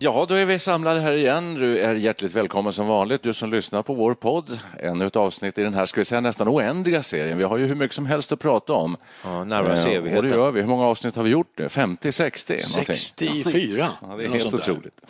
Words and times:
Ja, 0.00 0.26
då 0.28 0.34
är 0.34 0.44
vi 0.46 0.58
samlade 0.58 1.00
här 1.00 1.12
igen. 1.12 1.54
Du 1.54 1.78
är 1.78 1.94
hjärtligt 1.94 2.32
välkommen 2.32 2.72
som 2.72 2.86
vanligt, 2.86 3.22
du 3.22 3.32
som 3.32 3.50
lyssnar 3.50 3.82
på 3.82 3.94
vår 3.94 4.14
podd. 4.14 4.60
Ännu 4.82 5.06
ett 5.06 5.16
avsnitt 5.16 5.58
i 5.58 5.62
den 5.62 5.74
här, 5.74 5.86
ska 5.86 6.00
vi 6.00 6.04
säga, 6.04 6.20
nästan 6.20 6.48
oändliga 6.48 7.02
serien. 7.02 7.38
Vi 7.38 7.44
har 7.44 7.58
ju 7.58 7.66
hur 7.66 7.74
mycket 7.74 7.94
som 7.94 8.06
helst 8.06 8.32
att 8.32 8.38
prata 8.38 8.72
om. 8.72 8.96
Ja, 9.24 9.44
närmare 9.44 9.72
Eh, 9.72 9.86
evigheten. 9.86 10.16
Och 10.16 10.22
det 10.22 10.28
gör 10.28 10.50
vi. 10.50 10.60
Hur 10.60 10.68
många 10.68 10.86
avsnitt 10.86 11.16
har 11.16 11.22
vi 11.22 11.30
gjort 11.30 11.58
nu? 11.58 11.68
50, 11.68 12.12
60? 12.12 12.52
någonting. 12.52 12.84
64. 12.84 13.88
Ja, 14.02 14.16
det 14.16 14.24
är 14.24 14.28
helt 14.28 14.54
otroligt. 14.54 15.00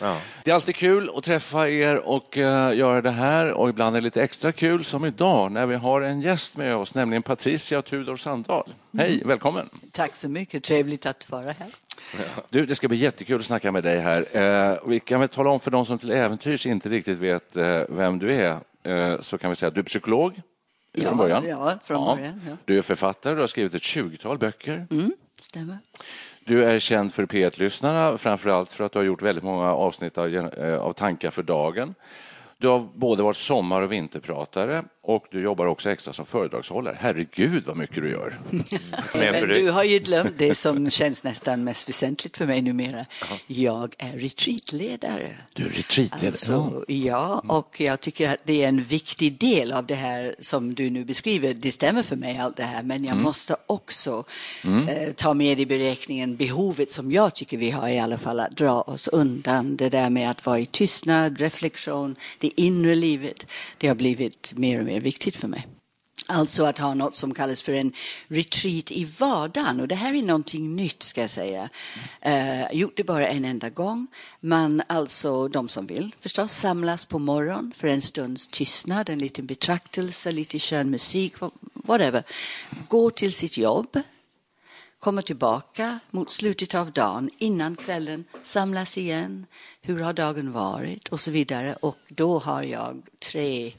Det 0.44 0.50
är 0.50 0.55
alltid 0.55 0.77
kul 0.77 1.11
att 1.16 1.25
träffa 1.25 1.69
er 1.69 1.97
och 1.97 2.39
eh, 2.39 2.77
göra 2.77 3.03
det 3.03 3.11
här 3.11 3.53
och 3.53 3.69
ibland 3.69 3.97
är 3.97 4.00
det 4.00 4.05
lite 4.05 4.22
extra 4.22 4.53
kul 4.53 4.84
som 4.84 5.05
idag 5.05 5.53
när 5.53 5.66
vi 5.66 5.77
har 5.77 6.00
en 6.00 6.20
gäst 6.20 6.56
med 6.56 6.77
oss, 6.77 6.94
nämligen 6.94 7.22
Patricia 7.22 7.83
Tudor 7.83 8.16
Sandahl. 8.16 8.69
Hej, 8.98 9.22
välkommen! 9.25 9.69
Tack 9.92 10.16
så 10.16 10.28
mycket, 10.28 10.64
trevligt 10.64 11.06
att 11.06 11.31
vara 11.31 11.44
här. 11.44 11.69
Du, 12.51 12.67
det 12.67 12.75
ska 12.75 12.89
bli 12.89 12.97
jättekul 12.97 13.39
att 13.39 13.45
snacka 13.47 13.73
med 13.73 13.83
dig 13.83 13.99
här. 13.99 14.27
Eh, 14.73 14.79
vi 14.87 15.01
kan 15.01 15.21
väl 15.21 15.29
tala 15.29 15.51
om 15.51 15.61
för 15.61 15.71
de 15.71 15.87
som 15.87 15.99
till 15.99 16.11
äventyrs 16.11 16.67
inte 16.67 16.89
riktigt 16.89 17.19
vet 17.19 17.57
eh, 17.57 17.81
vem 17.89 18.19
du 18.19 18.35
är, 18.35 18.59
eh, 18.83 19.21
så 19.21 19.39
kan 19.39 19.51
vi 19.51 19.57
säga 19.57 19.69
att 19.69 19.75
du 19.75 19.81
är 19.81 19.85
psykolog 19.85 20.41
Ja, 20.93 21.09
från 21.09 21.19
början. 21.19 21.45
ja, 21.49 21.79
från 21.85 22.17
början, 22.17 22.41
ja. 22.49 22.57
Du 22.65 22.79
är 22.79 22.83
författare, 22.83 23.35
du 23.35 23.41
har 23.41 23.47
skrivit 23.47 23.75
ett 23.75 23.83
20-tal 23.83 24.39
böcker. 24.39 24.87
Stämmer. 25.43 25.79
Du 26.45 26.65
är 26.65 26.79
känd 26.79 27.15
för 27.15 27.27
P1-lyssnarna, 27.27 28.19
framför 28.19 28.51
allt 28.51 28.73
för 28.73 28.85
att 28.85 28.93
du 28.93 28.99
har 28.99 29.05
gjort 29.07 29.23
väldigt 29.23 29.45
många 29.45 29.75
avsnitt 29.75 30.19
av, 30.19 30.51
av 30.81 30.93
Tankar 30.93 31.31
för 31.31 31.43
dagen. 31.43 31.95
Du 32.59 32.69
har 32.69 32.89
både 32.95 33.23
varit 33.23 33.37
sommar 33.37 33.83
och 33.83 33.93
vinterpratare 33.93 34.85
och 35.09 35.27
du 35.31 35.41
jobbar 35.41 35.67
också 35.67 35.91
extra 35.91 36.12
som 36.12 36.27
föredragshållare. 36.27 36.97
Herregud 37.01 37.67
vad 37.67 37.77
mycket 37.77 38.03
du 38.03 38.11
gör. 38.11 38.39
Men 39.15 39.48
du 39.48 39.70
har 39.70 39.84
ju 39.84 39.98
glömt 39.98 40.39
det 40.39 40.55
som 40.55 40.91
känns 40.91 41.25
nästan 41.25 41.65
mest 41.65 41.89
väsentligt 41.89 42.37
för 42.37 42.47
mig 42.47 42.62
numera. 42.62 43.06
Jag 43.47 43.94
är 43.99 44.12
retreatledare. 44.12 45.37
Du 45.53 45.66
är 45.66 45.71
retreatledare. 45.71 46.27
Alltså, 46.27 46.84
ja, 46.88 47.43
och 47.49 47.81
jag 47.81 48.00
tycker 48.00 48.31
att 48.31 48.37
det 48.44 48.65
är 48.65 48.69
en 48.69 48.83
viktig 48.83 49.38
del 49.38 49.72
av 49.72 49.87
det 49.87 49.94
här 49.94 50.34
som 50.41 50.75
du 50.75 50.91
nu 50.91 51.05
beskriver. 51.05 51.54
Det 51.54 51.72
stämmer 51.72 52.03
för 52.03 52.16
mig 52.16 52.38
allt 52.38 52.56
det 52.56 52.62
här, 52.62 52.83
men 52.83 53.04
jag 53.04 53.16
måste 53.16 53.56
också 53.66 54.25
eh, 54.88 55.12
ta 55.12 55.34
med 55.34 55.60
i 55.60 55.66
beräkningen 55.66 56.37
behovet 56.37 56.93
som 56.93 57.12
jag 57.12 57.34
tycker 57.34 57.56
vi 57.56 57.71
har 57.71 57.88
i 57.88 57.99
alla 57.99 58.19
fall 58.19 58.41
att 58.41 58.56
dra 58.56 58.81
oss 58.81 59.09
undan 59.09 59.77
det 59.77 59.88
där 59.88 60.10
med 60.10 60.31
att 60.31 60.47
vara 60.47 60.59
i 60.59 60.66
tystnad, 60.66 61.41
reflektion, 61.41 62.16
det 62.38 62.60
inre 62.60 62.94
livet. 62.94 63.47
Det 63.78 63.88
har 63.88 63.94
blivit 63.94 64.53
mer 64.56 64.81
och 64.81 64.87
mer 64.87 64.97
viktigt 65.00 65.36
för 65.36 65.48
mig. 65.48 65.66
Alltså 66.26 66.64
att 66.64 66.78
ha 66.78 66.94
något 66.94 67.14
som 67.14 67.34
kallas 67.34 67.62
för 67.62 67.75
en 67.75 67.92
retreat 68.28 68.91
i 68.91 69.04
vardagen. 69.04 69.81
Och 69.81 69.88
det 69.88 69.94
här 69.94 70.14
är 70.14 70.22
någonting 70.22 70.76
nytt 70.76 71.03
ska 71.03 71.20
jag 71.20 71.31
säga. 71.31 71.69
Uh, 72.26 72.72
gjort 72.72 72.97
det 72.97 73.04
bara 73.04 73.28
en 73.28 73.44
enda 73.44 73.70
gång. 73.70 74.06
Man, 74.41 74.82
alltså 74.86 75.48
de 75.48 75.69
som 75.69 75.86
vill 75.86 76.14
förstås, 76.20 76.53
samlas 76.53 77.06
på 77.06 77.19
morgon 77.19 77.72
för 77.76 77.88
en 77.88 78.03
stunds 78.03 78.48
tystnad, 78.48 79.09
en 79.09 79.19
liten 79.19 79.47
betraktelse, 79.47 80.32
lite 80.32 80.59
skön 80.59 80.91
musik, 80.91 81.34
whatever. 81.72 82.22
Går 82.88 83.10
till 83.10 83.32
sitt 83.32 83.59
jobb, 83.59 84.00
kommer 84.98 85.22
tillbaka 85.22 85.98
mot 86.10 86.32
slutet 86.32 86.75
av 86.75 86.92
dagen, 86.92 87.30
innan 87.38 87.76
kvällen, 87.76 88.25
samlas 88.42 88.98
igen. 88.98 89.47
Hur 89.82 89.98
har 89.98 90.12
dagen 90.12 90.53
varit? 90.53 91.09
Och 91.09 91.20
så 91.20 91.30
vidare. 91.30 91.75
Och 91.75 91.98
då 92.09 92.38
har 92.38 92.62
jag 92.62 93.03
tre 93.32 93.72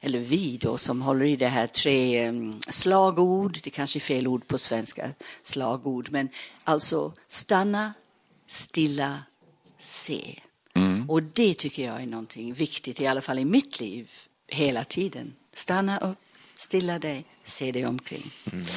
eller 0.00 0.18
vi 0.18 0.56
då 0.56 0.78
som 0.78 1.02
håller 1.02 1.24
i 1.24 1.36
det 1.36 1.46
här 1.46 1.66
tre 1.66 2.28
um, 2.28 2.60
slagord, 2.68 3.58
det 3.64 3.70
kanske 3.70 3.98
är 3.98 4.00
fel 4.00 4.26
ord 4.26 4.48
på 4.48 4.58
svenska, 4.58 5.10
slagord, 5.42 6.08
men 6.10 6.28
alltså 6.64 7.12
stanna, 7.28 7.94
stilla, 8.48 9.18
se. 9.78 10.40
Och 11.08 11.22
det 11.22 11.54
tycker 11.54 11.84
jag 11.84 12.02
är 12.02 12.06
någonting 12.06 12.52
viktigt, 12.52 13.00
i 13.00 13.06
alla 13.06 13.20
fall 13.20 13.38
i 13.38 13.44
mitt 13.44 13.80
liv, 13.80 14.10
hela 14.48 14.84
tiden. 14.84 15.32
Stanna 15.54 15.98
upp, 15.98 16.18
stilla 16.54 16.98
dig, 16.98 17.24
se 17.44 17.72
dig 17.72 17.86
omkring. 17.86 18.30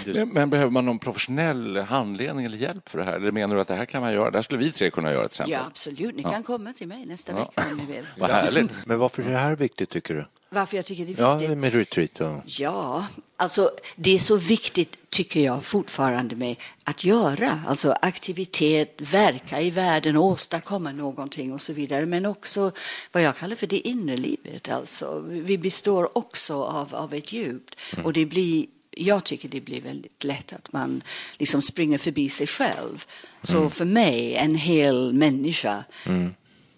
Men, 0.05 0.29
men 0.29 0.49
behöver 0.49 0.71
man 0.71 0.85
någon 0.85 0.99
professionell 0.99 1.77
handledning 1.77 2.45
eller 2.45 2.57
hjälp 2.57 2.89
för 2.89 2.97
det 2.97 3.03
här? 3.03 3.13
Eller 3.13 3.31
menar 3.31 3.55
du 3.55 3.61
att 3.61 3.67
det 3.67 3.75
här 3.75 3.85
kan 3.85 4.01
man 4.01 4.13
göra? 4.13 4.31
Det 4.31 4.37
här 4.37 4.41
skulle 4.41 4.59
vi 4.59 4.71
tre 4.71 4.91
kunna 4.91 5.11
göra 5.11 5.21
till 5.21 5.25
exempel? 5.25 5.51
Ja, 5.53 5.65
absolut. 5.67 6.15
Ni 6.15 6.23
kan 6.23 6.43
komma 6.43 6.73
till 6.73 6.87
mig 6.87 7.05
nästa 7.05 7.33
vecka 7.33 7.63
om 7.71 7.77
ni 7.77 7.85
vill. 7.85 8.05
Vad 8.17 8.29
härligt. 8.29 8.71
Men 8.85 8.99
varför 8.99 9.23
är 9.23 9.29
det 9.29 9.37
här 9.37 9.55
viktigt 9.55 9.89
tycker 9.89 10.13
du? 10.13 10.25
Varför 10.53 10.77
jag 10.77 10.85
tycker 10.85 11.05
det 11.05 11.11
är 11.11 11.21
Ja, 11.21 11.37
viktigt? 11.37 11.57
med 11.57 11.73
retreat 11.73 12.21
och... 12.21 12.41
Ja, 12.45 13.05
alltså 13.37 13.71
det 13.95 14.15
är 14.15 14.19
så 14.19 14.35
viktigt 14.37 14.97
tycker 15.09 15.39
jag 15.39 15.63
fortfarande 15.63 16.35
med 16.35 16.55
att 16.83 17.03
göra, 17.03 17.59
alltså 17.67 17.95
aktivitet, 18.01 18.95
verka 18.97 19.61
i 19.61 19.69
världen, 19.69 20.17
åstadkomma 20.17 20.91
någonting 20.91 21.53
och 21.53 21.61
så 21.61 21.73
vidare. 21.73 22.05
Men 22.05 22.25
också 22.25 22.71
vad 23.11 23.23
jag 23.23 23.37
kallar 23.37 23.55
för 23.55 23.67
det 23.67 23.87
inre 23.87 24.17
livet. 24.17 24.69
Alltså, 24.71 25.19
vi 25.27 25.57
består 25.57 26.17
också 26.17 26.63
av, 26.63 26.95
av 26.95 27.13
ett 27.13 27.33
djup 27.33 27.63
och 28.03 28.13
det 28.13 28.25
blir 28.25 28.65
jag 28.97 29.23
tycker 29.23 29.49
det 29.49 29.61
blir 29.61 29.81
väldigt 29.81 30.23
lätt 30.23 30.53
att 30.53 30.73
man 30.73 31.03
liksom 31.39 31.61
springer 31.61 31.97
förbi 31.97 32.29
sig 32.29 32.47
själv. 32.47 33.05
Så 33.41 33.69
för 33.69 33.85
mig, 33.85 34.35
en 34.35 34.55
hel 34.55 35.13
människa, 35.13 35.83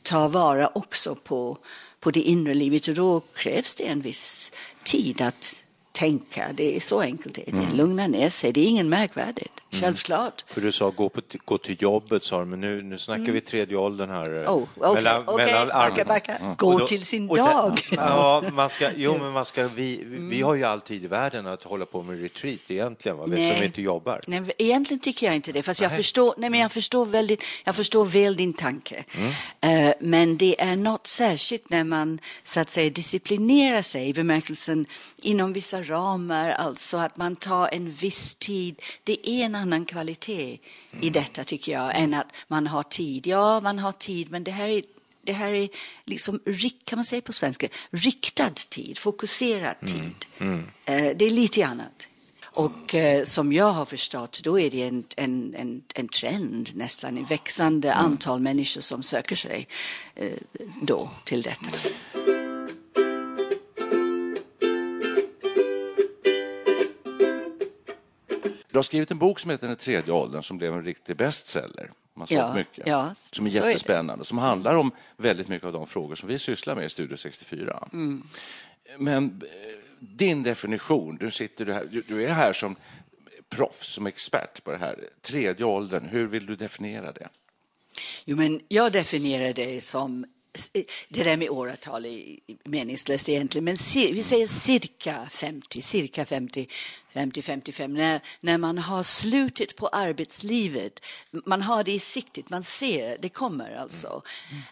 tar 0.03 0.29
vara 0.29 0.67
också 0.67 1.15
på, 1.15 1.57
på 2.05 2.11
det 2.11 2.21
inre 2.21 2.53
livet. 2.53 2.87
Och 2.87 2.93
då 2.93 3.19
krävs 3.19 3.75
det 3.75 3.83
en 3.83 4.01
viss 4.01 4.51
tid 4.83 5.21
att 5.21 5.63
tänka. 5.95 6.45
Det 6.53 6.75
är 6.75 6.79
så 6.79 7.01
enkelt 7.01 7.35
det 7.35 7.49
är. 7.49 7.53
Mm. 7.53 7.75
Lugna 7.77 8.07
ner 8.07 8.29
sig, 8.29 8.51
det 8.51 8.61
är 8.61 8.65
ingen 8.65 8.89
märkvärdigt. 8.89 9.51
Självklart. 9.71 10.45
För 10.47 10.61
du 10.61 10.71
sa 10.71 10.89
gå, 10.89 11.09
på, 11.09 11.21
gå 11.45 11.57
till 11.57 11.77
jobbet, 11.81 12.23
sa 12.23 12.39
du, 12.39 12.45
men 12.45 12.61
nu, 12.61 12.81
nu 12.81 12.97
snackar 12.97 13.23
vi 13.33 13.41
tredje 13.41 13.77
åldern 13.77 14.09
här. 14.09 14.25
Mm. 14.29 14.47
Oh, 14.49 14.63
okej, 14.77 14.93
Mellan- 14.93 15.23
okej, 15.27 15.45
mellan 15.45 15.67
backa, 15.67 16.05
backa. 16.05 16.55
Gå 16.57 16.73
Och 16.73 16.79
då- 16.79 16.87
till 16.87 17.05
sin 17.05 17.27
dag. 17.27 17.79
Ja, 17.91 18.43
man 18.53 18.69
ska, 18.69 18.89
jo, 18.95 19.17
men 19.21 19.31
man 19.31 19.45
ska, 19.45 19.67
vi, 19.67 20.01
Mm. 20.01 20.29
vi 20.29 20.41
har 20.41 20.55
ju 20.55 20.63
all 20.63 20.81
tid 20.81 21.03
i 21.03 21.07
världen 21.07 21.47
att 21.47 21.63
hålla 21.63 21.85
på 21.85 22.01
med 22.03 22.21
retreat 22.21 22.59
egentligen, 22.71 23.17
va? 23.17 23.25
vi 23.27 23.35
Nej. 23.35 23.55
som 23.55 23.63
inte 23.63 23.81
jobbar. 23.81 24.21
Nej, 24.27 24.41
egentligen 24.57 24.99
tycker 25.01 25.25
jag 25.25 25.35
inte 25.35 25.51
det. 25.51 25.63
Fast 25.63 25.81
jag 25.81 25.95
förstår, 25.95 26.33
nej, 26.37 26.49
men 26.49 26.59
jag 26.59 26.71
förstår, 26.71 27.05
väldigt, 27.05 27.43
jag 27.65 27.75
förstår 27.75 28.05
väl 28.05 28.35
din 28.35 28.53
tanke. 28.53 29.03
Eh, 29.61 29.93
men 29.99 30.37
det 30.37 30.61
är 30.61 30.75
något 30.75 31.07
särskilt 31.07 31.69
när 31.69 31.83
man 31.83 32.19
så 32.43 32.59
att 32.59 32.71
säga 32.71 32.89
disciplinerar 32.89 33.81
sig 33.81 34.07
i 34.09 34.13
bemärkelsen 34.13 34.85
inom 35.21 35.53
vissa 35.53 35.83
ramar, 35.85 36.49
alltså 36.51 36.97
att 36.97 37.17
man 37.17 37.35
tar 37.35 37.69
en 37.71 37.91
viss 37.91 38.35
tid. 38.35 38.81
Det 39.03 39.29
är 39.29 39.45
en 39.45 39.55
annan 39.55 39.85
kvalitet 39.85 40.59
i 41.01 41.09
detta 41.09 41.43
tycker 41.43 41.71
jag 41.71 41.95
än 41.99 42.13
att 42.13 42.31
man 42.47 42.67
har 42.67 42.83
tid. 42.83 43.27
Ja, 43.27 43.61
man 43.61 43.79
har 43.79 43.91
tid, 43.91 44.31
men 44.31 44.43
det 44.43 44.51
här 44.51 44.67
är 44.69 44.81
det 45.23 45.33
här 45.33 45.53
är 45.53 45.69
liksom, 46.05 46.39
kan 46.83 46.97
man 46.97 47.05
säga 47.05 47.21
på 47.21 47.33
svenska, 47.33 47.67
riktad 47.89 48.49
tid, 48.49 48.97
fokuserad 48.97 49.75
tid. 49.79 50.25
Eh, 50.85 51.17
Det 51.17 51.25
är 51.25 51.29
lite 51.29 51.65
annat. 51.65 52.07
Och 52.43 52.95
eh, 52.95 53.23
som 53.23 53.53
jag 53.53 53.71
har 53.71 53.85
förstått, 53.85 54.41
då 54.43 54.59
är 54.59 54.69
det 54.71 54.81
en, 54.81 55.03
en, 55.17 55.55
en, 55.57 55.81
en 55.95 56.07
trend 56.07 56.69
nästan, 56.75 57.17
ett 57.17 57.31
växande 57.31 57.93
antal 57.93 58.39
människor 58.39 58.81
som 58.81 59.03
söker 59.03 59.35
sig 59.35 59.67
eh, 60.15 60.31
då 60.81 61.09
till 61.23 61.41
detta. 61.41 61.69
Du 68.75 68.77
har 68.77 68.83
skrivit 68.83 69.11
en 69.11 69.17
bok 69.17 69.39
som 69.39 69.51
heter 69.51 69.67
Den 69.67 69.75
tredje 69.75 70.13
åldern 70.13 70.43
som 70.43 70.57
blev 70.57 70.73
en 70.73 70.83
riktig 70.83 71.15
bestseller. 71.15 71.91
Man 72.13 72.27
Ja, 72.29 72.53
mycket. 72.53 72.87
ja, 72.87 73.11
som 73.15 73.45
är 73.45 73.49
jättespännande. 73.49 74.25
Som 74.25 74.37
handlar 74.37 74.75
om 74.75 74.91
väldigt 75.17 75.47
mycket 75.47 75.65
av 75.65 75.73
de 75.73 75.87
frågor 75.87 76.15
som 76.15 76.29
vi 76.29 76.39
sysslar 76.39 76.75
med 76.75 76.85
i 76.85 76.89
Studio 76.89 77.17
64. 77.17 77.87
Mm. 77.93 78.27
Men 78.97 79.25
eh, 79.25 79.49
din 79.99 80.43
definition, 80.43 81.17
du, 81.17 81.31
sitter 81.31 81.65
du, 81.65 81.73
här, 81.73 81.85
du, 81.91 82.01
du 82.01 82.23
är 82.23 82.33
här 82.33 82.53
som 82.53 82.75
proffs, 83.49 83.93
som 83.93 84.07
expert 84.07 84.63
på 84.63 84.71
det 84.71 84.77
här. 84.77 85.09
Tredje 85.21 85.65
åldern, 85.65 86.07
hur 86.11 86.25
vill 86.27 86.45
du 86.45 86.55
definiera 86.55 87.11
det? 87.11 87.29
Jo, 88.25 88.37
men 88.37 88.61
jag 88.67 88.91
definierar 88.91 89.53
det 89.53 89.81
som 89.83 90.25
det 91.09 91.23
där 91.23 91.37
med 91.37 91.49
åratal 91.49 92.05
är 92.05 92.37
meningslöst 92.63 93.29
egentligen, 93.29 93.65
men 93.65 93.75
vi 93.93 94.23
säger 94.23 94.47
cirka 94.47 95.27
50, 95.29 95.81
cirka 95.81 96.25
50, 96.25 96.67
50, 97.13 97.41
55, 97.41 97.93
när, 97.93 98.21
när 98.39 98.57
man 98.57 98.77
har 98.77 99.03
slutet 99.03 99.75
på 99.75 99.87
arbetslivet, 99.87 100.99
man 101.45 101.61
har 101.61 101.83
det 101.83 101.91
i 101.91 101.99
siktet, 101.99 102.49
man 102.49 102.63
ser 102.63 103.17
det 103.21 103.29
kommer 103.29 103.75
alltså. 103.75 104.21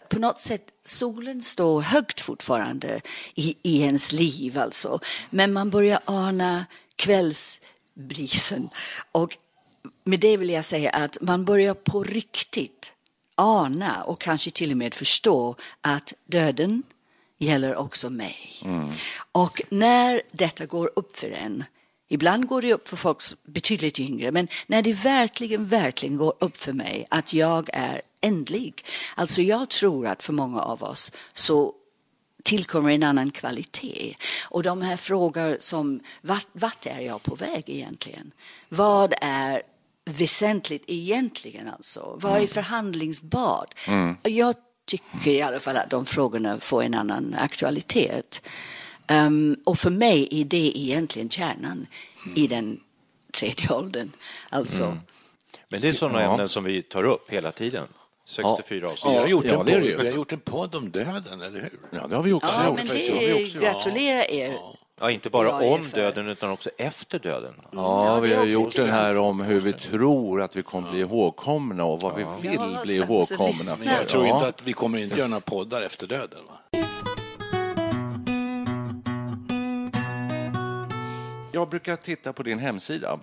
På 0.10 0.20
något 0.20 0.42
sätt, 0.42 0.64
solen 0.86 1.42
står 1.42 1.82
högt 1.82 2.22
fortfarande 2.22 3.02
i, 3.36 3.56
i 3.62 3.82
ens 3.82 4.12
liv 4.12 4.58
alltså, 4.58 5.00
men 5.30 5.54
man 5.54 5.70
börjar 5.70 6.00
ana 6.06 6.66
kvällsbrisen. 6.96 8.70
Och 9.12 9.38
med 10.04 10.20
det 10.20 10.38
vill 10.38 10.50
jag 10.50 10.66
säga 10.66 10.90
att 10.90 11.18
man 11.22 11.46
börjar 11.46 11.74
på 11.74 12.04
riktigt 12.04 12.94
ana 13.36 14.04
och 14.04 14.22
kanske 14.22 14.52
till 14.52 14.72
och 14.72 14.78
med 14.78 14.94
förstå 14.94 15.56
att 15.82 16.14
döden 16.26 16.84
gäller 17.38 17.76
också 17.76 18.10
mig. 18.10 18.62
Och 19.32 19.62
när 19.70 20.22
detta 20.32 20.66
går 20.66 20.92
upp 20.96 21.18
för 21.18 21.32
en, 21.32 21.64
ibland 22.10 22.48
går 22.48 22.62
det 22.62 22.74
upp 22.74 22.88
för 22.88 22.98
folk 22.98 23.22
betydligt 23.44 24.00
yngre, 24.00 24.32
men 24.32 24.48
när 24.68 24.82
det 24.82 24.94
verkligen, 24.94 25.68
verkligen 25.68 26.18
går 26.18 26.34
upp 26.40 26.58
för 26.58 26.74
mig 26.74 27.08
att 27.10 27.34
jag 27.34 27.70
är 27.74 28.02
ändlig. 28.22 28.86
Alltså 29.16 29.42
jag 29.42 29.70
tror 29.70 30.08
att 30.08 30.24
för 30.24 30.34
många 30.34 30.62
av 30.62 30.84
oss 30.84 31.12
så 31.34 31.74
tillkommer 32.44 32.90
en 32.90 33.04
annan 33.04 33.32
kvalitet. 33.32 34.16
Och 34.50 34.64
de 34.64 34.82
här 34.82 34.98
frågor 34.98 35.58
som, 35.60 36.00
vart, 36.22 36.48
vart 36.52 36.86
är 36.86 37.00
jag 37.00 37.24
på 37.24 37.36
väg 37.36 37.64
egentligen? 37.66 38.32
Vad 38.70 39.14
är 39.22 39.62
väsentligt 40.06 40.84
egentligen 40.88 41.68
alltså? 41.68 42.18
Vad 42.22 42.42
är 42.42 42.48
förhandlingsbart? 42.48 43.80
Jag 44.24 44.56
tycker 44.86 45.32
i 45.32 45.42
alla 45.42 45.60
fall 45.60 45.78
att 45.78 45.90
de 45.90 46.06
frågorna 46.06 46.60
får 46.60 46.84
en 46.84 46.94
annan 46.94 47.36
aktualitet. 47.40 48.42
Ehm, 49.08 49.58
och 49.66 49.80
för 49.80 49.90
mig 49.90 50.28
är 50.32 50.46
det 50.46 50.78
egentligen 50.80 51.30
kärnan 51.30 51.88
i 52.36 52.48
den 52.48 52.80
tredje 53.34 53.70
åldern. 53.74 54.12
Alltså, 54.50 54.98
Men 55.70 55.82
det 55.82 55.90
är 55.90 55.94
sådana 55.94 56.22
Ja. 56.22 56.32
ämnen 56.32 56.48
som 56.50 56.64
vi 56.64 56.82
tar 56.82 57.04
upp 57.04 57.30
hela 57.30 57.52
tiden. 57.52 57.88
64 58.26 58.88
avsnitt. 58.90 59.14
Vi 59.14 59.18
har, 59.18 59.28
gjort 59.28 59.46
Ja, 59.46 59.52
en 59.52 59.58
podd, 59.66 59.68
vi 59.82 59.94
har 59.96 60.04
gjort 60.16 60.32
en 60.32 60.40
podd 60.40 60.76
om 60.76 60.92
döden, 60.92 61.42
eller 61.42 61.62
hur? 61.62 61.80
Ja, 61.92 62.08
det 62.08 62.16
har 62.16 62.24
vi 62.24 62.34
också 62.34 62.56
ja, 62.62 62.68
gjort. 62.68 62.78
men. 62.78 62.88
Det 62.88 63.10
har 63.12 63.20
vi 63.20 63.28
det 63.28 63.34
också 63.44 63.56
gjort. 63.58 63.64
gratulerar 63.64 64.32
er. 64.32 64.58
Ja, 65.02 65.12
inte 65.12 65.30
bara 65.30 65.52
om 65.52 65.84
för- 65.84 65.98
döden 65.98 66.28
utan 66.28 66.50
också 66.52 66.70
efter 66.78 67.20
döden. 67.20 67.54
Ja, 67.72 68.06
Ja, 68.08 68.16
det 68.22 68.28
vi 68.28 68.36
har 68.36 68.46
gjort 68.46 68.76
den 68.76 68.90
här 68.90 69.20
om 69.20 69.42
hur 69.42 69.60
vi 69.60 69.74
tror 69.74 70.42
att 70.42 70.56
vi 70.56 70.64
kommer 70.64 70.92
bli 70.92 71.00
ihågkomna 71.00 71.84
och 71.86 72.02
vad 72.02 72.16
vi 72.16 72.26
vill 72.42 72.54
Ja, 72.54 72.82
bli 72.84 72.96
ihågkomna 72.96 73.54
för. 73.54 73.86
Jag 73.86 74.08
tror 74.10 74.28
Ja. 74.28 74.36
inte 74.36 74.48
att 74.48 74.62
vi 74.64 74.74
kommer 74.74 74.98
inte 74.98 75.16
göra 75.18 75.28
några 75.28 75.42
poddar 75.42 75.82
efter 75.82 76.08
döden. 76.08 76.40
Va? 76.50 76.80
Jag 81.52 81.70
brukar 81.70 81.96
titta 81.96 82.34
på 82.34 82.44
din 82.44 82.60
hemsida. 82.60 83.20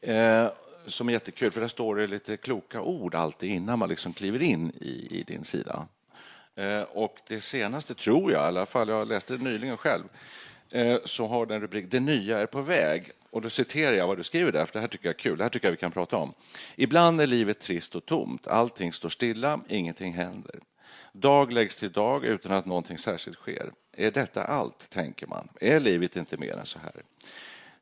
Eh, 0.00 0.46
som 0.86 1.08
är 1.08 1.12
jättekul, 1.12 1.50
för 1.50 1.60
där 1.60 1.68
står 1.68 1.96
det 1.96 2.06
lite 2.06 2.36
kloka 2.36 2.80
ord 2.82 3.14
alltid 3.14 3.50
innan 3.50 3.78
man 3.78 3.88
liksom 3.88 4.12
kliver 4.12 4.42
in 4.42 4.70
i, 4.80 5.08
i 5.20 5.22
din 5.26 5.44
sida. 5.44 5.86
Eh, 6.56 6.80
och 6.82 7.16
det 7.28 7.40
senaste, 7.40 7.94
tror 7.94 8.32
jag, 8.32 8.42
i 8.42 8.46
alla 8.46 8.66
fall, 8.66 8.88
jag 8.88 9.08
läste 9.08 9.36
det 9.36 9.44
nyligen 9.44 9.76
själv, 9.76 10.04
Eh, 10.70 10.98
så 11.04 11.26
har 11.26 11.46
den 11.46 11.60
rubrik 11.60 11.90
Det 11.90 12.00
nya 12.00 12.38
är 12.38 12.46
på 12.46 12.62
väg. 12.62 13.10
Och 13.30 13.42
då 13.42 13.50
citerar 13.50 13.92
jag 13.92 14.06
vad 14.06 14.16
du 14.16 14.22
skriver 14.22 14.52
där, 14.52 14.66
för 14.66 14.72
det 14.72 14.80
här 14.80 14.88
tycker 14.88 15.06
jag 15.06 15.14
är 15.14 15.18
kul. 15.18 15.38
Det 15.38 15.44
här 15.44 15.48
tycker 15.50 15.66
jag 15.66 15.72
vi 15.72 15.76
kan 15.76 15.90
prata 15.90 16.16
om. 16.16 16.34
Ibland 16.76 17.20
är 17.20 17.26
livet 17.26 17.60
trist 17.60 17.94
och 17.94 18.06
tomt. 18.06 18.46
Allting 18.46 18.92
står 18.92 19.08
stilla, 19.08 19.60
ingenting 19.68 20.12
händer. 20.12 20.60
Dag 21.12 21.52
läggs 21.52 21.76
till 21.76 21.92
dag 21.92 22.24
utan 22.24 22.52
att 22.52 22.66
någonting 22.66 22.98
särskilt 22.98 23.36
sker. 23.36 23.72
Är 23.96 24.10
detta 24.10 24.44
allt, 24.44 24.90
tänker 24.90 25.26
man? 25.26 25.48
Är 25.60 25.80
livet 25.80 26.16
inte 26.16 26.36
mer 26.36 26.56
än 26.56 26.66
så 26.66 26.78
här? 26.78 26.92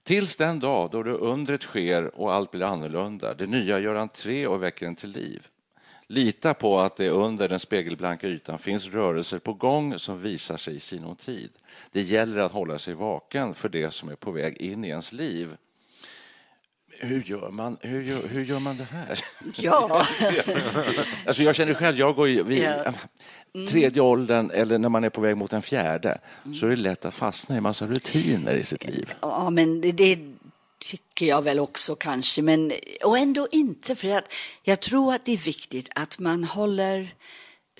Tills 0.02 0.36
den 0.36 0.60
dag 0.60 0.90
då 0.90 1.02
det 1.02 1.12
undret 1.12 1.62
sker 1.62 2.20
och 2.20 2.32
allt 2.32 2.50
blir 2.50 2.62
annorlunda. 2.62 3.34
Det 3.34 3.46
nya 3.46 3.78
gör 3.78 3.94
entré 3.94 4.46
och 4.46 4.62
väcker 4.62 4.86
en 4.86 4.96
till 4.96 5.10
liv. 5.10 5.48
Lita 6.10 6.54
på 6.54 6.78
att 6.80 6.96
det 6.96 7.08
under 7.10 7.48
den 7.48 7.58
spegelblanka 7.58 8.26
ytan 8.26 8.58
finns 8.58 8.86
rörelser 8.88 9.38
på 9.38 9.52
gång 9.52 9.98
som 9.98 10.22
visar 10.22 10.56
sig 10.56 10.76
i 10.76 10.80
sinom 10.80 11.16
tid. 11.16 11.50
Det 11.92 12.00
gäller 12.02 12.38
att 12.38 12.52
hålla 12.52 12.78
sig 12.78 12.94
vaken 12.94 13.54
för 13.54 13.68
det 13.68 13.90
som 13.90 14.08
är 14.08 14.14
på 14.14 14.30
väg 14.30 14.56
in 14.56 14.84
i 14.84 14.88
ens 14.88 15.12
liv. 15.12 15.56
Hur 17.00 17.22
gör 17.22 17.50
man, 17.50 17.76
hur 17.80 18.02
gör, 18.02 18.28
hur 18.28 18.44
gör 18.44 18.58
man 18.58 18.76
det 18.76 18.84
här? 18.84 19.18
Ja. 19.56 20.02
Alltså 21.26 21.42
jag 21.42 21.54
känner 21.54 21.74
själv, 21.74 21.98
jag 21.98 22.14
går 22.16 22.28
i 22.28 22.42
vid 22.42 22.62
Ja. 22.62 22.92
tredje 23.68 24.02
åldern 24.02 24.50
eller 24.50 24.78
när 24.78 24.88
man 24.88 25.04
är 25.04 25.10
på 25.10 25.20
väg 25.20 25.36
mot 25.36 25.52
en 25.52 25.62
fjärde 25.62 26.18
så 26.60 26.66
är 26.66 26.70
det 26.70 26.76
lätt 26.76 27.04
att 27.04 27.14
fastna 27.14 27.56
i 27.56 27.60
massa 27.60 27.86
rutiner 27.86 28.54
i 28.54 28.64
sitt 28.64 28.84
liv. 28.84 29.14
Ja, 29.20 29.50
men 29.50 29.80
det, 29.80 29.92
det 29.92 30.18
tycker 30.78 31.26
jag 31.26 31.42
väl 31.42 31.58
också 31.58 31.94
kanske, 31.94 32.42
men 32.42 32.72
och 33.04 33.18
ändå 33.18 33.48
inte 33.50 33.94
för 33.94 34.08
att 34.08 34.32
jag 34.62 34.80
tror 34.80 35.14
att 35.14 35.24
det 35.24 35.32
är 35.32 35.36
viktigt 35.36 35.88
att 35.94 36.18
man 36.18 36.44
håller 36.44 37.14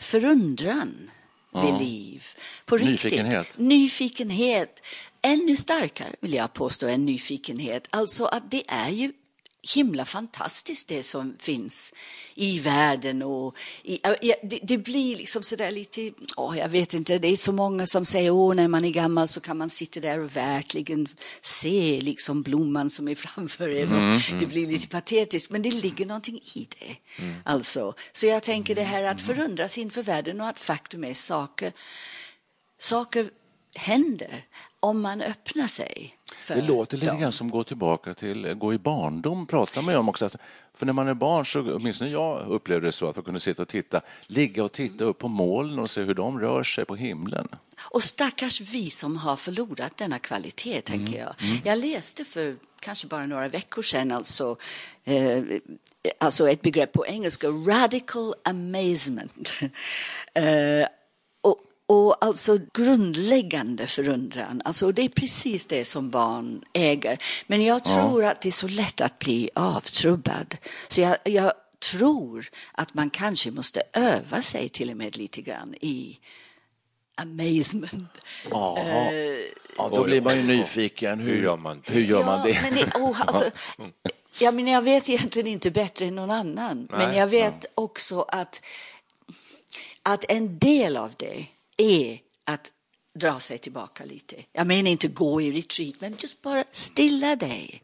förundran 0.01 1.11
vid 1.53 1.89
liv. 1.89 2.27
På 2.65 2.77
riktigt. 2.77 3.05
Nyfikenhet. 3.05 3.59
Nyfikenhet. 3.59 4.87
Ännu 5.23 5.57
starkare 5.57 6.15
vill 6.21 6.35
jag 6.35 6.53
påstå 6.53 6.89
än 6.89 7.07
nyfikenhet. 7.07 7.87
Alltså 7.91 8.25
att 8.25 8.51
det 8.51 8.63
är 8.69 8.91
ju 8.91 9.13
himla 9.63 10.05
fantastiskt 10.05 10.89
det 10.89 11.03
som 11.03 11.37
finns 11.39 11.93
i 12.35 12.59
världen 12.59 13.23
och 13.23 13.57
i, 13.83 14.01
det, 14.43 14.61
det 14.63 14.79
blir 14.79 15.17
liksom 15.17 15.43
sådär 15.43 15.71
lite, 15.71 16.13
åh, 16.37 16.59
jag 16.59 16.69
vet 16.69 16.95
inte, 16.95 17.19
det 17.19 17.29
är 17.29 17.37
så 17.37 17.53
många 17.53 17.87
som 17.87 18.05
säger 18.05 18.31
åh 18.31 18.55
när 18.55 18.69
man 18.69 18.85
är 18.85 18.91
gammal 18.91 19.29
så 19.29 19.41
kan 19.41 19.59
man 19.59 19.71
sitta 19.71 20.01
där 20.01 20.21
och 20.21 20.37
verkligen 20.37 21.09
se 21.43 22.01
liksom 22.03 22.43
blomman 22.43 22.91
som 22.91 23.09
är 23.09 23.15
framför 23.15 23.77
en. 23.77 23.93
Och 23.93 24.21
det 24.41 24.47
blir 24.47 24.67
lite 24.67 24.89
patetiskt 24.89 25.51
men 25.51 25.63
det 25.63 25.71
ligger 25.71 26.07
någonting 26.07 26.41
i 26.55 26.69
det. 26.79 26.97
Alltså, 27.45 27.95
så 28.13 28.27
jag 28.27 28.43
tänker 28.43 28.75
det 28.75 28.83
här 28.83 29.05
att 29.05 29.21
förundras 29.21 29.79
inför 29.79 30.03
världen 30.03 30.41
och 30.41 30.49
att 30.49 30.59
faktum 30.59 31.05
är 31.05 31.15
saker, 31.15 31.73
saker 32.79 33.31
händer 33.77 34.43
om 34.81 35.01
man 35.01 35.23
öppnar 35.23 35.67
sig. 35.67 36.15
För 36.41 36.55
Det 36.55 36.63
låter 36.63 36.97
lite 36.97 37.13
dem. 37.13 37.21
grann 37.21 37.33
som 37.33 37.51
gå 37.51 37.65
tillbaka 37.65 38.15
till 38.15 38.45
eh, 38.45 38.55
gå 38.55 38.75
i 38.75 38.79
barndom, 38.79 39.47
pratar 39.47 39.83
man 39.83 39.95
ju 39.95 39.99
om 40.01 40.09
också. 40.09 40.27
Att- 40.27 40.37
För 40.75 40.87
när 40.87 40.93
man 40.93 41.09
är 41.09 41.15
barn 41.15 41.47
så, 41.47 41.75
åtminstone 41.75 42.11
jag 42.11 42.47
upplevde 42.49 42.87
det 42.89 42.93
så, 42.93 43.09
att 43.09 43.17
man 43.17 43.25
kunde 43.25 43.41
sitta 43.41 43.63
och 43.63 43.69
titta, 43.69 44.01
ligga 44.27 44.65
och 44.65 44.73
titta 44.73 45.05
upp 45.05 45.19
på 45.19 45.29
molnen 45.29 45.79
och 45.79 45.91
se 45.91 46.03
hur 46.03 46.15
de 46.15 46.41
rör 46.41 46.63
sig 46.63 46.85
på 46.85 46.97
himlen. 46.97 47.49
Och 47.81 48.03
stackars 48.03 48.61
vi 48.61 48.91
som 48.91 49.17
har 49.17 49.37
förlorat 49.37 49.97
denna 49.97 50.19
kvalitet, 50.19 50.81
tänker 50.81 51.19
jag. 51.19 51.35
Jag 51.65 51.79
läste 51.79 52.25
för 52.25 52.57
kanske 52.81 53.07
bara 53.07 53.27
några 53.27 53.49
veckor 53.49 53.83
sedan 53.83 54.13
alltså, 54.13 54.57
eh, 55.05 55.43
alltså 56.19 56.49
ett 56.51 56.63
begrepp 56.63 56.93
på 56.93 57.07
engelska, 57.07 57.49
radical 57.49 58.35
amazement. 58.45 59.51
eh, 60.35 60.87
och, 61.89 62.25
alltså 62.25 62.59
grundläggande 62.75 63.87
förundran. 63.87 64.61
Alltså 64.65 64.93
det 64.93 65.03
är 65.03 65.09
precis 65.09 65.67
det 65.67 65.85
som 65.85 66.11
barn 66.11 66.65
äger. 66.73 67.19
Men 67.47 67.65
jag 67.65 67.85
tror 67.85 68.25
att 68.25 68.41
det 68.41 68.49
är 68.49 68.53
så 68.53 68.69
lätt 68.69 69.01
att 69.01 69.19
bli 69.19 69.51
avtrubbad. 69.55 70.57
Så 70.89 71.01
jag, 71.01 71.17
jag 71.25 71.53
tror 71.93 72.51
att 72.73 72.95
man 72.95 73.11
kanske 73.11 73.51
måste 73.51 73.83
öva 73.93 74.43
sig 74.43 74.69
till 74.69 74.91
och 74.91 74.97
med 74.97 75.17
lite 75.17 75.43
grann 75.43 75.75
i 75.81 76.19
amazement. 77.15 78.19
Ja, 78.51 78.79
då 79.91 80.05
blir 80.05 80.21
man 80.21 80.37
ju 80.37 80.43
nyfiken. 80.43 81.21
Hur, 81.21 81.43
gör 81.43 81.57
man 81.57 81.83
det? 81.87 81.93
Hur 81.93 82.03
gör 82.03 82.25
man 82.25 82.47
det? 82.47 82.61
Men 82.63 82.75
det 82.75 82.85
oh, 82.95 83.21
alltså, 83.21 83.51
ja, 84.39 84.53
men 84.53 84.67
jag 84.67 84.83
vet 84.83 85.09
egentligen 85.09 85.49
inte 85.49 85.71
bättre 85.71 86.05
än 86.05 86.15
någon 86.15 86.31
annan. 86.31 86.89
men 86.91 87.09
Nej, 87.09 87.19
jag 87.19 87.27
vet 87.27 87.67
också 87.75 88.23
att, 88.29 88.63
att 90.03 90.25
en 90.29 90.59
del 90.59 90.97
av 90.97 91.15
det 91.17 91.47
är 91.79 92.19
att 92.45 92.73
dra 93.15 93.41
sig 93.41 93.59
tillbaka 93.59 94.05
lite. 94.05 94.37
Jag 94.53 94.67
menar 94.67 94.91
inte 94.91 95.09
gå 95.09 95.41
i 95.41 95.51
retreat, 95.51 95.95
men 96.01 96.17
just 96.19 96.43
bara 96.43 96.65
stilla 96.73 97.37
dig. 97.37 97.83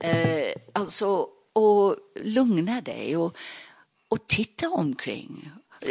Eh, 0.00 0.52
alltså, 0.72 1.28
och 1.52 1.96
lugna 2.24 2.80
dig 2.80 3.16
och, 3.16 3.36
och 4.08 4.26
titta 4.26 4.68
omkring. 4.68 5.50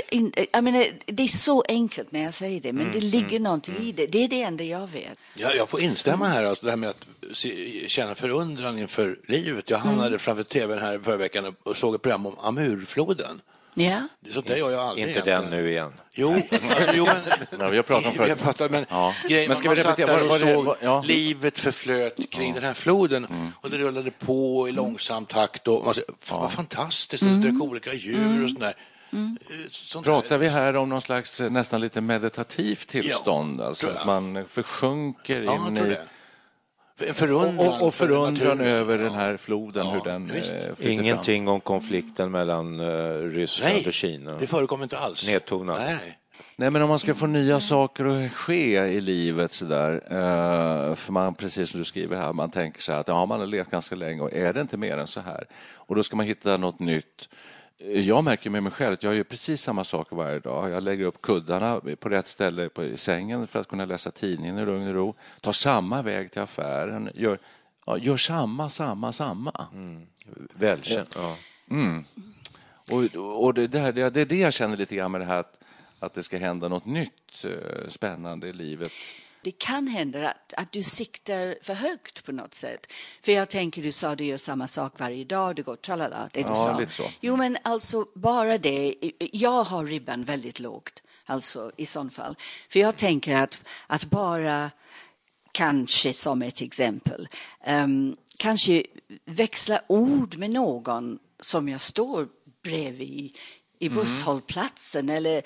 in, 0.09 0.33
jag 0.51 0.63
menar, 0.63 0.85
det 1.05 1.23
är 1.23 1.27
så 1.27 1.61
enkelt 1.67 2.11
när 2.11 2.23
jag 2.23 2.33
säger 2.33 2.61
det, 2.61 2.73
men 2.73 2.91
det 2.91 2.97
Mm, 2.97 3.09
ligger 3.09 3.39
någonting 3.39 3.77
i 3.77 3.91
det. 3.91 4.07
Det 4.07 4.23
är 4.23 4.27
det 4.27 4.41
enda 4.41 4.63
jag 4.63 4.87
vet. 4.87 5.19
Ja, 5.35 5.53
jag 5.53 5.69
får 5.69 5.81
instämma 5.81 6.25
här, 6.27 6.43
alltså 6.43 6.65
det 6.65 6.71
här 6.71 6.77
med 6.77 6.89
att 6.89 7.05
se, 7.33 7.83
känna 7.89 8.15
förundran 8.15 8.79
inför 8.79 9.19
livet. 9.27 9.69
Jag 9.69 9.77
hamnade 9.77 10.19
framför 10.19 10.43
tvn 10.43 10.79
här 10.79 10.99
förra 10.99 11.17
veckan 11.17 11.55
och 11.63 11.77
såg 11.77 11.95
ett 11.95 12.01
program 12.01 12.25
om 12.25 12.35
Amurfloden. 12.39 13.41
Ja. 13.77 13.83
Är 14.27 14.31
sånt 14.33 14.47
där 14.47 14.55
gör 14.55 14.71
jag 14.71 14.79
aldrig. 14.79 15.07
Inte 15.07 15.21
den 15.21 15.45
nu 15.49 15.69
igen. 15.69 15.93
Jo, 16.15 16.33
alltså, 16.33 16.57
jo 16.93 17.05
men, 17.05 17.59
Ja, 17.59 17.67
vi 17.67 17.75
har 17.75 17.83
pratat 17.83 18.05
om 18.05 18.11
vi 18.11 18.17
förut. 18.17 18.29
har 18.29 18.35
pratat, 18.37 18.71
men 18.71 18.85
Ja. 18.89 19.13
grejen 19.29 19.47
Men 19.47 19.57
ska 19.57 19.67
man 19.67 19.75
vi 19.75 19.81
satt 19.81 19.97
där 19.97 20.29
och 20.31 20.35
såg 20.35 20.65
vad- 20.65 20.77
ja. 20.81 21.03
livet 21.05 21.59
förflöt 21.59 22.29
kring 22.31 22.53
den 22.53 22.63
här 22.63 22.73
floden 22.73 23.27
och 23.61 23.69
det 23.69 23.77
rullade 23.77 24.11
på 24.11 24.69
i 24.69 24.71
långsam 24.71 25.25
takt 25.25 25.67
och 25.67 25.85
man 25.85 25.93
sa, 25.93 26.01
fan 26.21 26.41
vad 26.41 26.51
fantastiskt, 26.51 27.23
och 27.23 27.29
det 27.29 27.51
dök 27.51 27.61
olika 27.61 27.93
djur 27.93 28.43
och 28.43 28.49
sånt 28.49 28.59
där. 28.59 28.73
Eh, 29.13 29.19
Sånt 29.71 30.05
Pratar 30.05 30.37
vi 30.37 30.47
här 30.47 30.75
om 30.75 30.89
någon 30.89 31.01
slags 31.01 31.41
eh, 31.41 31.49
nästan 31.51 31.81
lite 31.81 32.01
meditativt 32.01 32.87
tillstånd? 32.87 33.61
alltså 33.61 33.81
tror 33.87 33.93
jag. 33.93 33.99
att 34.01 34.05
man 34.07 34.45
försjunker 34.47 35.41
Ja, 35.41 35.67
in 35.67 35.77
i... 35.77 35.81
det. 35.81 36.01
En 36.99 37.13
förundran, 37.13 37.67
Och, 37.67 37.87
och 37.87 37.93
för 37.93 38.07
förundran 38.07 38.59
över 38.59 38.97
den 38.97 39.13
här 39.13 39.37
floden, 39.37 39.85
Ja, 39.85 39.91
hur 39.91 40.01
den 40.01 40.31
eh, 40.31 40.41
fram. 40.41 40.75
Ingenting 40.79 41.47
om 41.47 41.61
konflikten 41.61 42.31
mellan 42.31 42.79
uh, 42.79 43.31
Ryssland 43.31 43.73
Nej, 43.73 43.83
och 43.87 43.93
Kina. 43.93 44.37
det 44.37 44.47
förekommer 44.47 44.83
inte 44.83 44.97
alls. 44.97 45.27
Nedtonat. 45.27 45.79
Nej, 45.79 45.97
nej. 46.01 46.19
Nej, 46.57 46.71
men 46.71 46.81
om 46.81 46.89
man 46.89 46.99
ska 46.99 47.15
få 47.15 47.27
nya 47.27 47.59
saker 47.59 48.05
att 48.05 48.31
ske 48.33 48.77
i 48.77 49.01
livet 49.01 49.51
sådär, 49.51 49.91
eh, 50.09 50.95
för 50.95 51.11
man, 51.11 51.35
precis 51.35 51.69
som 51.69 51.79
du 51.79 51.83
skriver 51.83 52.17
här, 52.17 52.33
man 52.33 52.51
tänker 52.51 52.81
så 52.81 52.91
här 52.91 52.99
att 52.99 53.07
ja, 53.07 53.25
man 53.25 53.39
har 53.39 53.47
levt 53.47 53.71
ganska 53.71 53.95
länge 53.95 54.21
och 54.21 54.33
är 54.33 54.53
det 54.53 54.61
inte 54.61 54.77
mer 54.77 54.97
än 54.97 55.07
så 55.07 55.21
här? 55.21 55.47
Och 55.75 55.95
då 55.95 56.03
ska 56.03 56.15
man 56.15 56.25
hitta 56.25 56.57
något 56.57 56.79
nytt. 56.79 57.29
Jag 57.93 58.23
märker 58.23 58.49
med 58.49 58.63
mig 58.63 58.71
själv 58.71 58.93
att 58.93 59.03
jag 59.03 59.15
gör 59.15 59.23
precis 59.23 59.61
samma 59.61 59.83
saker 59.83 60.15
varje 60.15 60.39
dag. 60.39 60.69
Jag 60.69 60.83
lägger 60.83 61.05
upp 61.05 61.21
kuddarna 61.21 61.81
på 61.99 62.09
rätt 62.09 62.27
ställe 62.27 62.69
på, 62.69 62.83
i 62.83 62.97
sängen 62.97 63.47
för 63.47 63.59
att 63.59 63.67
kunna 63.67 63.85
läsa 63.85 64.11
tidningen 64.11 64.57
i 64.57 64.65
lugn 64.65 64.87
och 64.87 64.93
ro. 64.93 65.15
Tar 65.41 65.51
samma 65.51 66.01
väg 66.01 66.31
till 66.31 66.41
affären. 66.41 67.09
Gör, 67.15 67.39
ja, 67.85 67.97
gör 67.97 68.17
samma, 68.17 68.69
samma, 68.69 69.11
samma. 69.11 69.67
Välkänt. 70.53 71.15
Ja. 71.15 71.37
Och, 72.91 73.15
och 73.45 73.53
det, 73.53 73.67
där, 73.67 73.91
det, 73.91 74.09
det 74.09 74.21
är 74.21 74.25
det 74.25 74.39
jag 74.39 74.53
känner 74.53 74.77
lite 74.77 74.95
grann 74.95 75.11
med 75.11 75.21
det 75.21 75.25
här 75.25 75.39
att, 75.39 75.59
att 75.99 76.13
det 76.13 76.23
ska 76.23 76.37
hända 76.37 76.67
något 76.67 76.85
nytt 76.85 77.45
eh, 77.45 77.87
spännande 77.87 78.47
i 78.47 78.53
livet. 78.53 78.91
Det 79.45 79.51
kan 79.51 79.87
hända 79.87 80.29
att, 80.29 80.53
att 80.57 80.71
du 80.71 80.83
siktar 80.83 81.55
för 81.61 81.73
högt 81.73 82.25
på 82.25 82.31
något 82.31 82.53
sätt. 82.53 82.91
För 83.21 83.31
jag 83.31 83.49
tänker, 83.49 83.83
du 83.83 83.91
sa 83.91 84.15
du 84.15 84.25
gör 84.25 84.37
samma 84.37 84.67
sak 84.67 84.93
varje 84.99 85.23
dag, 85.23 85.55
du 85.55 85.63
går 85.63 85.75
tralala, 85.75 86.29
det 86.33 86.41
du 86.41 86.47
Ja, 86.49 86.55
sa. 86.55 86.79
lite 86.79 86.91
så. 86.91 87.03
Jo, 87.21 87.35
men 87.35 87.57
alltså 87.63 88.05
bara 88.15 88.57
det. 88.57 88.95
Jag 89.19 89.63
har 89.63 89.85
ribban 89.85 90.23
väldigt 90.23 90.59
lågt, 90.59 91.03
alltså 91.25 91.71
i 91.77 91.85
sån 91.85 92.09
fall. 92.11 92.35
För 92.69 92.79
jag 92.79 92.95
tänker 92.95 93.35
att, 93.35 93.61
att 93.87 94.05
bara, 94.05 94.71
kanske 95.51 96.13
som 96.13 96.41
ett 96.41 96.61
exempel, 96.61 97.27
ehm, 97.63 98.15
kanske 98.37 98.83
växla 99.25 99.81
ord 99.87 100.37
med 100.37 100.49
någon 100.49 101.19
som 101.39 101.69
jag 101.69 101.81
står 101.81 102.27
bredvid 102.63 103.37
i 103.79 103.89
busshållplatsen 103.89 105.09
eller 105.09 105.41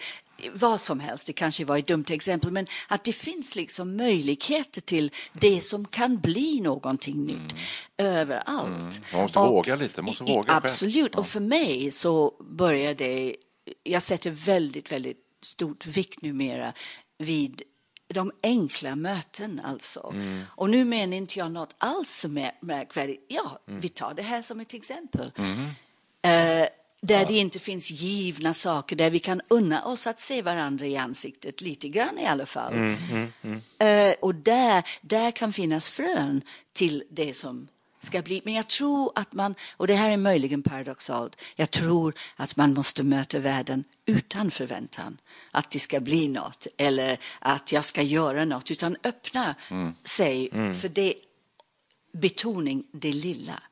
vad 0.53 0.81
som 0.81 0.99
helst. 0.99 1.27
Det 1.27 1.33
kanske 1.33 1.65
var 1.65 1.77
ett 1.77 1.87
dumt 1.87 2.05
exempel, 2.09 2.51
men 2.51 2.67
att 2.87 3.03
det 3.03 3.13
finns 3.13 3.55
liksom 3.55 3.97
möjligheter 3.97 4.81
till 4.81 5.11
det 5.33 5.61
som 5.61 5.85
kan 5.85 6.17
bli 6.17 6.61
någonting 6.61 7.25
nytt 7.25 7.55
överallt. 7.97 9.01
Man 9.13 9.21
måste 9.21 9.39
våga 9.39 9.75
lite, 9.75 10.01
man 10.01 10.05
måste 10.05 10.23
våga 10.23 10.43
själv. 10.43 10.65
Absolut, 10.65 11.15
och 11.15 11.27
för 11.27 11.39
mig 11.39 11.91
så 11.91 12.33
börjar 12.39 12.93
det... 12.93 13.35
Jag 13.83 14.01
sätter 14.01 14.31
väldigt, 14.31 14.91
väldigt 14.91 15.17
stort 15.41 15.85
vikt 15.85 16.21
numera 16.21 16.73
vid 17.17 17.61
de 18.13 18.31
enkla 18.43 18.95
möten 18.95 19.61
alltså. 19.65 20.09
Mm. 20.13 20.41
Och 20.55 20.69
nu 20.69 20.85
menar 20.85 21.17
inte 21.17 21.39
jag 21.39 21.51
något 21.51 21.75
alls 21.77 22.25
märkvärdigt. 22.61 23.25
Ja, 23.27 23.59
Mm. 23.67 23.79
vi 23.79 23.89
tar 23.89 24.13
det 24.13 24.21
här 24.21 24.41
som 24.41 24.59
ett 24.59 24.73
exempel. 24.73 25.31
Mm-hmm. 25.35 25.69
Eh, 26.21 26.67
där 27.01 27.25
det 27.25 27.33
inte 27.33 27.59
finns 27.59 27.91
givna 27.91 28.53
saker, 28.53 28.95
där 28.95 29.09
vi 29.09 29.19
kan 29.19 29.41
unna 29.47 29.85
oss 29.85 30.07
att 30.07 30.19
se 30.19 30.41
varandra 30.41 30.85
i 30.85 30.97
ansiktet, 30.97 31.61
lite 31.61 31.89
grann 31.89 32.19
i 32.19 32.25
alla 32.25 32.45
fall. 32.45 32.73
Mm, 32.73 33.31
Eh, 33.79 34.15
och 34.21 34.35
där, 34.35 34.83
där 35.01 35.31
kan 35.31 35.53
finnas 35.53 35.89
frön 35.89 36.41
till 36.73 37.03
det 37.09 37.33
som 37.33 37.67
ska 37.99 38.21
bli. 38.21 38.41
Men 38.45 38.53
jag 38.53 38.67
tror 38.67 39.11
att 39.15 39.33
man, 39.33 39.55
och 39.77 39.87
det 39.87 39.93
här 39.93 40.11
är 40.11 40.17
möjligen 40.17 40.61
paradoxalt, 40.63 41.41
jag 41.55 41.71
tror 41.71 42.13
att 42.35 42.55
man 42.55 42.73
måste 42.73 43.03
möta 43.03 43.39
världen 43.39 43.83
utan 44.05 44.51
förväntan 44.51 45.17
att 45.51 45.71
det 45.71 45.79
ska 45.79 45.99
bli 45.99 46.27
något 46.27 46.67
eller 46.77 47.19
att 47.39 47.71
jag 47.71 47.85
ska 47.85 48.01
göra 48.01 48.45
något, 48.45 48.71
utan 48.71 48.97
öppna 49.03 49.55
sig 50.03 50.49
för 50.81 50.89
det 50.89 51.13
betoning, 52.13 52.83
det 52.91 53.11
lilla. 53.11 53.63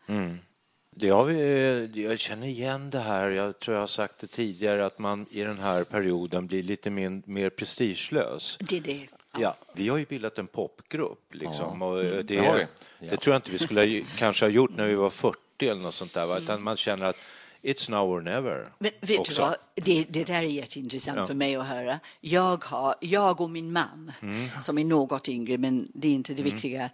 Det 1.00 1.10
har 1.10 1.26
vi, 1.26 2.04
jag 2.04 2.20
känner 2.20 2.48
igen 2.48 2.90
det 2.90 3.00
här, 3.00 3.30
jag 3.30 3.60
tror 3.60 3.76
jag 3.76 3.82
har 3.82 3.88
sagt 3.88 4.20
det 4.20 4.28
tidigare, 4.28 4.86
att 4.86 5.00
man 5.00 5.26
i 5.32 5.42
den 5.44 5.60
här 5.60 5.84
perioden 5.84 6.48
blir 6.48 6.64
lite 6.64 6.90
mer, 6.90 7.22
mer 7.26 7.50
prestigelös. 7.50 8.58
Det 8.62 8.78
är 8.78 8.82
det. 8.82 9.08
Ja, 9.40 9.56
vi 9.74 9.90
har 9.90 9.98
ju 9.98 10.06
bildat 10.06 10.38
en 10.38 10.48
popgrupp 10.48 11.34
liksom. 11.36 11.82
Och 11.82 12.04
det, 12.04 12.24
Det 12.24 12.38
har 12.46 12.56
vi. 12.56 12.62
Ja. 13.00 13.08
det 13.10 13.18
tror 13.18 13.34
jag 13.34 13.38
inte 13.40 13.52
vi 13.52 13.58
skulle 13.60 13.82
ha, 13.82 14.06
kanske 14.18 14.46
ha 14.46 14.50
gjort 14.50 14.76
när 14.76 14.88
vi 14.88 14.96
var 14.96 15.10
40 15.10 15.38
eller 15.62 15.82
något 15.82 15.94
sånt 15.94 16.14
där, 16.14 16.26
va? 16.26 16.38
utan 16.38 16.64
man 16.64 16.78
känner 16.78 17.06
att 17.06 17.18
it's 17.62 17.92
now 17.92 18.10
or 18.10 18.22
never. 18.22 18.70
Men 18.80 18.92
vet 19.02 19.20
också. 19.20 19.42
du 19.42 19.48
vad? 19.48 19.56
Det, 19.76 20.06
det 20.10 20.24
där 20.24 20.34
är 20.36 20.42
jätteintressant 20.42 21.28
för 21.28 21.34
mig 21.36 21.56
att 21.56 21.68
höra. 21.68 22.00
Jag, 22.22 22.64
har, 22.64 22.96
jag 23.02 23.42
och 23.42 23.50
min 23.50 23.72
man, 23.72 24.12
Mm. 24.22 24.48
som 24.62 24.78
är 24.78 24.86
något 24.86 25.30
yngre, 25.30 25.58
men 25.58 25.92
det 25.94 26.08
är 26.08 26.12
inte 26.12 26.34
det 26.34 26.44
viktiga, 26.44 26.90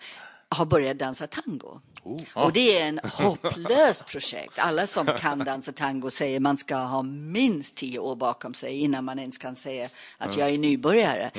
har 0.53 0.65
börjat 0.65 0.97
dansa 0.97 1.27
tango. 1.27 1.79
Oh. 2.03 2.21
Och 2.33 2.53
det 2.53 2.79
är 2.79 2.87
en 2.87 2.99
hopplöst 3.03 4.05
projekt. 4.05 4.59
Alla 4.59 4.87
som 4.87 5.05
kan 5.05 5.39
dansa 5.39 5.71
tango 5.71 6.11
säger 6.11 6.39
man 6.39 6.57
ska 6.57 6.75
ha 6.75 7.01
minst 7.03 7.75
tio 7.75 7.99
år 7.99 8.15
bakom 8.15 8.53
sig 8.53 8.79
innan 8.79 9.05
man 9.05 9.19
ens 9.19 9.37
kan 9.37 9.55
säga 9.55 9.89
att 10.17 10.37
jag 10.37 10.49
är 10.49 10.57
nybörjare. 10.57 11.31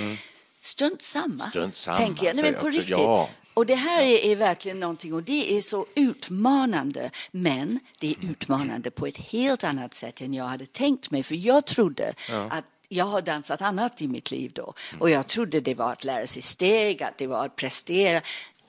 Strunt 0.60 1.02
samma, 1.02 1.50
Strunt 1.50 1.76
samma, 1.76 1.96
tänker 1.96 2.26
jag. 2.26 2.36
Nej, 2.36 2.52
men 2.52 2.60
på 2.60 2.68
riktigt. 2.68 2.88
Ja. 2.88 3.28
Och 3.54 3.66
det 3.66 3.74
här 3.74 4.02
är, 4.02 4.24
är 4.24 4.36
verkligen 4.36 4.80
någonting 4.80 5.14
och 5.14 5.22
det 5.22 5.56
är 5.56 5.60
så 5.60 5.86
utmanande. 5.94 7.10
Men 7.30 7.80
det 8.00 8.10
är 8.10 8.30
utmanande 8.30 8.90
på 8.90 9.06
ett 9.06 9.16
helt 9.16 9.64
annat 9.64 9.94
sätt 9.94 10.20
än 10.20 10.34
jag 10.34 10.44
hade 10.44 10.66
tänkt 10.66 11.10
mig. 11.10 11.22
För 11.22 11.34
jag 11.34 11.64
trodde 11.64 12.14
att 12.50 12.64
jag 12.88 13.04
har 13.04 13.20
dansat 13.20 13.62
annat 13.62 14.02
i 14.02 14.08
mitt 14.08 14.30
liv 14.30 14.52
då. 14.54 14.74
Och 14.98 15.10
jag 15.10 15.26
trodde 15.26 15.60
det 15.60 15.74
var 15.74 15.92
att 15.92 16.04
lära 16.04 16.26
sig 16.26 16.42
steg, 16.42 17.02
att 17.02 17.18
det 17.18 17.26
var 17.26 17.44
att 17.44 17.56
prestera. 17.56 18.20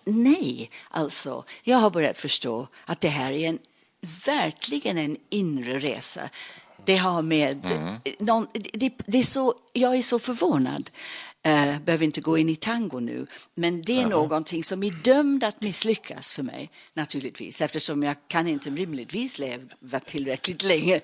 Nej, 0.05 0.69
alltså, 0.89 1.43
jag 1.63 1.77
har 1.77 1.89
börjat 1.89 2.17
förstå 2.17 2.67
att 2.85 3.01
det 3.01 3.09
här 3.09 3.31
är 3.31 3.50
en, 3.50 3.59
verkligen 4.25 4.97
en 4.97 5.17
inre 5.29 5.79
resa. 5.79 6.29
Det 6.85 6.97
har 6.97 7.21
med... 7.21 7.71
Någon, 8.19 8.47
det, 8.53 8.93
det 9.05 9.17
är 9.17 9.24
så, 9.24 9.53
jag 9.74 9.95
är 9.95 10.01
så 10.01 10.19
förvånad. 10.19 10.89
Uh, 11.47 11.79
behöver 11.79 12.03
inte 12.03 12.21
gå 12.21 12.38
in 12.38 12.50
i 12.50 12.55
tango 12.55 13.00
nu, 13.00 13.27
men 13.55 13.81
det 13.81 14.01
är 14.01 14.07
någonting 14.07 14.63
som 14.63 14.83
är 14.83 14.91
dömd 14.91 15.43
att 15.43 15.62
misslyckas 15.62 16.33
för 16.33 16.43
mig, 16.43 16.69
naturligtvis, 16.93 17.62
eftersom 17.62 18.03
jag 18.03 18.15
kan 18.27 18.47
inte 18.47 18.69
rimligtvis 18.69 19.39
leva 19.39 20.00
tillräckligt 20.05 20.63
länge 20.63 21.01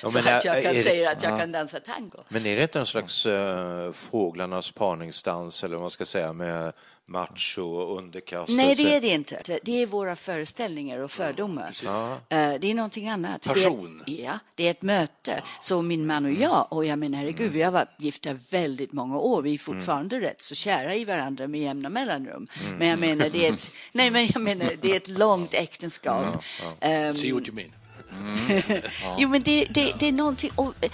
så 0.00 0.10
men 0.10 0.28
att 0.28 0.44
jag 0.44 0.62
kan 0.62 0.74
det- 0.74 0.82
säga 0.82 1.10
att 1.10 1.22
jag 1.22 1.38
kan 1.38 1.52
dansa 1.52 1.80
tango. 1.80 2.24
Men 2.28 2.46
är 2.46 2.56
det 2.56 2.62
inte 2.62 2.78
en 2.78 2.86
slags 2.86 3.26
uh, 3.26 3.92
fåglarnas 3.92 4.70
parningsdans 4.70 5.64
eller 5.64 5.74
vad 5.76 5.82
man 5.82 5.90
ska 5.90 6.04
säga 6.04 6.32
med 6.32 6.72
macho 7.10 7.62
och 7.62 7.98
underkastelse? 7.98 8.62
Nej, 8.62 8.74
det 8.74 8.94
är 8.96 9.00
det 9.00 9.08
inte. 9.08 9.58
Det 9.62 9.82
är 9.82 9.86
våra 9.86 10.16
föreställningar 10.16 11.00
och 11.00 11.10
fördomar. 11.10 11.68
Eh, 11.84 12.54
Det 12.60 12.70
är 12.70 12.74
någonting 12.74 13.08
annat. 13.08 13.46
Passion. 13.46 14.02
Det 14.06 14.20
är, 14.20 14.24
ja, 14.24 14.38
det 14.54 14.66
är 14.66 14.70
ett 14.70 14.82
möte. 14.82 15.42
Så 15.60 15.82
min 15.82 16.06
man 16.06 16.24
och 16.24 16.32
jag, 16.32 16.66
och 16.70 16.84
jag 16.84 16.98
menar 16.98 17.18
herregud, 17.18 17.52
vi 17.52 17.62
har 17.62 17.72
varit 17.72 17.88
gifta 17.98 18.32
väldigt 18.50 18.92
många 18.92 19.18
år. 19.18 19.42
Vi 19.42 19.54
är 19.54 19.58
fortfarande 19.58 20.20
rätt 20.20 20.42
så 20.42 20.54
kära 20.54 20.94
i 20.94 21.04
varandra 21.04 21.48
med 21.48 21.60
jämna 21.60 21.88
mellanrum. 21.88 22.46
Men 22.78 22.88
jag 22.88 22.98
menar, 22.98 23.28
det 23.32 23.46
är 23.46 23.52
ett, 23.52 23.70
nej, 23.92 24.10
men 24.10 24.26
jag 24.26 24.42
menar, 24.42 24.72
det 24.82 24.92
är 24.92 24.96
ett 24.96 25.08
långt 25.08 25.54
äktenskap. 25.54 26.42
Ehm, 26.80 27.14
See 27.14 27.32
what 27.32 27.48
you 27.48 27.54
mean. 27.54 27.70
Jo, 29.18 29.28
men 29.28 29.42
det, 29.42 29.64
det, 29.70 29.92
det 29.98 30.08
är 30.08 30.12
någonting... 30.12 30.50
Och, 30.54 30.74
eh, 30.80 30.90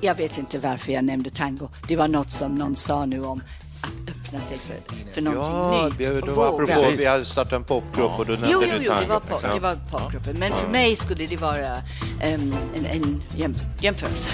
jag 0.00 0.14
vet 0.14 0.38
inte 0.38 0.58
varför 0.58 0.92
jag 0.92 1.04
nämnde 1.04 1.30
tango. 1.30 1.68
Det 1.88 1.96
var 1.96 2.08
något 2.08 2.32
som 2.32 2.54
någon 2.54 2.76
sa 2.76 3.06
nu 3.06 3.24
om 3.24 3.42
att 3.82 4.08
öppna 4.08 4.40
sig 4.40 4.58
för, 4.58 4.76
för 5.14 5.20
någonting 5.20 5.54
Ja, 5.54 5.88
nytt. 5.88 6.24
det 6.26 6.30
var 6.32 6.48
apropå, 6.48 6.90
vi 6.98 7.06
hade 7.06 7.24
startat 7.24 7.52
en 7.52 7.64
popgrupp 7.64 8.18
och 8.18 8.26
då 8.26 8.32
nämnde 8.32 8.48
Jo, 8.52 8.60
du 8.60 8.66
jo, 8.66 8.72
jo, 8.80 8.92
det 9.00 9.06
var, 9.06 9.20
pop, 9.20 9.42
det 9.42 9.60
var 9.60 9.76
popgruppen. 9.90 10.36
Men 10.38 10.52
för 10.52 10.68
mig 10.68 10.96
skulle 10.96 11.26
det 11.26 11.36
vara 11.36 11.76
em, 12.20 12.54
en, 12.74 12.86
en 12.86 13.22
jäm, 13.36 13.54
jämförelse. 13.80 14.28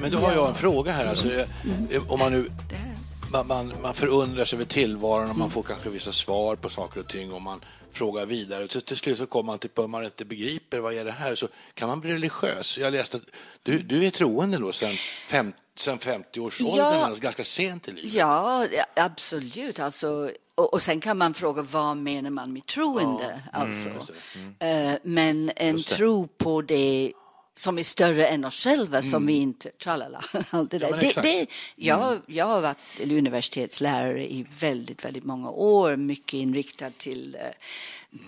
Men 0.00 0.10
då 0.10 0.18
har 0.18 0.32
jag 0.32 0.48
en 0.48 0.54
fråga 0.54 0.92
här. 0.92 1.06
Alltså, 1.06 1.28
eh, 1.34 1.46
om 2.08 2.18
man 2.18 2.32
nu 2.32 2.48
man, 3.32 3.46
man, 3.46 3.72
man 3.82 3.94
förundras 3.94 4.52
över 4.54 4.64
tillvaron 4.64 5.30
och 5.30 5.36
man 5.36 5.50
får 5.50 5.62
kanske 5.62 5.90
vissa 5.90 6.12
svar 6.12 6.56
på 6.56 6.68
saker 6.68 7.00
och 7.00 7.08
ting 7.08 7.32
och 7.32 7.42
man 7.42 7.60
frågar 7.92 8.26
vidare. 8.26 8.68
Så 8.68 8.80
till 8.80 8.96
slut 8.96 9.18
så 9.18 9.26
kommer 9.26 9.46
man 9.52 9.58
till 9.58 9.70
om 9.74 9.90
man 9.90 10.04
inte 10.04 10.24
begriper 10.24 10.78
vad 10.78 10.94
är 10.94 11.04
det 11.04 11.12
här 11.12 11.34
så 11.34 11.48
kan 11.74 11.88
man 11.88 12.00
bli 12.00 12.12
religiös. 12.12 12.78
Jag 12.78 12.92
läste 12.92 13.16
att 13.16 13.22
du, 13.62 13.78
du 13.78 14.04
är 14.06 14.10
troende 14.10 14.58
då 14.58 14.72
sedan 14.72 14.94
fem, 15.28 15.52
sen 15.76 15.98
50-årsåldern, 15.98 16.76
Ja. 16.78 17.14
ganska 17.20 17.44
sent 17.44 17.88
i 17.88 17.92
livet. 17.92 18.12
Ja, 18.12 18.66
ja, 18.66 18.84
absolut. 18.96 19.78
Alltså, 19.78 20.30
och, 20.54 20.72
och 20.74 20.82
sen 20.82 21.00
kan 21.00 21.18
man 21.18 21.34
fråga 21.34 21.62
vad 21.62 21.96
menar 21.96 22.30
man 22.30 22.52
med 22.52 22.66
troende? 22.66 23.40
alltså. 23.52 23.88
Eh, 24.58 24.92
men 25.02 25.50
en 25.56 25.78
tro 25.82 26.26
på 26.26 26.62
det 26.62 27.12
som 27.56 27.78
är 27.78 27.82
större 27.82 28.26
än 28.26 28.44
oss 28.44 28.62
själva, 28.62 29.02
som 29.02 29.26
vi 29.26 29.32
inte... 29.32 29.70
Tralala, 29.70 30.24
allt 30.50 30.70
det 30.70 30.78
där. 30.78 30.90
men 30.90 31.00
det, 31.00 31.06
exakt. 31.06 31.26
det, 31.26 31.46
jag, 31.76 32.18
jag 32.26 32.46
har 32.46 32.60
varit 32.60 32.78
universitetslärare 33.00 34.32
i 34.32 34.46
väldigt, 34.60 35.04
väldigt 35.04 35.24
många 35.24 35.50
år, 35.50 35.96
mycket 35.96 36.34
inriktad 36.34 36.90
till 36.90 37.36
eh, 37.40 38.20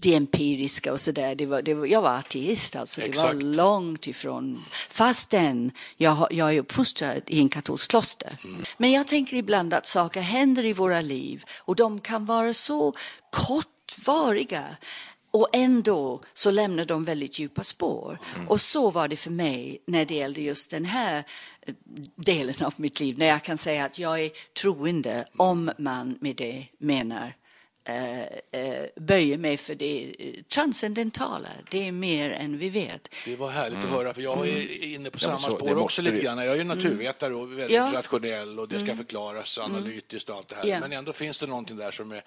det 0.00 0.14
empiriska 0.14 0.92
och 0.92 1.00
sådär. 1.00 1.34
Det 1.34 1.46
var, 1.46 1.62
det 1.62 1.74
var, 1.74 1.86
jag 1.86 2.02
var 2.02 2.18
ateist, 2.18 2.76
alltså. 2.76 3.00
Det 3.00 3.06
var 3.06 3.10
Exakt. 3.10 3.42
långt 3.42 4.06
ifrån... 4.06 4.64
Fastän 4.88 5.72
jag, 5.96 6.28
jag 6.30 6.54
är 6.54 6.60
uppfostrad 6.60 7.22
i 7.26 7.40
en 7.40 7.48
katolsk 7.48 7.90
kloster. 7.90 8.36
Men 8.76 8.92
jag 8.92 9.06
tänker 9.06 9.36
ibland 9.36 9.74
att 9.74 9.86
saker 9.86 10.20
händer 10.20 10.64
i 10.64 10.72
våra 10.72 11.00
liv 11.00 11.44
och 11.58 11.76
de 11.76 12.00
kan 12.00 12.26
vara 12.26 12.52
så 12.54 12.94
kortvariga. 13.30 14.64
Och 15.30 15.48
ändå 15.52 16.20
så 16.34 16.50
lämnar 16.50 16.84
de 16.84 17.04
väldigt 17.04 17.38
djupa 17.38 17.62
spår. 17.62 18.18
Och 18.48 18.60
så 18.60 18.90
var 18.90 19.08
det 19.08 19.16
för 19.16 19.30
mig 19.30 19.82
när 19.86 20.04
det 20.04 20.14
gällde 20.14 20.40
just 20.40 20.70
den 20.70 20.84
här 20.84 21.24
eh, 21.60 21.74
delen 22.16 22.54
av 22.64 22.74
mitt 22.76 23.00
liv. 23.00 23.18
När 23.18 23.26
jag 23.26 23.44
kan 23.44 23.58
säga 23.58 23.84
att 23.84 23.98
jag 23.98 24.20
är 24.20 24.30
troende 24.62 25.24
om 25.36 25.70
man 25.78 26.18
med 26.20 26.36
det 26.36 26.66
menar 26.78 27.34
böjer 28.96 29.38
mig 29.38 29.56
för 29.56 29.74
det 29.74 30.14
eh, 30.18 30.42
transcendentala. 30.42 31.48
Det 31.70 31.88
är 31.88 31.92
mer 31.92 32.30
än 32.30 32.58
vi 32.58 32.68
vet. 32.70 33.08
Det 33.24 33.36
var 33.36 33.50
härligt 33.50 33.78
att 33.78 33.90
höra, 33.90 34.14
för 34.14 34.22
jag 34.22 34.48
är 34.48 34.84
inne 34.84 35.10
på 35.10 35.18
Ja, 35.20 35.26
samma 35.26 35.38
så- 35.38 35.50
det 35.50 35.56
spår 35.56 35.82
också 35.82 36.02
lite 36.02 36.20
grann. 36.20 36.38
Jag 36.38 36.46
är 36.54 36.56
ju 36.56 36.64
naturvetare 36.64 37.34
och 37.34 37.50
väldigt 37.52 37.70
Ja. 37.70 37.90
rationell 37.94 38.58
och 38.60 38.68
det 38.68 38.78
ska 38.80 38.96
förklaras 38.96 39.58
analytiskt 39.58 40.28
och 40.30 40.36
allt 40.36 40.48
det 40.48 40.56
här. 40.56 40.66
Ja. 40.66 40.80
Men 40.80 40.92
ändå 40.92 41.12
finns 41.12 41.40
det 41.40 41.46
någonting 41.46 41.76
där 41.76 41.90
som 41.90 42.12
är, 42.12 42.22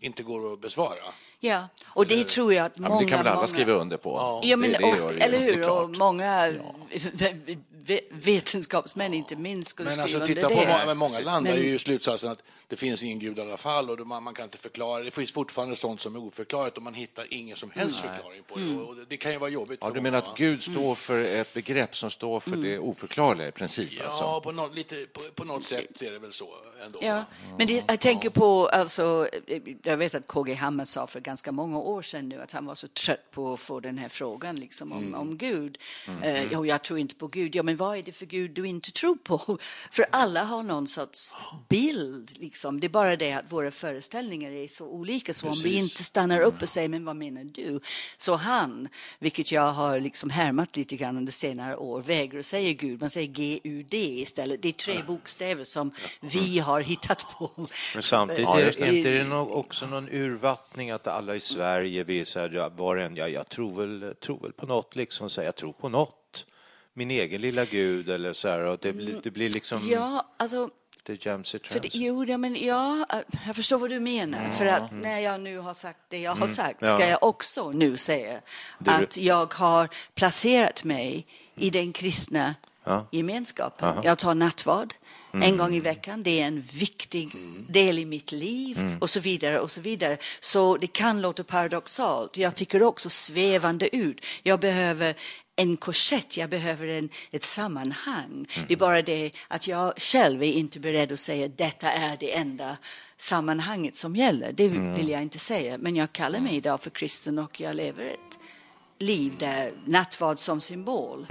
inte 0.00 0.22
går 0.22 0.52
att 0.52 0.60
besvara. 0.60 0.94
Ja, 1.40 1.68
och 1.86 2.06
det 2.06 2.28
tror 2.28 2.52
jag 2.54 2.66
att 2.66 2.72
Ja, 2.76 2.82
många... 2.82 2.94
men 2.94 3.04
det 3.04 3.10
kan 3.10 3.18
väl 3.18 3.26
alla 3.26 3.36
många... 3.36 3.46
skriva 3.46 3.72
under 3.72 3.96
på? 3.96 4.40
Ja, 4.44 4.56
men, 4.56 4.70
det, 4.72 4.78
det 4.78 5.00
och, 5.02 5.12
eller 5.20 5.38
hur? 5.38 5.70
Och 5.70 5.90
många 5.98 6.54
vetenskapsmän 8.10 9.14
inte 9.14 9.36
minst 9.36 9.70
skulle 9.70 9.88
Men 9.88 9.92
skriva 9.94 10.02
alltså, 10.02 10.16
under 10.18 10.34
titta 10.34 10.48
på 10.48 10.54
det. 10.54 10.66
många, 10.66 10.86
men 10.86 10.96
många 10.96 11.20
landar 11.20 11.52
Men- 11.52 11.62
ju 11.62 11.74
i 11.74 11.78
slutsatsen 11.78 12.30
att 12.30 12.42
det 12.68 12.76
finns 12.76 13.02
ingen 13.02 13.18
gud 13.18 13.38
i 13.38 13.40
alla 13.40 13.56
fall 13.56 13.90
och 13.90 14.06
man, 14.06 14.22
man 14.22 14.34
kan 14.34 14.44
inte 14.44 14.58
förklara. 14.58 15.02
Det 15.02 15.10
finns 15.10 15.32
fortfarande 15.32 15.76
sånt 15.76 16.00
som 16.00 16.14
är 16.16 16.20
oförklarat 16.22 16.76
och 16.76 16.82
man 16.82 16.94
hittar 16.94 17.26
ingen 17.30 17.56
som 17.56 17.70
helst 17.70 17.98
förklaring 18.00 18.42
på 18.48 18.58
det. 18.58 18.76
Och 18.76 18.96
det, 18.96 19.04
det 19.08 19.16
kan 19.16 19.32
ju 19.32 19.38
vara 19.38 19.50
jobbigt 19.50 19.78
Ja, 19.82 19.90
du 19.90 20.00
menar 20.00 20.18
att 20.18 20.36
Gud 20.36 20.62
står 20.62 20.94
för 20.94 21.24
ett 21.24 21.54
begrepp 21.54 21.96
som 21.96 22.10
står 22.10 22.40
för 22.40 22.56
det 22.56 22.78
oförklarliga 22.78 23.48
i 23.48 23.52
princip? 23.52 23.90
Ja, 23.98 24.04
Alltså. 24.04 24.40
på, 24.40 24.52
något, 24.52 24.74
lite, 24.74 25.06
på, 25.12 25.20
på 25.34 25.44
något 25.44 25.64
sätt 25.66 26.02
är 26.02 26.10
det 26.12 26.18
väl 26.18 26.32
så 26.32 26.48
ändå. 26.84 26.98
Ja, 27.02 27.24
men 27.58 27.66
det, 27.66 27.84
jag 27.88 28.00
tänker 28.00 28.30
på, 28.30 28.66
alltså, 28.68 29.28
jag 29.82 29.96
vet 29.96 30.14
att 30.14 30.26
KG 30.26 30.54
Hammar 30.54 30.84
sa 30.84 31.06
för 31.06 31.20
ganska 31.20 31.52
många 31.52 31.78
år 31.78 32.02
sedan 32.02 32.28
nu 32.28 32.40
att 32.40 32.52
han 32.52 32.66
var 32.66 32.74
så 32.74 32.88
trött 32.88 33.30
på 33.30 33.52
att 33.52 33.60
få 33.60 33.80
den 33.80 33.98
här 33.98 34.08
frågan 34.08 34.56
liksom, 34.56 34.92
om, 34.92 34.98
Mm. 35.04 35.14
om 35.20 35.36
Gud. 35.38 35.78
Eh, 36.22 36.52
jo, 36.52 36.66
jag 36.66 36.82
tror 36.82 36.98
inte 36.98 37.14
på 37.14 37.26
Gud. 37.28 37.54
Ja, 37.56 37.62
men 37.62 37.73
vad 37.74 37.98
är 37.98 38.02
det 38.02 38.12
för 38.12 38.26
Gud 38.26 38.50
du 38.50 38.66
inte 38.66 38.92
tror 38.92 39.16
på? 39.16 39.58
För 39.90 40.06
alla 40.10 40.44
har 40.44 40.62
någon 40.62 40.86
sorts 40.86 41.34
bild. 41.68 42.30
Liksom. 42.38 42.80
Det 42.80 42.86
är 42.86 42.88
bara 42.88 43.16
det 43.16 43.32
att 43.32 43.52
våra 43.52 43.70
föreställningar 43.70 44.50
är 44.50 44.68
så 44.68 44.86
olika. 44.86 45.34
Så 45.34 45.48
om 45.48 45.54
vi 45.54 45.62
Precis. 45.62 45.82
inte 45.82 46.04
stannar 46.04 46.40
upp 46.40 46.62
och 46.62 46.68
säger, 46.68 46.88
men 46.88 47.04
vad 47.04 47.16
menar 47.16 47.44
du? 47.44 47.80
Så 48.16 48.34
han, 48.34 48.88
vilket 49.18 49.52
jag 49.52 49.72
har 49.72 50.00
liksom 50.00 50.30
härmat 50.30 50.76
lite 50.76 50.96
grann 50.96 51.16
under 51.16 51.32
senare 51.32 51.76
år, 51.76 52.02
vägrar 52.02 52.38
att 52.38 52.46
säga 52.46 52.72
Gud. 52.72 53.00
Man 53.00 53.10
säger 53.10 53.28
G-U-D 53.28 53.96
istället. 53.96 54.62
Det 54.62 54.68
är 54.68 54.72
tre 54.72 55.02
bokstäver 55.06 55.64
som 55.64 55.90
vi 56.20 56.58
har 56.58 56.80
hittat 56.80 57.26
på. 57.38 57.68
Men 57.94 58.02
samtidigt 58.02 58.42
Ja, 58.42 58.60
är, 58.60 58.66
just 58.66 58.78
det. 58.78 58.96
inte 58.96 59.34
också 59.34 59.86
någon 59.86 60.08
urvattning 60.08 60.90
att 60.90 61.06
alla 61.06 61.36
i 61.36 61.40
Sverige, 61.40 62.04
vi 62.04 62.20
är 62.20 62.24
så 62.24 62.40
här, 62.40 62.50
ja, 62.50 62.68
var 62.68 62.96
en, 62.96 63.16
ja, 63.16 63.28
jag 63.28 63.48
tror 63.48 63.74
väl, 63.80 64.14
tror 64.14 64.40
väl 64.40 64.52
på 64.52 64.66
något, 64.66 64.96
liksom, 64.96 65.30
så 65.30 65.40
här, 65.40 65.46
jag 65.46 65.56
tror 65.56 65.72
på 65.72 65.88
något. 65.88 66.23
Min 66.94 67.10
egen 67.10 67.40
lilla 67.40 67.64
gud 67.64 68.08
eller 68.08 68.32
så 68.32 68.48
här, 68.48 68.58
och 68.60 68.78
det, 68.82 68.92
blir, 68.92 69.20
det 69.22 69.30
blir 69.30 69.48
liksom 69.48 69.80
Ja, 69.82 70.26
alltså... 70.36 70.70
det 71.02 71.26
jämsi 71.26 71.58
För 71.58 71.80
det, 71.80 71.88
jo, 71.94 72.24
ja, 72.24 72.38
men 72.38 72.56
ja, 72.66 73.06
jag 73.46 73.56
förstår 73.56 73.78
vad 73.78 73.90
du 73.90 74.00
menar. 74.00 74.50
För 74.50 74.66
att 74.66 74.92
när 74.92 75.18
jag 75.20 75.40
nu 75.40 75.58
har 75.58 75.74
sagt 75.74 75.98
det 76.08 76.18
jag 76.18 76.34
har 76.34 76.48
sagt 76.48 76.82
Mm. 76.82 76.92
ja. 76.92 76.98
ska 76.98 77.08
jag 77.08 77.22
också 77.22 77.70
nu 77.70 77.96
säga 77.96 78.40
Det- 78.78 78.90
att 78.90 79.16
jag 79.16 79.54
har 79.54 79.88
placerat 80.14 80.84
mig 80.84 81.26
i 81.56 81.70
den 81.70 81.92
kristna 81.92 82.54
Ja. 82.84 83.06
gemenskapen. 83.10 83.94
Jag 84.04 84.18
tar 84.18 84.34
nattvard 84.34 84.94
en 85.42 85.56
gång 85.56 85.74
i 85.74 85.80
veckan. 85.80 86.22
Det 86.22 86.40
är 86.40 86.46
en 86.46 86.60
viktig 86.60 87.32
del 87.68 87.98
i 87.98 88.04
mitt 88.04 88.32
liv 88.32 88.98
och 89.00 89.10
så 89.10 89.20
vidare 89.20 89.60
och 89.60 89.70
så 89.70 89.80
vidare. 89.80 90.18
Så 90.40 90.76
det 90.76 90.86
kan 90.86 91.20
låta 91.20 91.44
paradoxalt. 91.44 92.36
Jag 92.36 92.54
tycker 92.54 92.82
också 92.82 93.10
svävande 93.10 93.96
ut. 93.96 94.24
Jag 94.42 94.60
behöver 94.60 95.14
en 95.56 95.76
korsett, 95.76 96.36
jag 96.36 96.50
behöver 96.50 96.86
en, 96.86 97.08
ett 97.30 97.42
sammanhang. 97.42 98.46
Det 98.68 98.74
är 98.74 98.78
bara 98.78 99.02
det 99.02 99.30
att 99.48 99.68
jag 99.68 99.92
själv 99.96 100.42
är 100.42 100.52
inte 100.52 100.80
beredd 100.80 101.12
att 101.12 101.20
säga 101.20 101.48
detta 101.48 101.92
är 101.92 102.16
det 102.20 102.36
enda 102.36 102.76
sammanhanget 103.16 103.96
som 103.96 104.16
gäller. 104.16 104.52
Det 104.52 104.68
vill 104.68 105.08
jag 105.08 105.22
inte 105.22 105.38
säga. 105.38 105.78
Men 105.78 105.96
jag 105.96 106.12
kallar 106.12 106.40
mig 106.40 106.56
idag 106.56 106.80
för 106.82 106.90
kristen 106.90 107.38
och 107.38 107.60
jag 107.60 107.76
lever 107.76 108.04
ett 108.04 108.38
liv 108.98 109.32
där 109.38 109.72
nattvard 109.86 110.38
som 110.38 110.60
symbol 110.60 111.26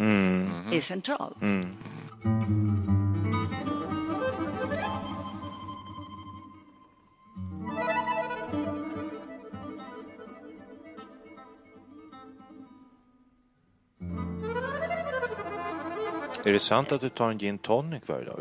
är 0.73 0.81
centralt. 0.81 1.43
Är 16.45 16.51
det 16.53 16.59
sant 16.59 16.91
att 16.91 17.01
du 17.01 17.09
tar 17.09 17.29
en 17.29 17.37
gin 17.39 17.57
tonic 17.57 18.01
varje 18.05 18.25
dag? 18.25 18.39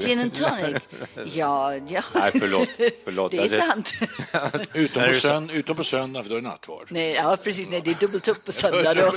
Gin 0.00 0.20
and 0.20 0.34
tonic? 0.34 0.82
Ja, 1.34 1.74
ja. 1.76 2.00
Nej, 2.14 2.30
förlåt. 2.40 2.68
förlåt. 3.04 3.30
Det 3.30 3.38
är 3.38 3.48
Det- 3.48 3.60
sant. 3.60 3.92
Utom, 4.74 5.02
på 5.08 5.14
sönd, 5.14 5.50
utom 5.50 5.76
på 5.76 5.84
söndag, 5.84 6.22
för 6.22 6.30
då 6.30 6.36
är 6.36 6.40
det 6.40 6.48
nattvard. 6.48 6.86
Nej, 6.90 7.12
ja, 7.14 7.36
precis. 7.44 7.68
Nej, 7.70 7.80
det 7.84 7.90
är 7.90 7.94
dubbelt 7.94 8.28
upp 8.28 8.44
på 8.44 8.52
söndag. 8.52 8.94
Då. 8.94 9.12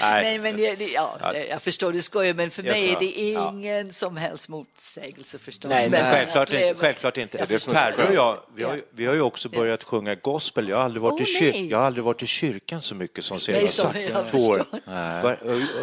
Nej, 0.00 0.38
men 0.38 0.56
det, 0.56 0.74
det, 0.74 0.88
ja, 0.88 1.18
jag 1.50 1.62
förstår 1.62 1.92
du 1.92 2.02
skojar, 2.02 2.34
men 2.34 2.50
för 2.50 2.62
Jag 2.62 2.72
mig 2.72 2.90
är 2.92 2.98
det 3.00 3.30
Ja. 3.32 3.50
ingen 3.52 3.92
som 3.92 4.16
helst 4.16 4.48
motsägelse 4.48 5.38
förstås. 5.38 5.68
Nej, 5.70 5.90
nej, 5.90 6.02
självklart 6.12 6.50
inte. 6.50 6.74
Självklart 6.80 7.16
inte. 7.18 7.46
Jag. 7.50 7.64
Per 7.74 8.08
och 8.08 8.14
jag, 8.14 8.38
vi 8.54 8.62
har, 8.64 8.74
ju- 8.74 8.82
vi 8.90 9.06
har 9.06 9.14
ju 9.14 9.20
också 9.20 9.48
börjat 9.48 9.82
sjunga 9.82 10.14
gospel. 10.14 10.68
Jag 10.68 10.76
har 10.76 10.84
aldrig 10.84 11.02
varit, 11.02 11.12
Åh, 11.14 11.22
i, 11.22 11.24
kyr, 11.24 11.70
jag 11.70 11.78
har 11.78 11.84
aldrig 11.86 12.04
varit 12.04 12.22
i 12.22 12.26
kyrkan 12.26 12.82
så 12.82 12.94
mycket 12.94 13.24
som 13.24 13.40
senaste 13.40 13.68
så- 13.68 13.90
jag 14.14 14.30
två 14.30 14.38
år. 14.38 14.64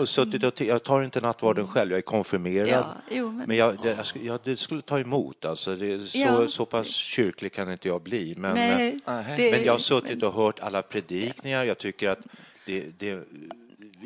och 0.01 0.09
suttit 0.09 0.43
och, 0.43 0.61
jag 0.61 0.83
tar 0.83 1.03
inte 1.03 1.20
nattvarden 1.21 1.67
själv, 1.67 1.91
jag 1.91 1.97
är 1.97 2.01
konfirmerad. 2.01 2.67
Ja, 2.69 2.95
jo, 3.11 3.31
men- 3.31 3.47
men 3.47 3.57
jag, 3.57 3.77
det, 3.83 3.89
jag, 3.97 4.05
skulle, 4.05 4.25
jag, 4.25 4.39
det 4.43 4.55
skulle 4.57 4.81
ta 4.81 4.99
emot. 4.99 5.45
Alltså, 5.45 5.75
det, 5.75 6.01
så, 6.09 6.17
Ja. 6.17 6.47
så 6.47 6.65
pass 6.65 6.87
kyrklig 6.87 7.53
kan 7.53 7.71
inte 7.71 7.87
jag 7.87 8.01
bli. 8.01 8.35
Men, 8.37 8.53
Nej, 8.53 8.97
men, 9.05 9.37
det- 9.37 9.51
men 9.51 9.63
jag 9.63 9.73
har 9.73 9.77
suttit 9.79 10.23
och 10.23 10.33
hört 10.33 10.59
alla 10.59 10.81
predikningar. 10.81 11.63
Jag 11.63 11.77
tycker 11.77 12.09
att 12.09 12.19
det, 12.65 12.85
det 12.99 13.09
är 13.09 13.23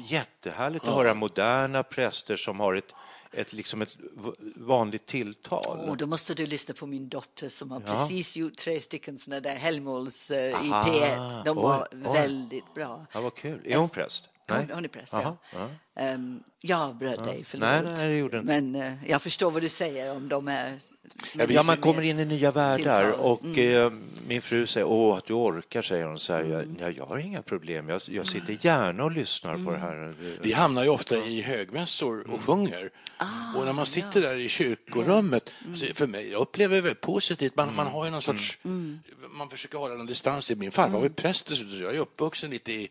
jättehärligt 0.07 0.85
att 0.85 0.93
höra 0.93 1.13
moderna 1.13 1.83
präster 1.83 2.35
som 2.37 2.59
har 2.59 2.75
ett 2.75 2.93
ett, 3.37 3.53
liksom 3.53 3.81
ett 3.81 3.97
vanligt 4.55 5.05
tilltal. 5.05 5.79
Åh, 5.89 5.95
då 5.97 6.07
måste 6.07 6.33
du 6.33 6.45
lyssna 6.45 6.73
på 6.73 6.85
min 6.87 7.09
dotter 7.09 7.49
som 7.49 7.71
har 7.71 7.81
Ja. 7.87 7.93
precis 7.93 8.37
gjort 8.37 8.55
tre 8.57 8.81
stycken 8.81 9.17
sådana 9.17 9.39
där 9.41 9.55
helgmåls 9.55 10.31
eh, 10.31 10.37
i 10.49 10.53
Aha, 10.53 10.89
P1. 10.89 11.43
De 11.45 11.57
oj, 11.57 11.63
var 11.63 11.87
oj. 11.91 11.97
väldigt 12.13 12.73
bra. 12.73 13.05
Ja, 13.13 13.21
vad 13.21 13.35
kul. 13.35 13.61
Är 13.65 13.77
hon 13.77 13.89
präst? 13.89 14.29
Hon, 14.47 14.69
hon 14.73 14.85
är 14.85 14.89
präst, 14.89 15.13
Aha, 15.13 15.37
ja. 15.53 15.69
Ehm, 15.95 16.43
jag 16.61 16.81
avbröt 16.81 17.23
dig, 17.23 17.43
förlåt. 17.43 17.69
Nej, 17.69 17.81
nej, 17.83 18.07
det 18.07 18.17
gjorde 18.17 18.37
inte. 18.37 18.61
Men 18.61 18.75
eh, 18.75 19.09
jag 19.09 19.21
förstår 19.21 19.51
vad 19.51 19.61
du 19.61 19.69
säger 19.69 20.15
om 20.15 20.29
de 20.29 20.47
är... 20.47 20.79
Ja, 21.49 21.63
man 21.63 21.77
kommer 21.77 22.01
in 22.01 22.19
i 22.19 22.25
nya 22.25 22.51
världar 22.51 23.11
och 23.11 23.57
eh, 23.57 23.91
min 24.27 24.41
fru 24.41 24.67
säger 24.67 24.87
åh 24.87 25.17
att 25.17 25.25
du 25.25 25.33
orkar, 25.33 25.81
säger 25.81 26.05
hon. 26.05 26.19
Så 26.19 26.33
här, 26.33 26.43
jag, 26.43 26.65
ja, 26.79 26.89
jag 26.89 27.05
har 27.05 27.17
inga 27.17 27.41
problem, 27.41 27.89
jag, 27.89 28.01
jag 28.07 28.27
sitter 28.27 28.57
gärna 28.61 29.03
och 29.03 29.11
lyssnar 29.11 29.65
på 29.65 29.71
det 29.71 29.77
här. 29.77 30.13
Vi 30.41 30.53
hamnar 30.53 30.83
ju 30.83 30.89
ofta 30.89 31.17
i 31.17 31.41
högmässor 31.41 32.29
och 32.31 32.41
sjunger. 32.41 32.89
och 33.55 33.65
när 33.65 33.73
man 33.73 33.85
sitter 33.85 34.21
där 34.21 34.35
i 34.35 34.49
kyrkorummet, 34.49 35.51
så 35.75 35.85
för 35.93 36.07
mig, 36.07 36.31
jag 36.31 36.41
upplever 36.41 36.81
det 36.81 36.95
positivt. 36.95 37.55
Man, 37.55 37.75
man 37.75 37.87
har 37.87 38.05
ju 38.05 38.11
någon 38.11 38.21
sorts, 38.21 38.57
man 39.29 39.49
försöker 39.49 39.77
hålla 39.77 39.95
någon 39.95 40.05
distans. 40.05 40.51
Min 40.51 40.71
farfar 40.71 40.97
var 40.97 41.03
ju 41.03 41.09
präst 41.09 41.49
dessutom, 41.49 41.77
så 41.77 41.83
jag 41.83 41.95
är 41.95 41.99
uppvuxen 41.99 42.49
lite 42.49 42.71
i, 42.71 42.89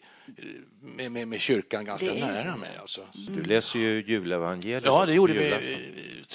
med, 0.80 1.12
med, 1.12 1.28
med 1.28 1.40
kyrkan 1.40 1.84
ganska 1.84 2.14
nära 2.14 2.56
mig. 2.56 2.70
Alltså. 2.80 3.00
Du 3.12 3.42
läser 3.42 3.78
ju 3.78 4.04
julevangeliet. 4.06 4.84
Ja, 4.84 5.06
det 5.06 5.14
gjorde 5.14 5.32
vi 5.32 5.54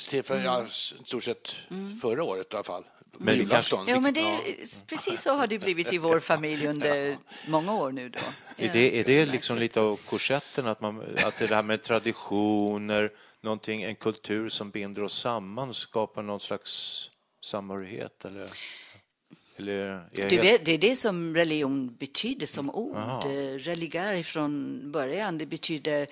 till 0.08 0.24
för 0.24 0.44
ja, 0.44 0.68
stort 0.68 1.24
sett 1.24 1.56
förra 2.02 2.24
året 2.24 2.54
i 2.54 2.56
alla 2.56 2.64
fall. 2.64 2.84
Men 3.18 3.34
vi 3.34 3.42
Julafton. 3.42 3.86
Jo, 3.90 4.00
men 4.00 4.14
det 4.14 4.20
är, 4.20 4.86
precis 4.86 5.22
så 5.22 5.34
har 5.34 5.48
det 5.48 5.60
blivit 5.60 5.94
i 5.94 5.98
vår 5.98 6.20
familj 6.20 6.68
under 6.68 7.18
många 7.48 7.74
år 7.74 7.92
nu. 7.92 8.10
Då. 8.10 8.20
Är 8.58 8.74
det, 8.74 9.00
är 9.00 9.04
det 9.04 9.26
liksom 9.26 9.58
lite 9.58 9.82
av 9.82 9.96
korsetten, 9.96 10.68
att, 10.68 10.82
man, 10.82 11.04
att 11.26 11.40
det 11.40 11.48
här 11.56 11.64
med 11.64 11.82
traditioner, 11.82 13.12
någonting, 13.42 13.84
en 13.84 13.96
kultur 13.96 14.50
som 14.50 14.70
binder 14.70 15.04
oss 15.04 15.20
samman, 15.20 15.74
skapar 15.74 16.22
någon 16.22 16.40
slags 16.40 17.06
samhörighet? 17.44 18.26
Eller, 18.26 18.50
helt- 19.68 20.44
vet, 20.44 20.66
det 20.66 20.72
är 20.72 20.78
det 20.78 20.96
som 20.96 21.36
religion 21.36 21.96
betyder 22.00 22.46
som 22.48 22.70
ord. 22.70 22.98
Eh, 23.26 23.58
Religare 23.60 24.24
från 24.24 24.82
början, 24.92 25.38
det 25.38 25.46
betyder 25.46 26.08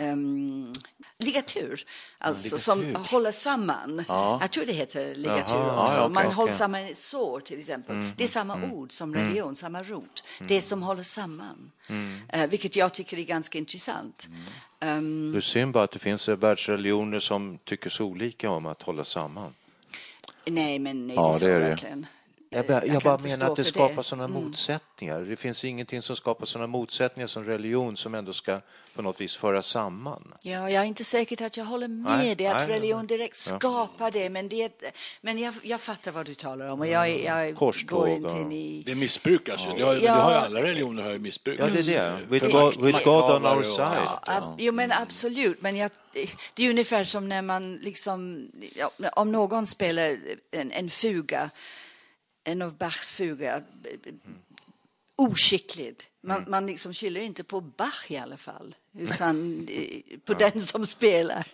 um, 0.00 0.72
ligatur, 1.18 1.84
alltså 2.18 2.58
som 2.58 2.80
ligatur. 2.80 3.04
håller 3.10 3.32
samman. 3.32 4.04
Jag 4.08 4.50
tror 4.50 4.64
det 4.66 4.72
heter 4.72 5.14
ligatur 5.14 5.56
Jaha, 5.56 5.82
också. 5.82 5.94
ja, 5.94 6.00
okej, 6.04 6.14
Man 6.14 6.24
okej. 6.26 6.34
håller 6.34 6.52
samman 6.52 6.80
ett 6.84 6.98
sår 6.98 7.40
till 7.40 7.58
exempel. 7.58 8.10
Det 8.16 8.24
är 8.24 8.28
samma 8.28 8.64
ord 8.72 8.92
som 8.92 9.14
religion, 9.14 9.56
samma 9.56 9.82
rot. 9.82 10.24
Det 10.40 10.60
som 10.62 10.82
håller 10.82 11.02
samman. 11.02 11.70
Eh, 12.28 12.46
vilket 12.50 12.76
jag 12.76 12.94
tycker 12.94 13.18
är 13.18 13.22
ganska 13.24 13.58
intressant. 13.58 14.28
Ehm, 14.80 15.32
Det 15.32 15.38
är 15.38 15.40
synd 15.40 15.72
bara 15.72 15.84
att 15.84 15.90
det 15.90 15.98
finns 15.98 16.28
eh, 16.28 16.36
världsreligioner 16.36 17.18
som 17.20 17.58
tycker 17.64 17.90
så 17.90 18.04
olika 18.04 18.50
om 18.50 18.66
att 18.66 18.82
hålla 18.82 19.04
samman. 19.04 19.54
nej, 20.44 20.78
men 20.78 21.10
är 21.10 21.14
Ja, 21.14 21.32
det 21.32 21.38
så 21.38 21.46
är 21.46 21.58
det. 21.60 21.68
verkligen? 21.68 22.06
Jag, 22.56 22.66
bara- 22.66 22.86
jag 22.86 23.02
kan 23.02 23.18
bara 23.18 23.28
menar 23.28 23.50
att 23.50 23.56
det 23.56 23.64
skapar 23.64 24.02
sådana 24.02 24.28
motsättningar. 24.28 25.20
Det 25.20 25.36
finns 25.36 25.64
ingenting 25.64 26.02
som 26.02 26.16
skapar 26.16 26.46
sådana 26.46 26.66
motsättningar 26.66 27.26
som 27.26 27.44
religion 27.44 27.96
som 27.96 28.14
ändå 28.14 28.32
ska 28.32 28.60
på 28.94 29.02
något 29.02 29.20
vis 29.20 29.36
föra 29.36 29.62
samman. 29.62 30.34
Ja, 30.42 30.70
jag 30.70 30.82
är 30.82 30.86
inte 30.86 31.04
säker 31.04 31.42
att 31.46 31.56
jag 31.56 31.64
håller 31.64 31.88
med 31.88 32.18
Nej, 32.18 32.34
dig 32.34 32.46
att 32.46 32.56
nej, 32.56 32.66
nej, 32.68 32.76
religion 32.76 33.06
direkt 33.06 33.46
Ja. 33.50 33.58
skapar 33.58 34.10
det. 34.10 34.30
Men, 34.30 34.48
det 34.48 34.82
men 35.20 35.38
jag, 35.38 35.54
jag 35.62 35.80
fattar 35.80 36.12
vad 36.12 36.26
du 36.26 36.34
talar 36.34 36.68
om 36.68 36.80
och 36.80 36.86
jag, 36.86 37.20
jag 37.22 37.54
går 37.86 38.08
inte 38.08 38.34
in 38.38 38.52
i... 38.52 38.82
Det 38.86 38.94
missbrukas 38.94 39.66
ju. 39.66 39.70
Det 39.78 39.82
har, 39.82 39.94
det 39.94 40.00
Ja. 40.00 40.12
har 40.12 40.30
ju 40.30 40.36
alla 40.36 40.62
religioner 40.62 41.02
har 41.02 41.10
ju 41.10 41.18
missbrukats. 41.18 41.68
Ja, 41.76 41.82
det 41.82 41.94
är 41.94 42.10
det. 42.12 42.18
With, 42.28 42.44
För 42.44 42.52
God, 42.52 42.84
with 42.84 43.04
God 43.04 43.30
on 43.30 43.46
our 43.46 43.62
side. 43.62 44.08
Ab- 44.22 44.54
Jo, 44.58 44.72
men 44.72 44.92
absolut. 44.92 45.62
Men 45.62 45.76
jag, 45.76 45.90
det 46.54 46.62
är 46.66 46.70
ungefär 46.70 47.04
som 47.04 47.28
när 47.28 47.42
man 47.42 47.76
liksom... 47.76 48.48
Ja, 48.74 48.90
om 49.12 49.32
någon 49.32 49.66
spelar 49.66 50.16
en, 50.50 50.72
en 50.72 50.90
fuga, 50.90 51.50
en 52.46 52.62
av 52.62 52.76
Bachs 52.76 53.10
fugor. 53.10 53.46
Eh, 53.46 53.62
eh, 53.92 54.14
oskickligt. 55.16 56.10
Man, 56.22 56.44
man 56.48 56.66
liksom 56.66 56.92
skyller 56.92 57.20
inte 57.20 57.44
på 57.44 57.60
Bach 57.60 58.04
i 58.08 58.16
alla 58.16 58.36
fall, 58.36 58.74
utan 58.98 59.68
på 60.24 60.34
den 60.34 60.60
som 60.60 60.86
spelar. 60.86 61.44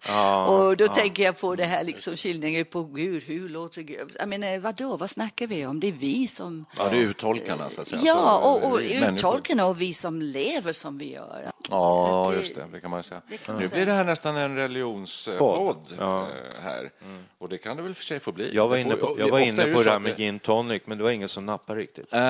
och 0.49 0.77
då 0.77 0.89
tänker 0.89 1.23
jag 1.23 1.39
på 1.39 1.55
det 1.57 1.65
här 1.65 1.85
liksom 1.85 2.17
kyllningen 2.17 2.65
på 2.65 2.85
Gud, 2.85 3.23
hur 3.23 3.49
låter 3.49 3.83
Gud? 3.83 4.17
Jag 4.19 4.29
menar, 4.29 4.59
vadå, 4.59 4.97
vad 4.97 5.11
snackar 5.11 5.47
vi 5.47 5.67
om? 5.67 5.81
Det 5.81 5.89
är 5.89 5.93
vi 5.93 6.27
som... 6.27 6.65
Ja, 6.79 6.89
det 6.91 6.97
är 6.97 7.01
uttolkarna 7.01 7.71
så 7.71 7.81
att 7.81 7.89
säga. 7.89 8.01
Ja, 8.05 8.15
Alltså, 8.15 8.67
och, 8.69 8.73
och 8.73 8.81
uttolkarna 8.81 9.67
och 9.67 9.81
vi 9.83 9.95
som 9.95 10.23
lever 10.23 10.73
som 10.73 10.99
vi 10.99 11.13
gör. 11.13 11.51
Ja, 11.71 12.29
Det- 12.31 12.37
just 12.39 12.55
det. 12.55 12.67
Det 12.73 12.81
kan 12.81 12.91
man 12.91 13.03
säga. 13.03 13.21
kan 13.45 13.55
man 13.55 13.63
nu 13.63 13.69
säga. 13.69 13.77
blir 13.77 13.87
det 13.87 13.93
här 13.93 14.05
nästan 14.05 14.37
en 14.37 14.57
religionspodd 14.57 15.39
Podd. 15.39 15.95
Ja. 15.99 16.21
eh, 16.23 16.63
här. 16.63 16.91
Och 17.39 17.49
det 17.49 17.59
kan 17.59 17.77
det 17.77 17.83
väl 17.83 17.95
för 17.95 18.05
sig 18.05 18.21
få 18.21 18.33
bli. 18.33 18.55
Jag 18.55 18.69
var 18.69 18.77
inne 18.77 18.97
på, 18.97 19.17
jag 19.19 19.29
var 19.29 19.39
inne 19.39 19.65
på 19.75 19.83
det 19.83 19.91
här 19.91 19.99
med 19.99 20.17
gin 20.17 20.39
tonic, 20.39 20.83
men 20.87 20.99
det 20.99 21.05
var 21.05 21.11
ingen 21.11 21.29
som 21.29 21.47
nappade 21.47 21.81
riktigt. 21.81 22.13
Eh, 22.13 22.21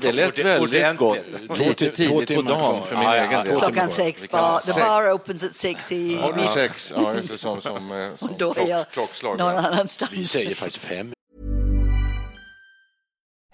det 0.00 0.12
lät 0.12 0.38
väldigt 0.44 0.96
gott. 0.96 1.11
Lite 1.14 1.90
två 1.90 2.20
tidigt 2.20 2.36
på 2.36 2.42
dagen 2.42 2.82
för 2.82 2.96
min 2.96 3.04
Ja, 3.04 3.16
ja, 3.16 3.22
egen 3.22 3.32
ja. 3.32 3.42
del. 3.44 3.58
Klockan 3.60 3.88
sex, 3.88 4.30
bar, 4.30 4.60
the 4.60 4.80
bar 4.80 5.12
opens 5.12 5.44
at 5.44 5.54
six 5.54 5.92
i 5.92 6.16
Har 6.16 6.32
du 6.32 6.46
sex? 6.54 6.92
Ja, 6.96 7.14
just 7.14 7.28
det, 7.28 7.38
som, 7.38 7.60
som, 7.60 7.92
eh, 7.92 8.14
som 8.16 8.34
då 8.38 8.54
är 8.56 8.68
jag 8.68 8.90
klockslag. 8.90 9.38
någon 9.38 9.86
Vi 10.10 10.24
säger 10.24 10.54
faktiskt 10.54 10.84
fem. 10.84 11.12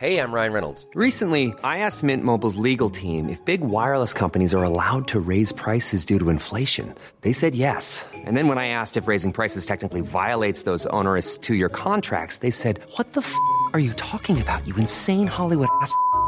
Hey, 0.00 0.20
I'm 0.20 0.30
Ryan 0.30 0.52
Reynolds. 0.52 0.86
Recently, 0.94 1.52
I 1.64 1.78
asked 1.78 2.04
Mint 2.04 2.22
Mobile's 2.22 2.54
legal 2.54 2.88
team 2.88 3.28
if 3.28 3.44
big 3.44 3.62
wireless 3.62 4.14
companies 4.14 4.54
are 4.54 4.62
allowed 4.62 5.08
to 5.08 5.18
raise 5.18 5.50
prices 5.50 6.06
due 6.06 6.20
to 6.20 6.30
inflation. 6.30 6.94
They 7.22 7.32
said 7.32 7.56
yes. 7.56 8.06
And 8.14 8.36
then 8.36 8.46
when 8.46 8.58
I 8.58 8.68
asked 8.68 8.96
if 8.96 9.08
raising 9.08 9.32
prices 9.32 9.66
technically 9.66 10.02
violates 10.02 10.62
those 10.62 10.86
onerous 10.92 11.36
two 11.36 11.54
year 11.54 11.68
contracts, 11.68 12.38
they 12.38 12.50
said, 12.52 12.78
What 12.96 13.12
the 13.14 13.22
f 13.22 13.34
are 13.72 13.80
you 13.80 13.92
talking 13.94 14.40
about, 14.40 14.64
you 14.68 14.76
insane 14.76 15.26
Hollywood 15.26 15.68
ass? 15.82 15.92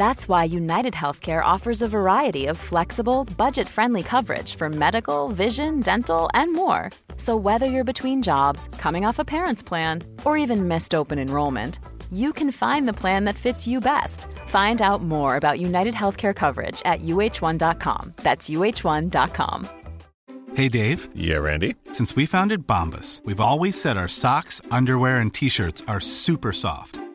That's 0.00 0.26
why 0.26 0.44
United 0.44 0.94
Healthcare 0.94 1.44
offers 1.44 1.82
a 1.82 1.88
variety 1.88 2.46
of 2.46 2.56
flexible, 2.56 3.26
budget 3.36 3.68
friendly 3.68 4.02
coverage 4.02 4.54
for 4.54 4.70
medical, 4.70 5.28
vision, 5.28 5.80
dental, 5.80 6.30
and 6.32 6.54
more. 6.54 6.88
So, 7.18 7.36
whether 7.36 7.66
you're 7.66 7.84
between 7.92 8.22
jobs, 8.22 8.66
coming 8.78 9.04
off 9.04 9.18
a 9.18 9.26
parent's 9.26 9.62
plan, 9.62 10.04
or 10.24 10.38
even 10.38 10.66
missed 10.68 10.94
open 10.94 11.18
enrollment, 11.18 11.80
you 12.10 12.32
can 12.32 12.50
find 12.50 12.88
the 12.88 12.94
plan 13.02 13.26
that 13.26 13.34
fits 13.36 13.66
you 13.66 13.78
best. 13.78 14.26
Find 14.46 14.80
out 14.80 15.02
more 15.02 15.36
about 15.36 15.60
United 15.60 15.92
Healthcare 15.92 16.34
coverage 16.34 16.80
at 16.86 17.02
uh1.com. 17.02 18.14
That's 18.22 18.48
uh1.com. 18.48 19.68
Hey 20.54 20.68
Dave, 20.70 21.10
Yeah, 21.14 21.42
Randy. 21.42 21.74
since 21.92 22.16
we 22.16 22.24
founded 22.24 22.66
Bombus, 22.66 23.20
we've 23.26 23.38
always 23.50 23.78
said 23.78 23.98
our 23.98 24.08
socks, 24.08 24.62
underwear, 24.70 25.18
and 25.20 25.34
t 25.34 25.50
shirts 25.50 25.82
are 25.86 26.00
super 26.00 26.52
soft. 26.54 27.00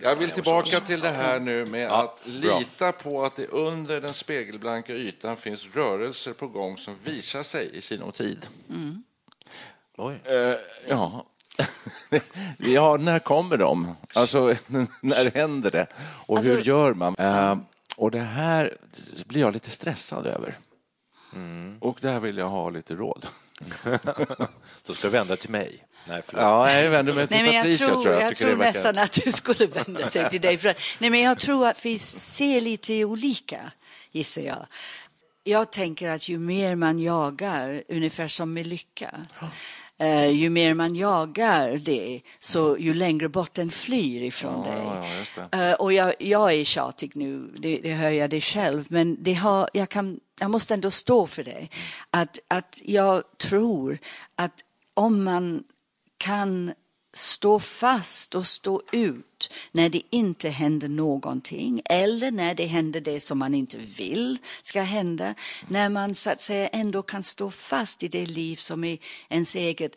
Jag 0.00 0.16
vill 0.16 0.30
tillbaka 0.30 0.80
till 0.80 1.00
det 1.00 1.10
här 1.10 1.40
nu 1.40 1.66
med 1.66 1.90
att 1.90 2.20
lita 2.24 2.92
på 2.92 3.24
att 3.24 3.36
det 3.36 3.46
under 3.46 4.00
den 4.00 4.14
spegelblanka 4.14 4.92
ytan 4.92 5.36
finns 5.36 5.66
rörelser 5.74 6.32
på 6.32 6.46
gång 6.48 6.76
som 6.76 6.94
visar 7.04 7.42
sig 7.42 7.76
i 7.76 7.80
sinom 7.80 8.12
tid. 8.12 8.46
Oj. 9.96 10.20
Eh, 10.24 10.54
ja. 10.88 11.26
ja, 12.58 12.96
när 12.96 13.18
kommer 13.18 13.56
de? 13.56 13.94
Alltså, 14.14 14.54
när 15.00 15.30
händer 15.34 15.70
det? 15.70 15.86
Och 16.26 16.38
hur 16.38 16.52
Alltså- 16.52 16.68
gör 16.68 16.94
man? 16.94 17.14
Eh, 17.18 17.58
och 17.96 18.10
det 18.10 18.20
här 18.20 18.76
blir 19.26 19.40
jag 19.40 19.52
lite 19.54 19.70
stressad 19.70 20.26
över. 20.26 20.58
Och 21.80 21.98
där 22.00 22.20
vill 22.20 22.38
jag 22.38 22.48
ha 22.48 22.70
lite 22.70 22.94
råd. 22.94 23.26
Då 24.86 24.94
ska 24.94 25.02
du 25.02 25.08
vända 25.12 25.36
till 25.36 25.50
mig. 25.50 25.84
Nej, 26.08 26.22
förlåt. 26.26 26.42
Ja, 26.42 26.72
jag 26.72 26.90
vänder 26.90 27.12
mig 27.12 27.26
till 27.26 27.36
Nej, 27.36 27.44
men 27.44 27.54
jag 27.54 27.62
Patricia, 27.64 27.86
tror, 27.86 28.02
tror 28.02 28.14
jag. 28.14 28.22
jag 28.22 28.36
tror 28.36 28.50
verkar- 28.50 28.64
nästan 28.72 28.98
att 28.98 29.12
du 29.24 29.32
skulle 29.32 29.66
vända 29.66 30.10
sig 30.10 30.30
till 30.30 30.40
dig. 30.40 30.58
För, 30.58 30.74
nej, 30.98 31.10
men 31.10 31.20
jag 31.20 31.38
tror 31.38 31.66
att 31.68 31.84
vi 31.86 31.98
ser 31.98 32.60
lite 32.60 33.04
olika, 33.04 33.60
gissar 34.12 34.42
jag. 34.42 34.66
Jag 35.44 35.72
tänker 35.72 36.08
att 36.08 36.28
ju 36.28 36.38
mer 36.38 36.74
man 36.74 36.98
jagar, 36.98 37.82
ungefär 37.88 38.28
som 38.28 38.52
med 38.52 38.66
lycka, 38.66 39.10
eh, 39.98 40.30
ju 40.30 40.50
mer 40.50 40.74
man 40.74 40.94
jagar 40.96 41.76
det, 41.78 42.20
så 42.38 42.76
ju 42.78 42.94
längre 42.94 43.28
bort 43.28 43.54
den 43.54 43.70
flyr 43.70 44.22
ifrån 44.22 44.62
Ja, 44.66 44.72
dig. 44.72 45.12
ja. 45.50 45.68
Eh, 45.68 45.74
och 45.74 45.92
jag, 45.92 46.14
jag 46.18 46.52
är 46.52 46.64
tjatig 46.64 47.16
nu, 47.16 47.54
det, 47.58 47.78
det 47.82 47.92
hör 47.94 48.10
jag 48.10 48.30
det 48.30 48.40
själv, 48.40 48.86
men 48.88 49.16
det 49.22 49.34
har, 49.34 49.68
jag, 49.72 49.88
kan, 49.88 50.20
jag 50.40 50.50
måste 50.50 50.74
ändå 50.74 50.90
stå 50.90 51.26
för 51.26 51.44
det. 51.44 51.68
Att, 52.10 52.38
att 52.48 52.82
jag 52.84 53.22
tror 53.38 53.98
att 54.34 54.64
om 54.94 55.24
man 55.24 55.64
kan 56.18 56.72
stå 57.18 57.60
fast 57.60 58.34
och 58.34 58.46
stå 58.46 58.82
ut 58.92 59.52
när 59.72 59.88
det 59.88 60.02
inte 60.10 60.48
händer 60.48 60.88
någonting 60.88 61.82
eller 61.84 62.30
när 62.30 62.54
det 62.54 62.66
händer 62.66 63.00
det 63.00 63.20
som 63.20 63.38
man 63.38 63.54
inte 63.54 63.78
vill 63.78 64.38
ska 64.62 64.82
hända. 64.82 65.34
När 65.68 65.88
man 65.88 66.14
så 66.14 66.30
att 66.30 66.40
säga 66.40 66.68
ändå 66.68 67.02
kan 67.02 67.22
stå 67.22 67.50
fast 67.50 68.02
i 68.02 68.08
det 68.08 68.26
liv 68.26 68.56
som 68.56 68.84
är 68.84 68.98
ens 69.28 69.54
eget. 69.54 69.96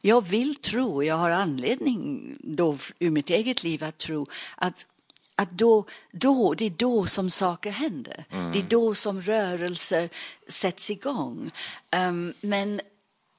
Jag 0.00 0.28
vill 0.28 0.56
tro, 0.56 1.02
jag 1.02 1.14
har 1.14 1.30
anledning 1.30 2.34
då 2.40 2.76
ur 2.98 3.10
mitt 3.10 3.30
eget 3.30 3.64
liv 3.64 3.84
att 3.84 3.98
tro 3.98 4.26
att 4.56 4.86
att 5.40 5.50
då, 5.50 5.84
då, 6.12 6.54
det 6.54 6.64
är 6.64 6.70
då 6.70 7.06
som 7.06 7.30
saker 7.30 7.70
händer. 7.70 8.24
Det 8.52 8.58
är 8.58 8.66
då 8.68 8.94
som 8.94 9.22
rörelser 9.22 10.08
sätts 10.48 10.90
igång. 10.90 11.50
Um, 11.96 12.34
men 12.40 12.80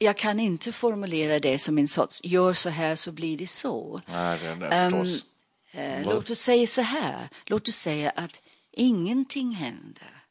jag 0.02 0.18
kan 0.18 0.40
inte 0.40 0.72
formulera 0.72 1.40
det 1.40 1.60
som 1.60 1.78
en 1.78 1.88
sorts 1.88 2.22
gör 2.24 2.54
så 2.54 2.70
här 2.70 2.96
så 2.96 3.12
blir 3.12 3.38
det 3.38 3.48
så. 3.48 4.02
Nej, 4.06 4.40
det 4.40 4.48
är 4.76 4.94
Um, 4.94 5.06
eh, 5.72 6.04
låt 6.04 6.30
oss 6.30 6.40
säga 6.40 6.68
så 6.68 6.82
här. 6.82 7.30
Låt 7.46 7.68
oss 7.68 7.76
säga 7.76 8.10
att 8.10 8.42
ingenting 8.72 9.52
händer. 9.52 10.24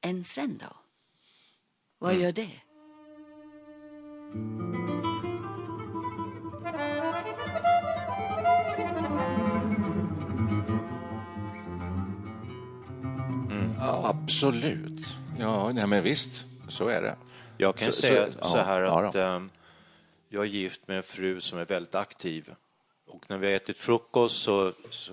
Än 0.00 0.24
sen 0.24 0.58
då? 0.58 0.76
Vad 1.98 2.14
gör 2.14 2.32
det? 2.32 2.50
Ja, 13.78 14.08
absolut. 14.08 15.18
Ja, 15.38 15.72
nej, 15.72 15.86
men 15.86 16.02
visst, 16.02 16.46
så 16.68 16.88
är 16.88 17.02
det. 17.02 17.16
Jag 17.58 17.76
kan 17.76 17.92
Så- 17.92 18.00
säga 18.00 18.26
så- 18.32 18.48
så, 18.48 18.56
ja, 18.56 18.62
här 18.62 18.80
ja 18.80 19.06
att 19.06 19.12
då. 19.12 19.18
ehm, 19.18 19.50
jag 20.28 20.42
är 20.42 20.48
gift 20.48 20.88
med 20.88 20.96
en 20.96 21.02
fru 21.02 21.40
som 21.40 21.58
är 21.58 21.64
väldigt 21.64 21.94
aktiv. 21.94 22.54
Och 23.06 23.24
när 23.30 23.38
vi 23.38 23.46
har 23.46 23.54
ätit 23.54 23.78
frukost 23.78 24.42
så, 24.42 24.72
så 24.90 25.12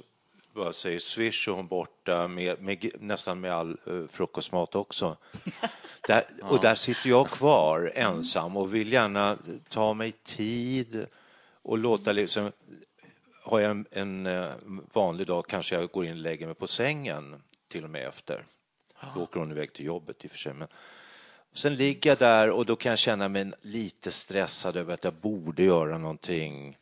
bara 0.54 0.74
säger 0.74 1.00
swish 1.00 1.48
och 1.48 1.56
hon 1.56 1.68
borta 1.68 2.28
med, 2.28 2.62
med, 2.62 2.92
nästan 3.00 3.40
med 3.40 3.52
all 3.52 3.78
uh, 3.88 4.08
frukostmat 4.08 4.76
också. 4.76 5.18
där, 6.08 6.24
och 6.42 6.60
där 6.62 6.76
sitter 6.76 7.10
jag 7.10 7.30
kvar 7.30 7.92
ensam 7.96 8.58
och 8.58 8.74
vill 8.74 8.94
gärna 8.94 9.38
ta 9.70 9.94
mig 9.94 10.12
tid 10.12 11.06
och 11.62 11.78
låta 11.78 12.12
liksom 12.12 12.52
har 13.44 13.60
jag 13.60 13.72
en, 13.72 13.86
en 13.92 14.26
eh, 14.26 14.52
vanlig 14.94 15.28
dag 15.28 15.48
kanske 15.48 15.76
jag 15.76 15.92
går 15.92 16.06
in 16.06 16.12
och 16.12 16.18
lägger 16.18 16.46
mig 16.46 16.56
på 16.56 16.68
sängen 16.68 17.44
till 17.68 17.84
och 17.84 17.90
med 17.90 18.08
efter. 18.08 18.46
Då 19.16 19.22
åker 19.22 19.40
hon 19.40 19.52
iväg 19.52 19.74
till 19.74 19.86
jobbet 19.86 20.26
i 20.26 20.28
och 20.28 20.32
för 20.32 20.38
sig. 20.38 20.54
Men 20.54 20.68
sen 21.54 21.76
ligger 21.76 22.10
jag 22.10 22.18
där 22.18 22.50
och 22.50 22.66
då 22.66 22.76
kan 22.76 22.90
jag 22.90 23.00
känna 23.00 23.30
mig 23.30 23.52
lite 23.62 24.12
stressad 24.12 24.78
över 24.78 24.94
att 24.94 25.04
jag 25.04 25.14
borde 25.14 25.64
göra 25.64 25.98
någonting. 25.98 26.78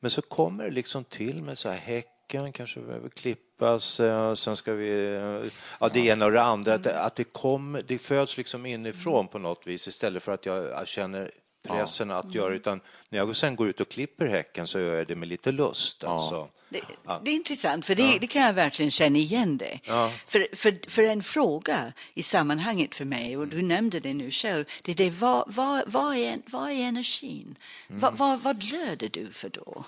Men 0.00 0.10
så 0.10 0.22
kommer 0.22 0.64
det 0.64 0.70
liksom 0.70 1.04
till 1.04 1.42
med 1.42 1.58
så 1.58 1.68
här 1.68 1.76
häcken 1.76 2.52
kanske 2.52 2.80
behöver 2.80 3.08
klippas, 3.08 4.00
eh, 4.00 4.34
sen 4.34 4.56
ska 4.56 4.72
vi, 4.72 5.14
eh, 5.14 5.52
ja 5.80 5.88
det 5.92 6.00
ena 6.00 6.24
och 6.24 6.32
det 6.32 6.42
andra, 6.42 6.74
att 6.74 6.82
det, 6.82 7.00
att 7.00 7.14
det 7.14 7.24
kommer, 7.24 7.82
det 7.82 7.98
föds 7.98 8.36
liksom 8.36 8.66
inifrån 8.66 9.28
på 9.28 9.38
något 9.38 9.66
vis 9.66 9.88
istället 9.88 10.22
för 10.22 10.32
att 10.32 10.46
jag, 10.46 10.64
jag 10.64 10.88
känner 10.88 11.30
pressen 11.62 12.10
att 12.10 12.34
göra, 12.34 12.54
utan 12.54 12.80
när 13.08 13.18
jag 13.18 13.36
sen 13.36 13.56
går 13.56 13.68
ut 13.68 13.80
och 13.80 13.88
klipper 13.88 14.26
häcken 14.26 14.66
så 14.66 14.78
gör 14.78 14.94
jag 14.94 15.06
det 15.06 15.16
med 15.16 15.28
lite 15.28 15.52
lust. 15.52 16.04
Alltså. 16.04 16.48
Det, 16.68 16.80
det 17.24 17.30
är 17.30 17.34
intressant, 17.34 17.86
för 17.86 17.94
det, 17.94 18.18
det 18.18 18.26
kan 18.26 18.42
jag 18.42 18.52
verkligen 18.52 18.90
känna 18.90 19.18
igen 19.18 19.56
det. 19.56 19.80
För, 20.26 20.56
för, 20.56 20.90
för 20.90 21.02
en 21.02 21.22
fråga 21.22 21.92
i 22.14 22.22
sammanhanget 22.22 22.94
för 22.94 23.04
mig, 23.04 23.36
och 23.36 23.48
du 23.48 23.62
nämnde 23.62 24.00
det 24.00 24.14
nu 24.14 24.30
själv, 24.30 24.64
det 24.82 24.92
är 24.92 24.96
det, 24.96 25.10
vad, 25.10 25.44
vad, 25.46 25.82
vad, 25.86 26.16
är, 26.16 26.38
vad 26.46 26.70
är 26.70 26.74
energin? 26.74 27.56
Vad, 27.88 28.16
vad, 28.16 28.40
vad 28.40 28.60
glöder 28.60 29.08
du 29.12 29.32
för 29.32 29.48
då? 29.48 29.84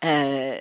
Eh, 0.00 0.54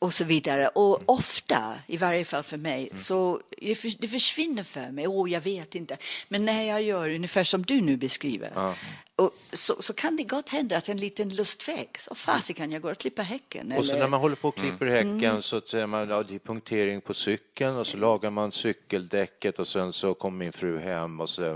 och 0.00 0.14
så 0.14 0.24
vidare. 0.24 0.68
Och 0.68 1.02
ofta, 1.06 1.74
i 1.86 1.96
varje 1.96 2.24
fall 2.24 2.42
för 2.42 2.56
mig, 2.56 2.90
så 2.94 3.40
det, 3.60 3.74
för, 3.74 3.90
det 3.98 4.08
försvinner 4.08 4.62
för 4.62 4.90
mig. 4.90 5.06
Åh, 5.08 5.30
jag 5.32 5.40
vet 5.40 5.74
inte. 5.74 5.96
Men 6.28 6.44
när 6.44 6.62
jag 6.62 6.82
gör 6.82 7.10
ungefär 7.14 7.44
som 7.44 7.62
du 7.62 7.80
nu 7.80 7.96
beskriver, 7.96 8.74
och 9.16 9.30
så, 9.52 9.82
så 9.82 9.92
kan 9.92 10.16
det 10.16 10.22
gott 10.22 10.48
hända 10.48 10.76
att 10.76 10.88
en 10.88 10.96
liten 10.96 11.28
lustväg, 11.28 11.88
så 11.98 12.14
fasiken, 12.14 12.72
jag 12.72 12.82
går 12.82 12.90
och 12.90 12.98
klipper 12.98 13.22
häcken. 13.22 13.72
Och 13.78 13.84
så 13.84 13.92
eller- 13.92 14.00
när 14.00 14.08
man 14.08 14.20
håller 14.20 14.36
på 14.36 14.48
och 14.48 14.56
klipper 14.56 14.86
häcken 14.86 15.42
så 15.42 15.60
säger 15.60 15.86
man 15.86 16.08
ja, 16.08 16.22
det 16.22 16.34
är 16.34 16.38
punktering 16.38 17.00
på 17.00 17.14
cykeln 17.14 17.76
och 17.76 17.86
så 17.86 17.96
lagar 17.96 18.30
man 18.30 18.52
cykeldäcket 18.52 19.58
och 19.58 19.68
sen 19.68 19.92
så 19.92 20.14
kommer 20.14 20.38
min 20.38 20.52
fru 20.52 20.78
hem 20.78 21.20
och 21.20 21.30
säger 21.30 21.52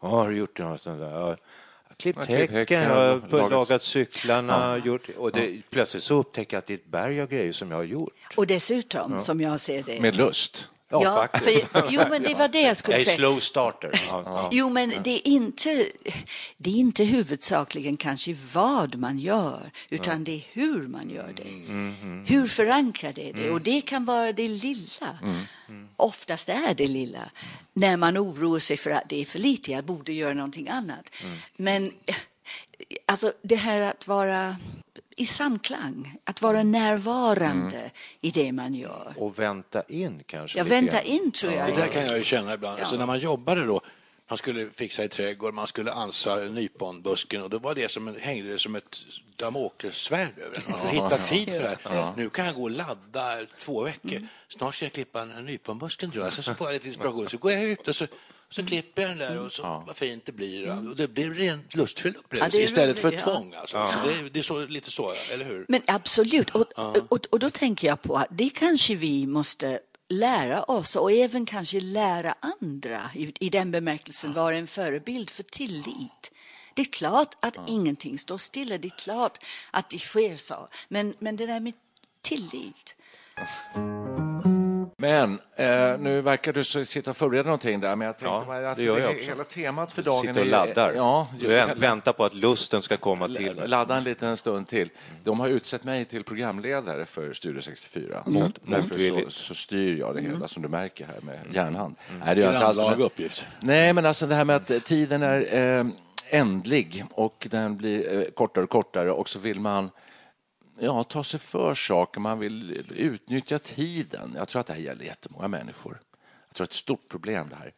"Vad 0.00 0.10
har 0.10 0.30
du 0.30 0.36
gjort 0.38 0.58
något 0.58 0.82
sånt 0.82 1.00
där? 1.00 1.36
Ja, 2.04 2.10
Jag 2.10 2.16
har 2.20 2.24
klippt 2.26 2.28
klippt 2.28 2.40
häcken, 2.40 2.56
häcken, 2.56 2.82
jag 2.82 3.40
har 3.40 3.50
lagat- 3.50 3.82
cyklarna, 3.82 4.78
gjort, 4.84 5.08
och 5.16 5.32
det, 5.32 5.62
plötsligt 5.70 6.02
så 6.02 6.14
upptäcker 6.14 6.56
jag 6.56 6.58
att 6.58 6.66
det 6.66 6.72
är 6.72 6.78
ett 6.78 6.86
berg 6.86 7.20
av 7.22 7.28
grejer 7.28 7.52
som 7.52 7.70
jag 7.70 7.78
har 7.78 7.84
gjort. 7.84 8.12
Och 8.36 8.46
dessutom, 8.46 9.20
som 9.20 9.40
jag 9.40 9.60
ser 9.60 9.82
det... 9.82 10.00
Med 10.00 10.16
lust. 10.16 10.68
Ja, 10.90 11.00
Ja, 11.04 11.28
faktiskt. 11.32 11.68
för, 11.68 11.88
jo, 11.90 12.02
men 12.10 12.22
det 12.22 12.34
var 12.34 12.48
det 12.48 12.60
jag 12.60 12.76
skulle 12.76 12.94
Jag 12.94 13.00
är 13.00 13.04
säga. 13.04 13.16
slow 13.16 13.38
starter. 13.40 14.00
Ja. 14.10 14.48
Jo, 14.52 14.68
men 14.70 14.92
det 15.04 15.10
är, 15.10 15.28
inte, 15.28 15.86
det 16.56 16.70
är 16.70 16.74
inte 16.74 17.04
huvudsakligen 17.04 17.96
kanske 17.96 18.36
vad 18.52 18.94
man 18.94 19.18
gör, 19.18 19.70
utan 19.90 20.24
det 20.24 20.32
är 20.34 20.42
hur 20.52 20.86
man 20.86 21.10
gör 21.10 21.32
det. 21.36 21.42
Mm-hmm. 21.42 22.26
Hur 22.26 22.46
förankrad 22.46 23.18
är 23.18 23.32
det? 23.32 23.40
Mm. 23.42 23.54
Och 23.54 23.60
det 23.60 23.80
kan 23.80 24.04
vara 24.04 24.32
det 24.32 24.48
lilla. 24.48 25.18
Oftast 25.96 26.48
är 26.48 26.74
det 26.74 26.86
lilla. 26.86 27.30
När 27.72 27.96
man 27.96 28.18
oroar 28.18 28.58
sig 28.58 28.76
för 28.76 28.90
att 28.90 29.08
det 29.08 29.20
är 29.20 29.24
för 29.24 29.38
lite, 29.38 29.72
jag 29.72 29.84
borde 29.84 30.12
göra 30.12 30.34
någonting 30.34 30.68
annat. 30.68 31.10
Mm. 31.24 31.36
Men 31.56 31.92
alltså, 33.06 33.32
det 33.42 33.56
här 33.56 33.80
att 33.80 34.06
vara 34.08 34.56
i 35.18 35.26
samklang, 35.26 36.16
att 36.24 36.42
vara 36.42 36.62
närvarande 36.62 37.90
i 38.20 38.30
det 38.30 38.52
man 38.52 38.74
gör. 38.74 39.14
Och 39.16 39.38
vänta 39.38 39.82
in 39.82 40.22
kanske. 40.26 40.62
Väntar 40.62 40.92
grann. 40.92 41.06
in, 41.06 41.32
tror 41.32 41.52
jag. 41.52 41.68
Det 41.68 41.80
där 41.80 41.86
kan 41.86 42.06
jag 42.06 42.18
ju 42.18 42.24
känna 42.24 42.54
ibland. 42.54 42.78
Ja. 42.78 42.82
Alltså 42.82 42.96
när 42.96 43.06
man 43.06 43.18
jobbade 43.18 43.64
då, 43.64 43.80
man 44.28 44.38
skulle 44.38 44.70
fixa 44.70 45.04
i 45.04 45.08
trädgård, 45.08 45.54
man 45.54 45.66
skulle 45.66 45.92
ansa 45.92 46.36
nyponbusken 46.36 47.42
och 47.42 47.50
då 47.50 47.58
var 47.58 47.74
det 47.74 47.90
som 47.90 48.08
en, 48.08 48.16
hängde 48.20 48.48
det 48.50 48.58
som 48.58 48.76
ett 48.76 48.98
damoklessvärd 49.36 50.38
över 50.38 50.56
en. 50.56 50.62
Man 50.68 50.78
skulle 50.78 50.92
hitta 50.92 51.18
tid 51.18 51.48
för 51.48 51.62
det 51.62 51.78
här. 51.82 52.12
Nu 52.16 52.30
kan 52.30 52.46
jag 52.46 52.54
gå 52.54 52.62
och 52.62 52.70
ladda 52.70 53.36
två 53.58 53.82
veckor. 53.82 54.26
Snart 54.48 54.74
ska 54.74 54.84
jag 54.84 54.92
klippa 54.92 55.22
en, 55.22 55.30
en 55.30 55.44
nyponbusken 55.44 56.10
tror 56.10 56.24
jag. 56.24 56.32
Så, 56.32 56.42
så 56.42 56.54
får 56.54 56.66
jag 56.66 56.74
lite 56.74 56.88
inspiration. 56.88 57.28
Så 57.28 57.38
går 57.38 57.52
jag 57.52 57.62
ut 57.64 57.88
och 57.88 57.96
så, 57.96 58.06
så 58.50 58.66
klipper 58.66 59.02
jag 59.02 59.10
den 59.10 59.18
där 59.18 59.40
och 59.40 59.52
så 59.52 59.84
vad 59.86 59.96
fint 59.96 60.26
det 60.26 60.32
blir. 60.32 60.88
Och 60.88 60.96
det 60.96 61.08
blir 61.08 61.30
rent 61.30 61.74
lustfylld 61.74 62.16
upplevelse 62.16 62.58
Ja, 62.58 62.64
istället 62.64 62.98
för 62.98 63.08
roligt, 63.08 63.22
ja. 63.26 63.32
tvång. 63.34 63.54
Alltså. 63.54 63.90
Så 63.92 64.08
det, 64.08 64.14
är- 64.14 64.30
det 64.30 64.38
är 64.38 64.42
så, 64.42 64.66
lite 64.66 64.90
så, 64.90 65.12
eller 65.32 65.44
hur? 65.44 65.64
Men 65.68 65.82
absolut. 65.86 66.50
Och, 66.50 66.66
och, 67.08 67.26
och 67.30 67.38
då 67.38 67.50
tänker 67.50 67.86
jag 67.88 68.02
på 68.02 68.16
att 68.16 68.26
det 68.30 68.50
kanske 68.50 68.94
vi 68.94 69.26
måste 69.26 69.80
lära 70.08 70.62
oss 70.62 70.96
och 70.96 71.12
även 71.12 71.46
kanske 71.46 71.80
lära 71.80 72.34
andra 72.60 73.10
i, 73.14 73.32
i 73.40 73.48
den 73.50 73.70
bemärkelsen 73.70 74.32
vara 74.32 74.56
en 74.56 74.66
förebild 74.66 75.30
för 75.30 75.42
tillit. 75.42 76.32
Det 76.74 76.82
är 76.82 76.92
klart 76.92 77.34
att 77.40 77.56
ingenting 77.68 78.18
står 78.18 78.38
stilla, 78.38 78.78
det 78.78 78.88
är 78.88 78.98
klart 78.98 79.38
att 79.70 79.90
det 79.90 79.98
sker 79.98 80.36
så. 80.36 80.68
Men, 80.88 81.14
men 81.18 81.36
det 81.36 81.46
där 81.46 81.60
med 81.60 81.72
tillit. 82.22 82.96
Men 85.00 85.38
eh, 85.56 85.98
nu 85.98 86.20
verkar 86.20 86.52
du 86.52 86.64
så- 86.64 86.84
sitta 86.84 87.10
och 87.10 87.16
förbereda 87.16 87.44
någonting 87.44 87.80
där, 87.80 87.96
men 87.96 88.06
jag 88.06 88.18
tänkte 88.18 88.34
Ja, 88.34 88.44
bara, 88.46 88.68
alltså, 88.68 88.82
det 88.84 88.86
gör 88.86 88.98
jag 88.98 89.10
också. 89.16 89.30
Hela 89.30 89.44
temat 89.44 89.92
för 89.92 90.02
dagen 90.02 90.20
Sitter 90.20 90.40
och 90.40 90.46
är- 90.46 90.50
laddar. 90.50 90.92
Ja, 90.96 91.28
Du 91.40 91.46
vä- 91.48 91.78
väntar 91.78 92.12
på 92.12 92.24
att 92.24 92.34
lusten 92.34 92.82
ska 92.82 92.96
komma 92.96 93.26
till 93.28 93.54
mig. 93.56 93.68
Ladda 93.68 93.96
en 93.96 94.04
liten 94.04 94.36
stund 94.36 94.68
till. 94.68 94.90
De 95.24 95.40
har 95.40 95.48
utsett 95.48 95.84
mig 95.84 96.04
till 96.04 96.24
programledare 96.24 97.04
för 97.04 97.32
Studio 97.32 97.60
64. 97.62 98.22
Så 98.32 98.44
att 98.44 98.52
därför 98.62 99.22
så, 99.24 99.30
så 99.30 99.54
styr 99.54 99.98
jag 99.98 100.14
det 100.14 100.20
hela, 100.20 100.48
som 100.48 100.62
du 100.62 100.68
märker 100.68 101.06
här 101.06 101.20
med 101.20 101.38
järnhand. 101.54 101.96
Nej, 102.24 102.34
det 102.36 102.42
är 102.44 102.52
en 102.54 102.60
grannlaga 102.60 103.04
uppgift. 103.04 103.46
Nej, 103.60 103.92
men 103.92 104.06
alltså 104.06 104.26
det 104.26 104.34
här 104.34 104.44
med 104.44 104.56
att 104.56 104.84
tiden 104.84 105.22
är 105.22 105.54
eh, 105.78 105.86
ändlig 106.30 107.04
och 107.10 107.46
den 107.50 107.76
blir 107.76 108.18
eh, 108.18 108.24
kortare 108.24 108.64
och 108.64 108.70
kortare 108.70 109.10
och 109.12 109.28
så 109.28 109.38
vill 109.38 109.60
man 109.60 109.90
ja, 110.80 111.04
ta 111.04 111.24
sig 111.24 111.40
för 111.40 111.74
saker, 111.74 112.20
man 112.20 112.38
vill 112.38 112.84
utnyttja 112.96 113.58
tiden. 113.58 114.34
Jag 114.36 114.48
tror 114.48 114.60
att 114.60 114.66
det 114.66 114.72
här 114.72 114.80
gäller 114.80 115.04
jättemånga 115.04 115.48
människor. 115.48 116.00
Jag 116.48 116.54
tror 116.54 116.64
att 116.64 116.70
det 116.70 116.72
är 116.72 116.76
ett 116.76 116.84
stort 116.84 117.08
problem 117.08 117.48
det 117.48 117.56
här. 117.56 117.72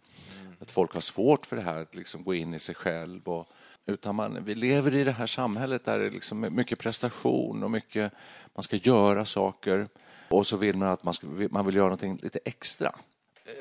Att 0.61 0.71
folk 0.71 0.93
har 0.95 1.01
svårt 1.01 1.47
för 1.47 1.57
det 1.57 1.63
här, 1.63 1.77
att 1.77 1.95
liksom 1.95 2.25
gå 2.25 2.35
in 2.35 2.55
i 2.55 2.59
sig 2.59 2.75
själv. 2.75 3.29
Och, 3.29 3.49
utan 3.87 4.15
man, 4.15 4.45
vi 4.45 4.55
lever 4.55 4.95
i 4.95 5.05
det 5.05 5.13
här 5.13 5.27
samhället 5.27 5.85
där 5.85 5.99
det 5.99 6.07
är 6.07 6.11
liksom 6.11 6.41
mycket 6.51 6.79
prestation 6.79 7.63
och 7.63 7.71
mycket, 7.71 8.13
man 8.55 8.63
ska 8.63 8.77
göra 8.77 9.25
saker. 9.25 9.89
Och 10.29 10.47
så 10.47 10.57
vill 10.57 10.77
man 10.77 10.89
att 10.89 11.05
man, 11.05 11.15
ska, 11.15 11.27
man 11.51 11.67
vill 11.67 11.75
göra 11.75 11.87
någonting 11.87 12.19
lite 12.23 12.39
extra 12.45 12.95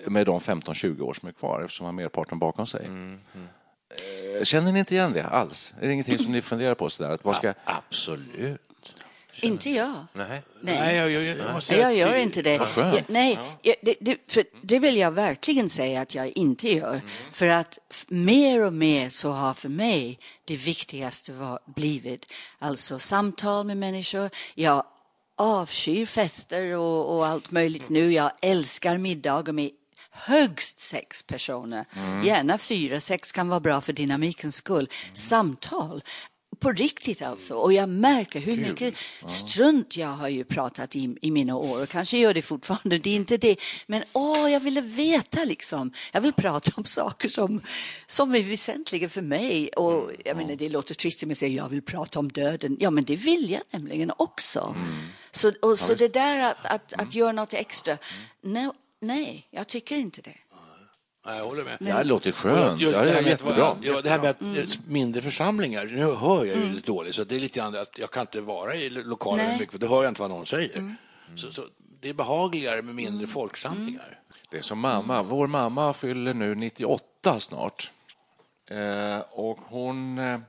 med 0.07 0.25
de 0.25 0.39
15-20 0.39 1.01
år 1.01 1.13
som 1.13 1.27
är 1.27 1.31
kvar 1.31 1.61
eftersom 1.61 1.85
man 1.85 1.95
har 1.95 2.01
merparten 2.03 2.39
bakom 2.39 2.65
sig. 2.65 2.85
Eh, 2.85 4.43
Känner 4.43 4.71
ni 4.71 4.79
inte 4.79 4.95
igen 4.95 5.13
det 5.13 5.25
alls? 5.25 5.73
Är 5.81 5.87
det 5.87 5.93
ingenting 5.93 6.17
som 6.17 6.31
ni 6.31 6.41
funderar 6.41 6.75
på? 6.75 6.89
Sådär, 6.89 7.09
att 7.09 7.25
vad 7.25 7.35
ska... 7.35 7.53
Absolut. 7.63 8.61
Inte 9.41 9.69
jag. 9.69 10.05
Nej. 10.13 10.41
Nej. 10.61 10.77
Nej, 10.79 10.95
jag, 10.95 11.11
jag, 11.11 11.23
jag, 11.23 11.53
måste 11.53 11.75
jag 11.75 11.95
gör 11.95 12.15
inte 12.15 12.41
det. 12.41 12.53
Jag, 12.75 13.03
nej, 13.07 13.39
det, 13.81 13.95
det, 14.01 14.17
för 14.27 14.43
det 14.61 14.79
vill 14.79 14.97
jag 14.97 15.11
verkligen 15.11 15.69
säga 15.69 16.01
att 16.01 16.15
jag 16.15 16.27
inte 16.27 16.69
gör. 16.69 17.01
För 17.31 17.47
att 17.47 17.79
mer 18.07 18.65
och 18.65 18.73
mer 18.73 19.09
så 19.09 19.31
har 19.31 19.53
för 19.53 19.69
mig 19.69 20.19
det 20.45 20.55
viktigaste 20.55 21.33
var, 21.33 21.59
blivit 21.75 22.25
alltså 22.59 22.99
samtal 22.99 23.65
med 23.65 23.77
människor. 23.77 24.29
Jag 24.55 24.83
avskyr 25.37 26.05
fester 26.05 26.75
och, 26.77 27.15
och 27.17 27.27
allt 27.27 27.51
möjligt 27.51 27.89
nu. 27.89 28.11
Jag 28.13 28.31
älskar 28.41 28.97
middagar 28.97 29.53
med 29.53 29.71
högst 30.11 30.79
sex 30.79 31.23
personer. 31.23 31.85
Gärna 32.23 32.57
fyra, 32.57 32.99
sex 32.99 33.31
kan 33.31 33.49
vara 33.49 33.59
bra 33.59 33.81
för 33.81 33.93
dynamikens 33.93 34.55
skull. 34.55 34.89
Samtal 35.13 36.03
på 36.59 36.71
riktigt 36.71 37.21
alltså. 37.21 37.53
Och 37.55 37.73
jag 37.73 37.89
märker 37.89 38.39
hur 38.39 38.57
mycket 38.57 38.93
strunt 39.27 39.97
jag 39.97 40.07
har 40.07 40.27
ju 40.27 40.43
pratat 40.43 40.95
i, 40.95 41.17
i 41.21 41.31
mina 41.31 41.55
år 41.55 41.83
och 41.83 41.89
kanske 41.89 42.17
gör 42.17 42.33
det 42.33 42.41
fortfarande, 42.41 42.97
det 42.97 43.09
är 43.09 43.15
inte 43.15 43.37
det. 43.37 43.55
Men 43.87 44.03
åh, 44.13 44.51
jag 44.51 44.59
ville 44.59 44.81
veta 44.81 45.43
liksom. 45.43 45.91
Jag 46.11 46.21
vill 46.21 46.33
prata 46.33 46.71
om 46.75 46.85
saker 46.85 47.29
som, 47.29 47.61
som 48.07 48.35
är 48.35 48.43
väsentliga 48.43 49.09
för 49.09 49.21
mig. 49.21 49.69
Och 49.69 50.11
jag 50.25 50.37
menar, 50.37 50.55
det 50.55 50.69
låter 50.69 50.95
trist 50.95 51.23
att 51.23 51.37
säga 51.37 51.55
jag 51.63 51.69
vill 51.69 51.81
prata 51.81 52.19
om 52.19 52.29
döden. 52.29 52.77
Ja, 52.79 52.89
men 52.89 53.03
det 53.03 53.15
vill 53.15 53.51
jag 53.51 53.61
nämligen 53.71 54.11
också. 54.17 54.75
Så, 55.31 55.51
och, 55.61 55.79
så 55.79 55.95
det 55.95 56.13
där 56.13 56.51
att, 56.51 56.65
att, 56.65 56.93
att 56.93 57.15
göra 57.15 57.31
något 57.31 57.53
extra, 57.53 57.97
nej, 58.41 58.69
nej, 58.99 59.47
jag 59.51 59.67
tycker 59.67 59.95
inte 59.95 60.21
det. 60.21 60.35
Nej, 61.25 61.37
jag 61.37 61.45
håller 61.45 61.63
med. 61.63 61.77
Det 61.79 61.91
här 61.91 62.03
låter 62.03 62.31
skönt. 62.31 62.81
Ja, 62.81 62.89
Ja, 62.89 63.01
det 63.01 63.11
här 63.11 63.21
är 63.21 63.27
jättebra. 63.27 63.77
Ja, 63.81 64.01
det 64.01 64.09
här 64.09 64.19
med 64.19 64.29
att 64.29 64.41
eh, 64.41 64.65
mindre 64.85 65.21
församlingar, 65.21 65.85
nu 65.85 66.05
hör 66.15 66.45
jag 66.45 66.57
ju 66.57 66.69
lite 66.69 66.87
dåligt 66.87 67.15
så 67.15 67.23
det 67.23 67.35
är 67.35 67.39
lite 67.39 67.59
grann 67.59 67.75
att 67.75 67.97
jag 67.97 68.11
kan 68.11 68.21
inte 68.21 68.41
vara 68.41 68.75
i 68.75 68.89
lokalen 68.89 69.45
Nej. 69.45 69.59
mycket 69.59 69.71
för 69.71 69.79
då 69.79 69.87
hör 69.87 70.03
jag 70.03 70.11
inte 70.11 70.21
vad 70.21 70.29
någon 70.29 70.45
säger. 70.45 70.95
Så, 71.35 71.51
så 71.51 71.61
det 72.01 72.09
är 72.09 72.13
behagligare 72.13 72.81
med 72.81 72.95
mindre 72.95 73.27
folksamlingar. 73.27 74.19
Det 74.51 74.57
är 74.57 74.61
som 74.61 74.79
mamma. 74.79 75.23
Vår 75.23 75.47
mamma 75.47 75.93
fyller 75.93 76.33
nu 76.33 76.55
98 76.55 77.39
snart. 77.39 77.91
Eh, 78.69 79.19
och 79.19 79.59
hon, 79.67 80.17
eh, 80.17 80.39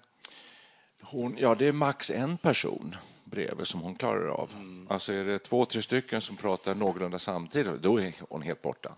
hon... 1.02 1.36
Ja, 1.38 1.54
det 1.54 1.66
är 1.66 1.72
max 1.72 2.10
en 2.10 2.36
person 2.36 2.96
bredvid 3.24 3.66
som 3.66 3.80
hon 3.80 3.94
klarar 3.94 4.28
av. 4.28 4.50
Alltså 4.88 5.12
är 5.12 5.24
det 5.24 5.38
två, 5.38 5.64
tre 5.64 5.82
stycken 5.82 6.20
som 6.20 6.36
pratar 6.36 6.74
någorlunda 6.74 7.18
samtidigt, 7.18 7.82
då 7.82 8.00
är 8.00 8.12
hon 8.28 8.42
helt 8.42 8.62
borta. 8.62 8.92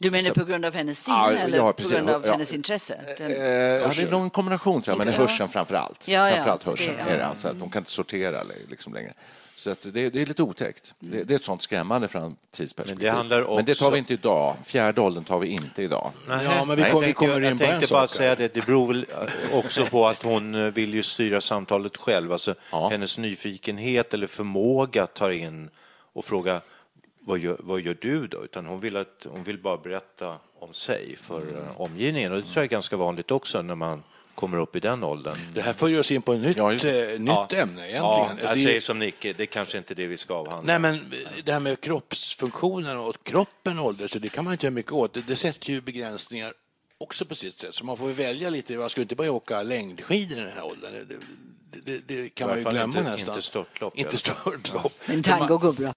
Du 0.00 0.10
menar 0.10 0.30
på 0.30 0.44
grund 0.44 0.64
av 0.64 0.74
hennes 0.74 1.04
sinne 1.04 1.16
Ja, 1.16 1.30
eller 1.32 1.56
ja, 1.58 1.72
på 1.72 1.88
grund 1.88 2.10
av 2.10 2.22
Ja. 2.26 2.32
hennes 2.32 2.52
intresse? 2.54 3.00
Den- 3.18 3.30
Eh, 3.30 3.36
ja, 3.38 3.88
det 3.96 4.02
är 4.02 4.10
någon 4.10 4.30
kombination 4.30 4.82
tror 4.82 4.92
jag, 4.92 4.98
men 4.98 5.06
det 5.06 5.12
är 5.12 5.18
hörseln 5.18 5.48
framför 5.48 5.74
allt. 5.74 6.08
Ja, 6.08 6.28
ja. 6.28 6.34
Framför 6.34 6.50
allt 6.50 6.62
hörseln 6.62 6.96
Det- 7.06 7.12
är 7.12 7.18
det. 7.18 7.26
Alltså 7.26 7.48
att 7.48 7.58
de 7.58 7.70
kan 7.70 7.80
inte 7.80 7.90
sortera 7.90 8.42
liksom 8.68 8.94
längre. 8.94 9.12
Så 9.56 9.70
att 9.70 9.82
det, 9.82 10.10
det 10.10 10.22
är 10.22 10.26
lite 10.26 10.42
otäckt. 10.42 10.94
Det, 11.00 11.24
det 11.24 11.34
är 11.34 11.36
ett 11.36 11.44
sånt 11.44 11.62
skrämmande 11.62 12.08
framtidsperspektiv. 12.08 12.96
Men 12.98 13.04
det 13.04 13.10
handlar 13.16 13.56
Men 13.56 13.64
det 13.64 13.74
tar 13.74 13.86
också- 13.86 13.90
vi 13.90 13.98
inte 13.98 14.12
idag. 14.12 14.56
Fjärde 14.64 15.00
åldern 15.00 15.24
tar 15.24 15.38
vi 15.38 15.48
inte 15.48 15.82
idag. 15.82 16.10
Ja, 16.28 16.64
men 16.64 16.76
vi, 16.76 16.82
Nej, 16.82 16.92
kom, 16.92 17.00
vi 17.00 17.06
jag 17.06 17.16
kommer 17.16 17.32
tänkte, 17.32 17.36
in 17.36 17.42
jag 17.42 17.50
en 17.50 17.58
tänkte 17.80 17.94
bara 17.94 18.06
säga 18.08 18.34
det, 18.34 18.54
det 18.54 18.66
beror 18.66 18.86
väl 18.88 19.06
eh, 19.52 19.58
också 19.58 19.86
på 19.86 20.06
att 20.06 20.22
hon 20.22 20.54
eh, 20.54 20.60
vill 20.72 20.94
ju 20.94 21.02
styra 21.02 21.40
samtalet 21.40 21.96
själv. 21.96 22.32
Alltså, 22.32 22.54
Ja. 22.70 22.88
Hennes 22.88 23.18
nyfikenhet 23.18 24.14
eller 24.14 24.26
förmåga 24.26 25.02
att 25.02 25.14
ta 25.14 25.32
in 25.32 25.70
och 26.12 26.24
fråga 26.24 26.60
vad 27.26 27.38
gör, 27.38 27.56
vad 27.60 27.80
gör 27.80 27.96
du 28.00 28.26
då? 28.26 28.44
Utan 28.44 28.66
hon 28.66 28.80
vill, 28.80 28.96
att, 28.96 29.26
hon 29.30 29.44
vill 29.44 29.58
bara 29.58 29.76
berätta 29.76 30.36
om 30.58 30.74
sig 30.74 31.16
för 31.16 31.40
eh, 31.56 31.80
omgivningen. 31.80 32.32
Och 32.32 32.38
det 32.38 32.44
tror 32.44 32.56
jag 32.56 32.64
är 32.64 32.68
ganska 32.68 32.96
vanligt 32.96 33.30
också 33.30 33.62
när 33.62 33.74
man 33.74 34.02
kommer 34.34 34.58
upp 34.58 34.76
i 34.76 34.80
den 34.80 35.04
åldern. 35.04 35.36
Det 35.54 35.60
här 35.62 35.72
för 35.72 35.98
oss 35.98 36.10
in 36.10 36.22
på 36.22 36.32
ett 36.32 36.40
nytt, 36.40 36.56
Ja, 36.56 36.72
just 36.72 36.84
eh, 36.84 36.92
nytt 37.18 37.52
ämne 37.52 37.90
Ja, 37.90 38.24
egentligen. 38.26 38.48
jag 38.48 38.56
Det 38.56 38.60
är- 38.62 38.66
säger 38.66 38.80
som 38.80 38.98
Nicke, 38.98 39.32
det 39.32 39.42
är 39.42 39.46
kanske 39.46 39.78
inte 39.78 39.94
det 39.94 40.06
vi 40.06 40.16
ska 40.16 40.34
avhandla. 40.34 40.78
Nej, 40.78 40.78
men 40.78 41.12
det 41.44 41.52
här 41.52 41.60
med 41.60 41.80
kroppsfunktionen 41.80 42.98
och 42.98 43.24
kroppen 43.24 43.78
åldras, 43.78 44.10
så 44.12 44.18
det 44.18 44.28
kan 44.28 44.44
man 44.44 44.52
inte 44.52 44.66
göra 44.66 44.74
mycket 44.74 44.92
åt. 44.92 45.12
Det, 45.14 45.20
det 45.26 45.36
sätter 45.36 45.70
ju 45.70 45.80
begränsningar 45.80 46.52
också 46.98 47.24
på 47.24 47.34
sitt 47.34 47.58
sätt. 47.58 47.74
Så 47.74 47.84
man 47.84 47.96
får 47.96 48.08
ju 48.08 48.14
välja 48.14 48.50
lite. 48.50 48.76
Man 48.76 48.90
ska 48.90 49.00
inte 49.00 49.14
börja 49.16 49.32
åka 49.32 49.62
längdskidor 49.62 50.38
i 50.38 50.40
den 50.40 50.52
här 50.52 50.64
åldern. 50.64 50.92
Det, 51.70 51.80
det, 51.86 52.08
det, 52.22 52.28
kan 52.28 52.48
man 52.48 52.58
ju 52.58 52.64
glömma 52.64 52.84
inte- 52.84 53.02
nästan. 53.10 53.34
inte 53.34 53.46
störtlopp, 53.46 53.96
Inte 53.98 54.16
störtlopp. 54.16 54.92
Men 55.06 55.22
tango 55.22 55.58
går 55.58 55.72
bra. 55.72 55.92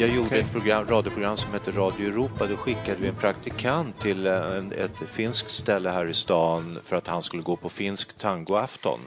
Jag 0.00 0.08
gjorde 0.08 0.36
ett 0.36 0.52
program, 0.52 0.86
radioprogram 0.86 1.36
som 1.36 1.52
heter 1.52 1.72
Radio 1.72 2.08
Europa. 2.08 2.46
Då 2.46 2.56
skickade 2.56 2.96
vi 3.00 3.08
en 3.08 3.14
praktikant 3.14 4.00
till 4.00 4.26
eh, 4.26 4.56
en, 4.56 4.72
ett 4.72 4.96
finskt 5.12 5.50
ställe 5.50 5.90
här 5.90 6.06
i 6.06 6.14
stan 6.14 6.78
för 6.84 6.96
att 6.96 7.06
han 7.06 7.22
skulle 7.22 7.42
gå 7.42 7.56
på 7.56 7.68
finsk 7.68 8.18
tangoafton. 8.18 9.00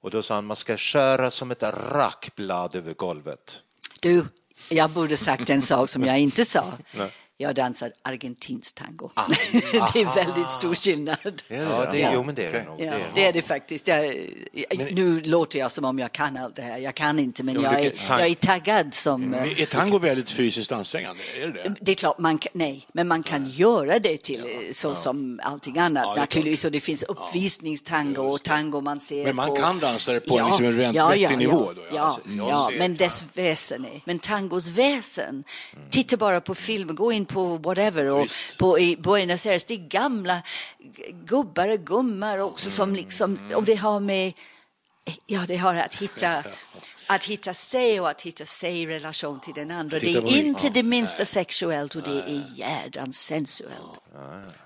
Och 0.00 0.10
då 0.10 0.22
sa 0.22 0.34
han 0.34 0.44
man 0.44 0.56
ska 0.56 0.76
köra 0.76 1.30
som 1.30 1.50
ett 1.50 1.62
rackblad 1.62 2.74
över 2.74 2.94
golvet. 2.94 3.60
Du, 4.00 4.24
jag 4.68 4.90
borde 4.90 5.16
sagt 5.16 5.50
en 5.50 5.62
sak 5.62 5.90
som 5.90 6.04
jag 6.04 6.18
inte 6.18 6.44
sa. 6.44 6.64
Jag 7.42 7.54
dansar 7.54 7.92
argentinsk 8.02 8.74
tango. 8.74 9.10
det 9.92 10.00
är 10.00 10.14
väldigt 10.14 10.50
stor 10.50 10.74
skillnad. 10.74 11.16
Ja, 11.48 11.88
det, 11.92 11.98
Ja. 11.98 12.10
jo, 12.14 12.22
men 12.22 12.34
det 12.34 12.46
är 12.46 12.52
det 12.52 12.62
nog. 12.64 12.80
Ja, 12.80 12.92
Det 13.14 13.26
är- 13.26 13.32
det 13.32 13.42
faktiskt. 13.42 13.88
Jag, 13.88 14.14
nu 14.92 15.20
låter 15.20 15.58
jag 15.58 15.72
som 15.72 15.84
om 15.84 15.98
jag 15.98 16.12
kan 16.12 16.36
allt 16.36 16.56
det 16.56 16.62
här. 16.62 16.78
Jag 16.78 16.94
kan 16.94 17.18
inte, 17.18 17.42
men 17.42 17.54
Jo, 17.54 17.62
jag 17.62 17.72
det 17.72 17.78
är, 17.86 17.92
jag 18.08 18.26
är 18.26 18.34
taggad 18.34 18.94
som... 18.94 19.22
eh, 19.22 19.28
Men 19.40 19.48
Är 19.50 19.66
tango 19.66 19.98
väldigt 19.98 20.30
fysiskt 20.30 20.72
ansträngande? 20.72 21.22
Är 21.42 21.46
det 21.46 21.52
det? 21.52 21.74
Det 21.80 21.90
är 21.92 21.96
klart, 21.96 22.18
man 22.18 22.38
kan, 22.38 22.50
nej, 22.54 22.86
men 22.92 23.08
man 23.08 23.22
kan 23.22 23.48
göra 23.48 23.98
det 23.98 24.16
till 24.22 24.40
eh, 24.40 24.72
så 24.72 24.94
som 24.94 25.40
allting 25.42 25.78
annat 25.78 26.04
Ja, 26.06 26.14
naturligtvis. 26.14 26.64
Och 26.64 26.72
det 26.72 26.80
finns 26.80 27.02
uppvisningstango 27.02 28.22
och 28.22 28.42
tango 28.42 28.80
man 28.80 29.00
ser 29.00 29.24
Men 29.24 29.36
man 29.36 29.48
på... 29.48 29.56
kan 29.56 29.78
dansa 29.78 30.12
det 30.12 30.20
på 30.20 30.46
liksom 30.50 30.64
en 30.64 30.76
rent 30.76 30.96
vettig 30.96 31.38
nivå 31.38 31.72
då, 31.72 31.82
ja. 31.82 31.96
Ja, 31.96 32.02
Alltså, 32.04 32.20
ja, 32.48 32.70
men 32.78 32.96
dess 32.96 33.24
väsen 33.34 33.84
är... 33.84 34.00
Men 34.04 34.18
tangos 34.18 34.68
väsen, 34.68 35.44
titta 35.90 36.16
bara 36.16 36.40
på 36.40 36.54
film, 36.54 36.94
gå 36.94 37.12
in 37.12 37.24
på 37.32 37.56
whatever 37.56 38.06
och 38.06 38.22
Visst. 38.22 38.58
på 38.58 38.78
i 38.78 38.96
Buenos 38.96 39.46
Aires, 39.46 39.64
det 39.64 39.74
är 39.74 39.88
gamla 39.88 40.42
gubbar 41.26 41.68
och 41.68 41.80
gummor 41.80 42.40
också 42.40 42.70
som 42.70 42.94
liksom, 42.94 43.52
och 43.54 43.64
det 43.64 43.74
har 43.74 44.00
med, 44.00 44.32
ja 45.26 45.44
det 45.48 45.56
har 45.56 45.74
att 45.74 45.94
hitta 45.94 46.44
att 47.06 47.24
hitta 47.24 47.54
sig 47.54 48.00
och 48.00 48.10
att 48.10 48.22
hitta 48.22 48.46
sig 48.46 48.82
i 48.82 48.86
relation 48.86 49.40
till 49.40 49.54
den 49.54 49.70
andra. 49.70 49.98
Det 49.98 50.14
är 50.14 50.44
inte 50.44 50.68
det 50.68 50.82
minsta 50.82 51.24
sexuellt 51.24 51.94
och 51.94 52.02
det 52.02 52.20
är 52.20 52.42
jädrans 52.54 53.18
sensuellt. 53.18 54.00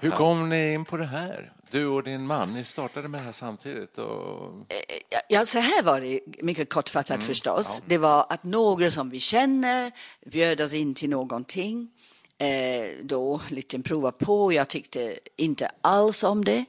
Hur 0.01 0.11
kom 0.11 0.49
ni 0.49 0.73
in 0.73 0.85
på 0.85 0.97
det 0.97 1.07
här? 1.07 1.53
Du 1.71 1.87
och 1.87 2.03
din 2.03 2.27
man, 2.27 2.53
ni 2.53 2.65
startade 2.65 3.09
med 3.09 3.21
det 3.21 3.25
här 3.25 3.33
samtidigt. 3.33 3.99
Och... 3.99 4.67
Ja, 5.09 5.21
Ja, 5.29 5.47
så 5.47 5.59
här 5.59 5.83
var 5.83 6.01
det, 6.01 6.21
mycket 6.43 6.69
kortfattat 6.69 7.25
förstås. 7.25 7.83
Det 7.87 7.99
var 7.99 8.27
att 8.29 8.45
några 8.45 8.91
som 8.91 9.11
vi 9.11 9.21
känner 9.21 9.93
bjöd 10.27 10.61
oss 10.61 10.73
in 10.73 10.95
till 10.95 11.11
någonting. 11.11 11.91
Eh, 12.39 13.05
då 13.05 13.41
lite 13.49 13.79
prova 13.79 14.13
på. 14.13 14.53
Jag 14.53 14.69
tyckte 14.69 15.19
inte 15.37 15.71
alls 15.81 16.23
om 16.23 16.45
det. 16.45 16.65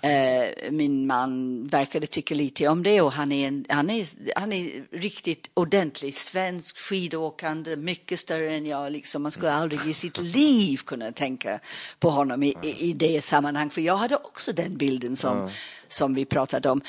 Eh, 0.00 0.70
min 0.70 1.06
man 1.06 1.66
verkade 1.66 2.06
tycka 2.06 2.34
lite 2.34 2.68
om 2.68 2.82
det 2.82 3.00
och 3.00 3.12
han 3.12 3.32
är, 3.32 3.48
en, 3.48 3.64
han 3.68 3.90
är, 3.90 4.06
han 4.36 4.52
är 4.52 4.84
riktigt 4.96 5.50
ordentlig 5.54 6.14
svensk 6.14 6.78
skidåkande, 6.78 7.76
mycket 7.76 8.20
större 8.20 8.54
än 8.54 8.66
jag. 8.66 8.92
Liksom, 8.92 9.22
man 9.22 9.32
skulle 9.32 9.52
aldrig 9.52 9.86
i 9.86 9.92
sitt 9.92 10.18
liv 10.18 10.76
kunna 10.76 11.12
tänka 11.12 11.60
på 11.98 12.10
honom 12.10 12.42
i, 12.42 12.54
i, 12.62 12.90
i 12.90 12.92
det 12.92 13.22
sammanhang. 13.22 13.70
För 13.70 13.80
jag 13.80 13.96
hade 13.96 14.16
också 14.16 14.52
den 14.52 14.76
bilden 14.76 15.16
som, 15.16 15.48
som 15.88 16.14
vi 16.14 16.24
pratade 16.24 16.70
om. 16.70 16.82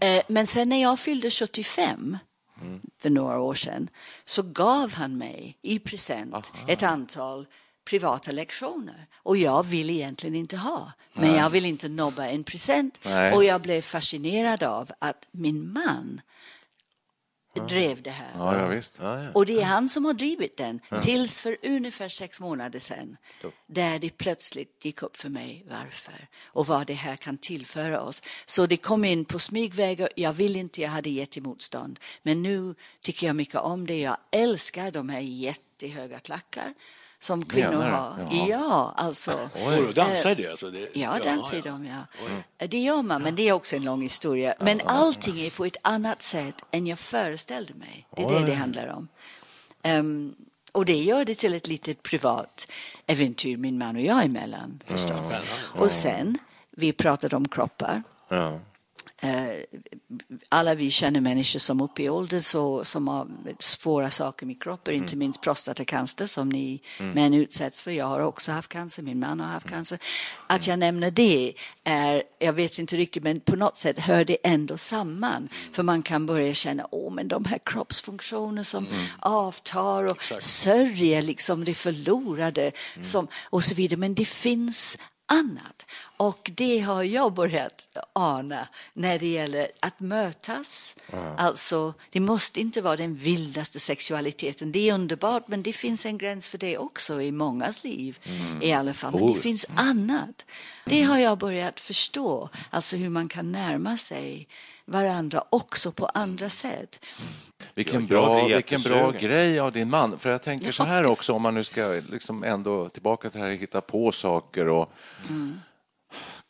Eh, 0.00 0.22
men 0.28 0.46
sen 0.46 0.68
när 0.68 0.82
jag 0.82 0.98
fyllde 0.98 1.30
75 1.30 2.18
för 2.98 3.10
några 3.10 3.40
år 3.40 3.54
sedan 3.54 3.88
så 4.24 4.42
gav 4.42 4.92
han 4.92 5.18
mig 5.18 5.58
i 5.62 5.78
present 5.78 6.52
ett 6.66 6.82
antal 6.82 7.46
privata 7.84 8.32
lektioner. 8.32 9.06
Och 9.16 9.36
jag 9.36 9.62
vill 9.66 9.90
egentligen 9.90 10.36
inte 10.36 10.56
ha. 10.56 10.92
Men 11.12 11.34
jag 11.34 11.50
vill 11.50 11.64
inte 11.64 11.88
nobba 11.88 12.26
en 12.26 12.44
present. 12.44 12.98
Nej. 13.04 13.32
Och 13.32 13.44
jag 13.44 13.60
blev 13.60 13.82
fascinerad 13.82 14.62
av 14.62 14.92
att 14.98 15.26
min 15.30 15.72
man 15.72 16.20
drev 17.58 18.02
det 18.02 18.10
här. 18.10 18.32
Ja, 18.34 18.58
ja, 18.58 18.66
visst. 18.66 19.00
Och 19.34 19.46
det 19.46 19.60
är 19.60 19.64
han 19.64 19.88
som 19.88 20.04
har 20.04 20.12
drivit 20.12 20.56
den 20.56 20.80
tills 21.02 21.40
för 21.40 21.56
ungefär 21.62 22.08
sex 22.08 22.40
månader 22.40 22.78
sedan. 22.78 23.16
Där 23.66 23.98
det 23.98 24.10
plötsligt 24.10 24.84
gick 24.84 25.02
upp 25.02 25.16
för 25.16 25.28
mig 25.28 25.66
varför 25.70 26.28
och 26.44 26.66
vad 26.66 26.86
det 26.86 26.94
här 26.94 27.16
kan 27.16 27.38
tillföra 27.38 28.00
oss. 28.00 28.22
Så 28.46 28.66
det 28.66 28.76
kom 28.76 29.04
in 29.04 29.24
på 29.24 29.38
smygvägar. 29.38 30.08
Jag 30.16 30.32
vill 30.32 30.56
inte, 30.56 30.82
jag 30.82 30.90
hade 30.90 31.10
jättemotstånd. 31.10 31.98
Men 32.22 32.42
nu 32.42 32.74
tycker 33.00 33.26
jag 33.26 33.36
mycket 33.36 33.56
om 33.56 33.86
det. 33.86 34.00
Jag 34.00 34.16
älskar 34.32 34.90
de 34.90 35.08
här 35.08 35.20
jättehöga 35.20 36.18
klackar 36.18 36.74
som 37.20 37.44
kvinnor 37.44 37.70
Menar 37.70 37.90
har. 37.90 38.28
Jaha. 38.30 38.46
Ja, 38.48 38.92
alltså. 38.96 39.50
Oj, 39.54 39.78
och 39.86 39.94
dansar 39.94 40.30
Eh, 40.30 40.36
det? 40.36 40.50
Alltså, 40.50 40.70
det 40.70 40.88
Ja, 40.96 41.18
dansar 41.24 41.56
i 41.56 41.60
dem, 41.60 41.86
ja. 41.86 42.66
Det 42.66 42.78
gör 42.78 43.02
man, 43.02 43.22
men 43.22 43.34
det 43.34 43.48
är 43.48 43.52
också 43.52 43.76
en 43.76 43.84
lång 43.84 44.02
historia. 44.02 44.54
Men 44.60 44.80
allting 44.84 45.40
är 45.40 45.50
på 45.50 45.64
ett 45.64 45.76
annat 45.82 46.22
sätt 46.22 46.54
än 46.70 46.86
jag 46.86 46.98
föreställde 46.98 47.74
mig. 47.74 48.06
Det 48.16 48.22
är 48.22 48.40
det 48.40 48.46
det 48.46 48.54
handlar 48.54 48.86
om. 48.86 49.08
Ehm, 49.82 50.34
och 50.72 50.84
det 50.84 50.96
gör 50.96 51.24
det 51.24 51.34
till 51.34 51.54
ett 51.54 51.66
litet 51.68 52.02
privat 52.02 52.68
äventyr, 53.06 53.56
min 53.56 53.78
man 53.78 53.96
och 53.96 54.02
jag 54.02 54.24
emellan, 54.24 54.82
förstås. 54.86 55.34
Och 55.74 55.90
sen, 55.90 56.38
vi 56.70 56.92
pratade 56.92 57.36
om 57.36 57.48
kroppar. 57.48 58.02
Ja. 58.28 58.58
Eh, 59.20 59.48
alla 60.48 60.74
vi 60.74 60.90
känner 60.90 61.20
människor 61.20 61.58
som 61.58 61.80
upp 61.80 62.00
i 62.00 62.08
ålder 62.08 62.40
så, 62.40 62.84
som 62.84 63.08
har 63.08 63.28
svåra 63.58 64.10
saker 64.10 64.46
med 64.46 64.62
kroppen, 64.62 64.94
inte 64.94 65.16
minst 65.16 65.40
prostatacancer 65.40 66.26
som 66.26 66.48
ni 66.48 66.82
Mm. 66.98 67.12
män 67.12 67.34
utsätts 67.34 67.82
för. 67.82 67.90
Jag 67.90 68.06
har 68.06 68.20
också 68.20 68.52
haft 68.52 68.68
cancer, 68.68 69.02
min 69.02 69.18
man 69.18 69.40
har 69.40 69.46
haft 69.46 69.68
cancer. 69.68 69.98
Att 70.46 70.66
jag 70.66 70.78
nämner 70.78 71.10
det 71.10 71.54
är, 71.84 72.22
jag 72.38 72.52
vet 72.52 72.78
inte 72.78 72.96
riktigt, 72.96 73.22
men 73.22 73.40
på 73.40 73.56
något 73.56 73.76
sätt 73.78 73.98
hör 73.98 74.24
det 74.24 74.36
ändå 74.44 74.76
samman. 74.76 75.48
För 75.72 75.82
man 75.82 76.02
kan 76.02 76.26
börja 76.26 76.54
känna, 76.54 76.86
åh 76.90 77.12
men 77.14 77.28
de 77.28 77.44
här 77.44 77.58
kroppsfunktioner 77.64 78.62
som 78.62 78.86
avtar 79.18 80.04
och 80.04 80.22
sörjer 80.42 81.22
liksom 81.22 81.64
det 81.64 81.74
förlorade 81.74 82.72
som, 83.02 83.28
och 83.50 83.64
så 83.64 83.74
vidare. 83.74 83.96
Men 83.98 84.14
det 84.14 84.24
finns 84.24 84.98
annat. 85.28 85.86
Och 86.16 86.50
det 86.54 86.80
har 86.80 87.02
jag 87.02 87.34
börjat 87.34 87.88
ana 88.12 88.68
när 88.94 89.18
det 89.18 89.26
gäller 89.26 89.68
att 89.80 90.00
mötas. 90.00 90.96
Alltså, 91.36 91.94
det 92.10 92.20
måste 92.20 92.60
inte 92.60 92.82
vara 92.82 92.96
den 92.96 93.14
vildaste 93.14 93.80
sexualiteten. 93.80 94.72
Det 94.72 94.88
är 94.88 94.94
underbart, 94.94 95.48
men 95.48 95.62
det 95.62 95.72
finns 95.72 96.06
en 96.06 96.18
gräns 96.18 96.48
för 96.48 96.58
det 96.58 96.78
också 96.78 97.22
i 97.22 97.32
mångas 97.32 97.84
liv 97.84 98.18
i 98.62 98.72
alla 98.72 98.94
fall. 98.94 99.12
Men 99.12 99.26
det 99.26 99.40
finns 99.40 99.66
annat. 99.74 100.46
Det 100.84 101.02
har 101.02 101.18
jag 101.18 101.38
börjat 101.38 101.80
förstå, 101.80 102.48
alltså 102.70 102.96
hur 102.96 103.08
man 103.08 103.28
kan 103.28 103.52
närma 103.52 103.96
sig 103.96 104.48
varandra 104.88 105.42
också 105.50 105.92
på 105.92 106.06
andra 106.06 106.48
sätt. 106.48 107.04
Vilken, 107.74 108.00
Ja, 108.02 108.08
bra, 108.08 108.46
vilken 108.46 108.82
bra 108.82 109.10
grej 109.10 109.60
av 109.60 109.72
din 109.72 109.90
man. 109.90 110.18
För 110.18 110.30
jag 110.30 110.42
tänker 110.42 110.66
Ja, 110.66 110.72
så 110.72 110.84
här 110.84 111.06
också, 111.06 111.32
om 111.32 111.42
man 111.42 111.54
nu 111.54 111.64
ska 111.64 112.00
liksom 112.10 112.44
ändå 112.44 112.88
tillbaka 112.88 113.30
till 113.30 113.40
det 113.40 113.46
här 113.46 113.52
hitta 113.54 113.80
på 113.80 114.12
saker 114.12 114.68
och 114.68 114.92
Mm. 115.28 115.60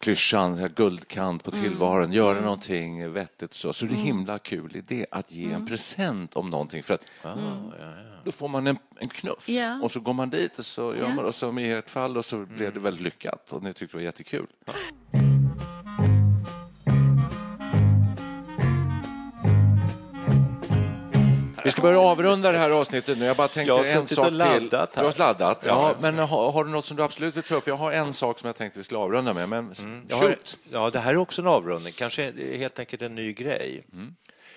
klyschan, 0.01 0.71
guldkant 0.77 1.45
på 1.45 1.51
Mm. 1.51 1.63
tillvaron, 1.63 2.13
göra 2.13 2.41
någonting 2.41 3.13
vettigt 3.13 3.55
så, 3.55 3.73
så 3.73 3.85
är 3.85 3.89
det 3.89 3.95
Mm. 3.95 4.07
himla 4.07 4.39
kul 4.39 4.77
idé 4.77 5.07
att 5.11 5.33
ge 5.33 5.45
en 5.45 5.51
Mm. 5.55 5.67
present 5.67 6.37
om 6.37 6.51
någonting. 6.51 6.83
För 6.83 6.95
att 6.95 7.05
Mm. 7.25 7.39
då 8.25 8.33
får 8.33 8.49
man 8.49 8.67
en, 8.67 8.79
en 9.01 9.09
knuff 9.09 9.49
Ja. 9.49 9.81
och 9.83 9.93
så 9.93 10.01
går 10.01 10.13
man 10.13 10.31
dit 10.31 10.59
och 10.59 10.67
så 10.67 10.83
gör 10.83 10.97
Ja. 11.09 11.15
man, 11.15 11.25
och 11.25 11.35
som 11.35 11.59
i 11.59 11.71
ert 11.73 11.91
fall 11.91 12.17
och 12.17 12.25
så 12.25 12.39
blev 12.47 12.75
det 12.75 12.81
väldigt 12.81 13.03
lyckat 13.03 13.53
och 13.53 13.63
ni 13.63 13.73
tyckte 13.73 13.97
det 13.97 13.99
var 14.01 14.05
jättekul. 14.05 14.47
Vi 21.69 21.73
ska 21.73 21.83
börja 21.83 22.01
avrunda 22.01 22.53
det 22.53 22.59
här 22.59 22.71
avsnittet 22.71 23.19
nu. 23.19 23.25
Jag 23.25 23.37
bara 23.37 23.49
tänkte 23.49 23.69
Jag 23.69 23.77
har 23.77 23.85
en 23.85 24.07
sak 24.07 24.27
och 24.27 24.33
laddat 24.33 24.71
till. 24.71 24.79
här. 24.79 24.89
Du 24.95 25.01
har 25.01 25.19
laddat? 25.19 25.65
Ja, 25.67 25.95
men 26.01 26.19
har, 26.19 26.53
har 26.53 26.65
du 26.65 26.71
något 26.71 26.85
som 26.85 26.97
du 26.97 27.03
absolut 27.03 27.37
vill 27.37 27.43
ta 27.43 27.55
upp? 27.55 27.67
Jag 27.67 27.77
har 27.77 27.93
en 27.93 28.13
sak 28.13 28.39
som 28.39 28.47
jag 28.47 28.57
tänkte 28.57 28.79
vi 28.79 28.85
skulle 28.85 28.99
avrunda 28.99 29.35
med, 29.35 29.49
men 29.49 29.75
Jag 30.09 30.17
har, 30.17 30.37
ja, 30.73 30.91
det 30.91 30.99
här 30.99 31.13
är 31.13 31.17
också 31.17 31.43
en 31.43 31.49
avrundning, 31.49 31.93
kanske 31.93 32.33
helt 32.57 32.79
enkelt 32.79 33.03
en 33.03 33.15
ny 33.15 33.33
grej. 33.33 33.85
Mm. 33.93 34.15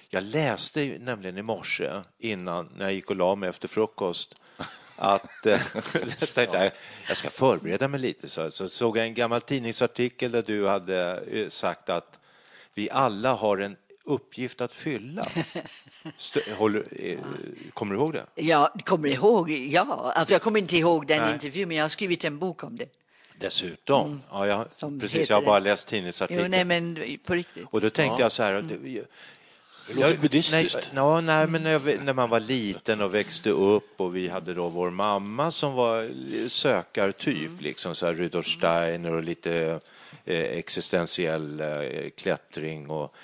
Jag 0.09 0.23
läste 0.23 0.97
nämligen 0.99 1.37
i 1.37 1.41
morse 1.41 1.89
innan, 2.19 2.69
när 2.75 2.85
jag 2.85 2.93
gick 2.93 3.09
och 3.09 3.15
la 3.15 3.35
mig 3.35 3.49
efter 3.49 3.67
frukost, 3.67 4.35
att 4.95 5.45
eh, 5.45 5.61
jag 7.07 7.17
ska 7.17 7.29
förbereda 7.29 7.87
mig 7.87 7.99
lite. 7.99 8.29
Så, 8.29 8.51
så 8.51 8.69
såg 8.69 8.97
jag 8.97 9.05
en 9.05 9.13
gammal 9.13 9.41
tidningsartikel 9.41 10.31
där 10.31 10.43
du 10.47 10.67
hade 10.67 11.23
eh, 11.31 11.49
sagt 11.49 11.89
att 11.89 12.19
vi 12.73 12.89
alla 12.89 13.33
har 13.33 13.57
en 13.57 13.75
uppgift 14.03 14.61
att 14.61 14.73
fylla. 14.73 15.21
Stö- 16.19 16.53
Håller, 16.55 16.83
eh, 16.91 17.17
kommer 17.73 17.93
du 17.95 17.99
ihåg 18.01 18.13
det? 18.13 18.25
Jag 18.35 18.69
kommer 18.85 19.09
ihåg, 19.09 19.49
ja, 19.51 20.11
alltså 20.15 20.33
jag 20.33 20.41
kommer 20.41 20.59
inte 20.59 20.77
ihåg 20.77 21.07
den 21.07 21.21
Nej. 21.21 21.33
intervjun, 21.33 21.67
men 21.67 21.77
jag 21.77 21.83
har 21.83 21.89
skrivit 21.89 22.25
en 22.25 22.39
bok 22.39 22.63
om 22.63 22.77
det. 22.77 22.85
Dessutom. 23.39 24.21
Ja, 24.31 24.47
jag, 24.47 24.55
Mm. 24.55 24.67
Som 24.75 24.99
precis, 24.99 25.29
jag 25.29 25.37
har 25.37 25.43
bara 25.43 25.59
det. 25.59 25.63
läst 25.69 25.87
tidningsartikeln. 25.87 26.45
Jo, 26.45 26.49
nej, 26.51 26.65
men 26.65 27.17
på 27.25 27.33
riktigt. 27.33 27.65
Och 27.71 27.81
då 27.81 27.89
tänkte 27.89 28.15
Ja. 28.21 28.25
jag 28.25 28.31
så 28.31 28.43
här, 28.43 28.53
att- 28.53 28.67
Det 29.87 29.93
låter 29.93 30.17
buddhistiskt. 30.17 30.75
Nej, 30.75 30.91
ja, 30.95 31.21
nej, 31.21 31.47
men 31.47 31.63
när, 31.63 31.71
jag, 31.71 32.03
när 32.03 32.13
man 32.13 32.29
var 32.29 32.39
liten 32.39 33.01
och 33.01 33.13
växte 33.15 33.49
upp 33.49 34.01
och 34.01 34.15
vi 34.15 34.27
hade 34.27 34.53
då 34.53 34.69
vår 34.69 34.89
mamma 34.89 35.51
som 35.51 35.73
var 35.73 36.09
sökartyp, 36.49 37.51
liksom 37.61 37.95
så 37.95 38.05
här 38.05 38.13
Rudolf 38.13 38.47
Steiner 38.47 39.11
och 39.13 39.23
lite 39.23 39.79
eh, 40.25 40.39
existentiell 40.41 41.59
eh, 41.61 42.09
klättring 42.17 42.89
och 42.89 43.15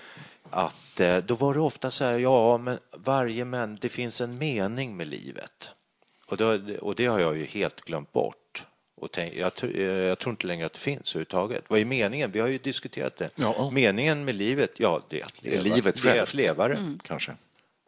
att 0.51 0.99
eh, 0.99 1.17
då 1.17 1.35
var 1.35 1.53
det 1.53 1.59
ofta 1.59 1.91
så 1.91 2.05
här, 2.05 2.19
ja, 2.19 2.57
men 2.57 2.79
varje 2.91 3.45
män, 3.45 3.77
det 3.81 3.89
finns 3.89 4.21
en 4.21 4.37
mening 4.37 4.97
med 4.97 5.07
livet. 5.07 5.71
Och, 6.27 6.37
då, 6.37 6.59
och 6.81 6.95
det 6.95 7.05
har 7.05 7.19
jag 7.19 7.37
ju 7.37 7.45
helt 7.45 7.81
glömt 7.81 8.11
bort. 8.11 8.65
Och 9.01 9.11
tänk, 9.11 9.33
jag, 9.33 9.51
eh, 9.63 9.81
jag 9.81 10.19
tror 10.19 10.31
inte 10.31 10.47
längre 10.47 10.65
att 10.65 10.73
det 10.73 10.79
finns 10.79 11.15
överhuvudtaget. 11.15 11.63
Vad 11.67 11.79
är 11.79 11.85
meningen? 11.85 12.31
Vi 12.31 12.39
har 12.39 12.47
ju 12.47 12.57
diskuterat 12.57 13.15
det. 13.15 13.29
Ja. 13.35 13.69
Meningen 13.73 14.25
med 14.25 14.35
livet, 14.35 14.71
ja, 14.77 15.01
det 15.09 15.21
är 15.21 15.25
att 15.25 15.43
leva. 15.43 15.63
livet 15.63 16.03
det 16.03 16.09
är 16.09 16.21
att 16.21 16.33
leva 16.33 16.67
det. 16.67 16.75
Mm. 16.75 16.99
Kanske. 17.03 17.35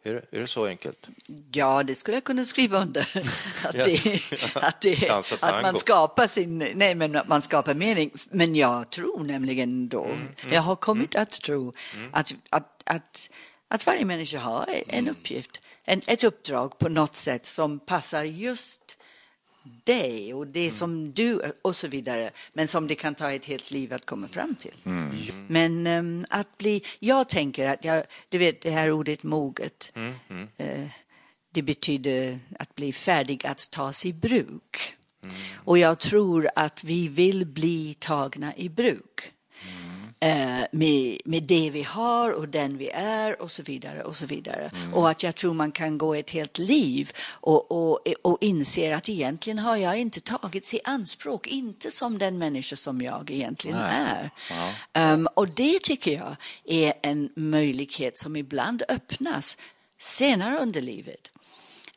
Är 0.02 0.12
det, 0.14 0.22
är 0.30 0.40
det 0.40 0.46
så 0.46 0.66
enkelt? 0.66 1.06
Ja, 1.52 1.82
det 1.82 1.94
skulle 1.94 2.16
jag 2.16 2.24
kunna 2.24 2.44
skriva 2.44 2.78
under. 2.82 3.00
Att, 3.64 3.74
Yes. 3.74 4.02
det, 4.30 4.56
att, 4.62 4.80
det, 4.80 5.10
att 5.40 5.62
man 5.62 5.76
skapar 5.78 6.26
sin, 6.26 6.58
nej 6.74 6.94
men 6.94 7.16
att 7.16 7.28
man 7.28 7.42
skapar 7.42 7.74
mening. 7.74 8.10
Men 8.30 8.54
jag 8.54 8.90
tror 8.90 9.24
nämligen 9.24 9.88
då, 9.88 10.04
Mm, 10.04 10.28
jag 10.50 10.62
har 10.62 10.76
kommit 10.76 11.16
att 11.16 11.30
tro 11.32 11.72
att, 12.12 12.34
att, 12.50 12.82
att, 12.86 13.30
att 13.68 13.86
varje 13.86 14.04
människa 14.04 14.38
har 14.38 14.66
en 14.86 14.98
Mm. 14.98 15.10
uppgift, 15.10 15.60
en, 15.84 16.00
ett 16.06 16.24
uppdrag 16.24 16.78
på 16.78 16.88
något 16.88 17.16
sätt 17.16 17.46
som 17.46 17.78
passar 17.78 18.24
just 18.24 18.98
dig 19.84 20.34
och 20.34 20.42
Mm. 20.42 20.52
det 20.52 20.70
som 20.70 21.12
du 21.12 21.40
och 21.62 21.76
så 21.76 21.88
vidare, 21.88 22.30
men 22.52 22.68
som 22.68 22.86
det 22.86 22.94
kan 22.94 23.14
ta 23.14 23.32
ett 23.32 23.44
helt 23.44 23.70
liv 23.70 23.92
att 23.92 24.06
komma 24.06 24.28
fram 24.28 24.54
till. 24.54 24.74
Mm. 24.84 25.16
Men 25.48 25.86
ehm, 25.86 26.26
att 26.30 26.58
bli, 26.58 26.82
jag 26.98 27.28
tänker 27.28 27.68
att 27.68 27.84
jag, 27.84 28.04
du 28.28 28.38
vet 28.38 28.60
det 28.60 28.70
här 28.70 28.90
ordet 28.90 29.22
moget, 29.22 29.92
Mm, 29.94 30.14
mm. 30.30 30.48
eh, 30.56 30.86
det 31.52 31.62
betyder 31.62 32.38
att 32.58 32.74
bli 32.74 32.92
färdig 32.92 33.46
att 33.46 33.70
tas 33.70 34.06
i 34.06 34.12
bruk. 34.12 34.94
Mm. 35.24 35.36
Och 35.64 35.78
jag 35.78 35.98
tror 35.98 36.48
att 36.56 36.84
vi 36.84 37.08
vill 37.08 37.46
bli 37.46 37.94
tagna 37.98 38.56
i 38.56 38.68
bruk. 38.68 39.32
Eh, 40.22 40.66
med, 40.72 41.18
med 41.24 41.42
det 41.42 41.70
vi 41.70 41.82
har 41.82 42.32
och 42.32 42.48
den 42.48 42.78
vi 42.78 42.90
är 42.94 43.42
och 43.42 43.50
så 43.50 43.62
vidare. 43.62 44.02
Och 44.02 44.16
så 44.16 44.26
vidare. 44.26 44.70
Och 44.94 45.10
att 45.10 45.22
jag 45.22 45.34
tror 45.34 45.54
man 45.54 45.72
kan 45.72 45.98
gå 45.98 46.14
ett 46.14 46.30
helt 46.30 46.58
liv 46.58 47.12
och, 47.30 47.72
och, 47.72 48.00
och 48.22 48.38
inser 48.40 48.94
att 48.94 49.08
egentligen 49.08 49.58
har 49.58 49.76
jag 49.76 49.98
inte 49.98 50.20
tagits 50.20 50.74
i 50.74 50.80
anspråk, 50.84 51.46
inte 51.46 51.90
som 51.90 52.18
den 52.18 52.38
människa 52.38 52.76
som 52.76 53.02
jag 53.02 53.30
egentligen 53.30 53.78
Nej. 53.78 54.06
är. 54.06 54.30
Ja. 54.50 54.72
Ehm, 54.92 55.28
och 55.34 55.48
det 55.48 55.82
tycker 55.82 56.12
jag 56.12 56.36
är 56.64 56.94
en 57.02 57.30
möjlighet 57.36 58.18
som 58.18 58.36
ibland 58.36 58.82
öppnas 58.88 59.58
senare 59.98 60.58
under 60.58 60.80
livet. 60.80 61.30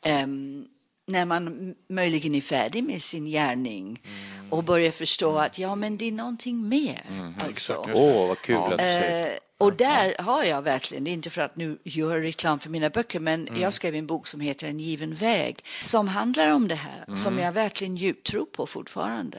Ehm, 0.02 0.66
när 1.06 1.26
man 1.26 1.76
möjligen 1.90 2.36
är 2.36 2.42
färdig 2.42 2.84
med 2.84 3.02
sin 3.02 3.26
gärning 3.26 4.02
och 4.50 4.64
börjar 4.64 4.92
förstå 4.92 5.38
att 5.38 5.60
ja, 5.60 5.76
men 5.76 5.98
det 5.98 6.06
är 6.08 6.12
någonting 6.12 6.70
mer. 6.70 7.34
alltså. 7.40 7.86
Åh, 7.94 8.28
vad 8.28 8.40
kul 8.42 8.56
att 8.56 8.72
du 8.72 8.78
säger. 8.78 9.32
Eh, 9.34 9.38
och 9.58 9.74
där 9.76 10.16
har 10.20 10.44
jag 10.44 10.62
verkligen, 10.62 11.08
inte 11.08 11.30
för 11.30 11.42
att 11.42 11.56
nu 11.56 11.78
göra 11.84 12.22
reklam 12.22 12.60
för 12.60 12.70
mina 12.70 12.90
böcker, 12.90 13.20
men 13.20 13.48
Mm. 13.48 13.62
jag 13.62 13.74
skrev 13.74 13.96
en 13.96 14.08
bok 14.08 14.28
som 14.28 14.40
heter 14.42 14.68
En 14.68 14.80
given 14.80 15.14
väg, 15.16 15.64
som 15.82 16.08
handlar 16.08 16.54
om 16.54 16.68
det 16.68 16.76
här, 16.76 17.16
som 17.16 17.34
Mm. 17.34 17.46
jag 17.46 17.52
verkligen 17.52 17.96
djupt 17.98 18.28
tror 18.28 18.46
på 18.46 18.68
fortfarande. 18.68 19.38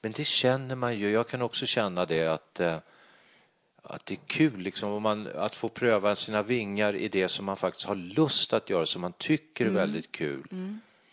Men 0.00 0.12
det 0.16 0.24
känner 0.26 0.74
man 0.74 0.96
ju. 0.98 1.10
Jag 1.10 1.28
kan 1.28 1.42
också 1.42 1.66
känna 1.66 2.06
det 2.06 2.26
att, 2.26 2.60
eh, 2.60 2.76
att 3.82 4.06
det 4.06 4.14
är 4.14 4.18
kul 4.26 4.58
liksom, 4.60 4.90
om 4.92 5.02
man, 5.02 5.28
att 5.36 5.54
få 5.56 5.68
pröva 5.68 6.16
sina 6.16 6.42
vingar 6.42 6.96
i 6.96 7.08
det 7.08 7.28
som 7.28 7.46
man 7.46 7.56
faktiskt 7.56 7.86
har 7.86 7.94
lust 7.96 8.52
att 8.52 8.70
göra, 8.70 8.86
som 8.86 9.00
man 9.02 9.12
tycker 9.12 9.64
är 9.64 9.68
Mm. 9.68 9.80
väldigt 9.80 10.12
kul. 10.12 10.44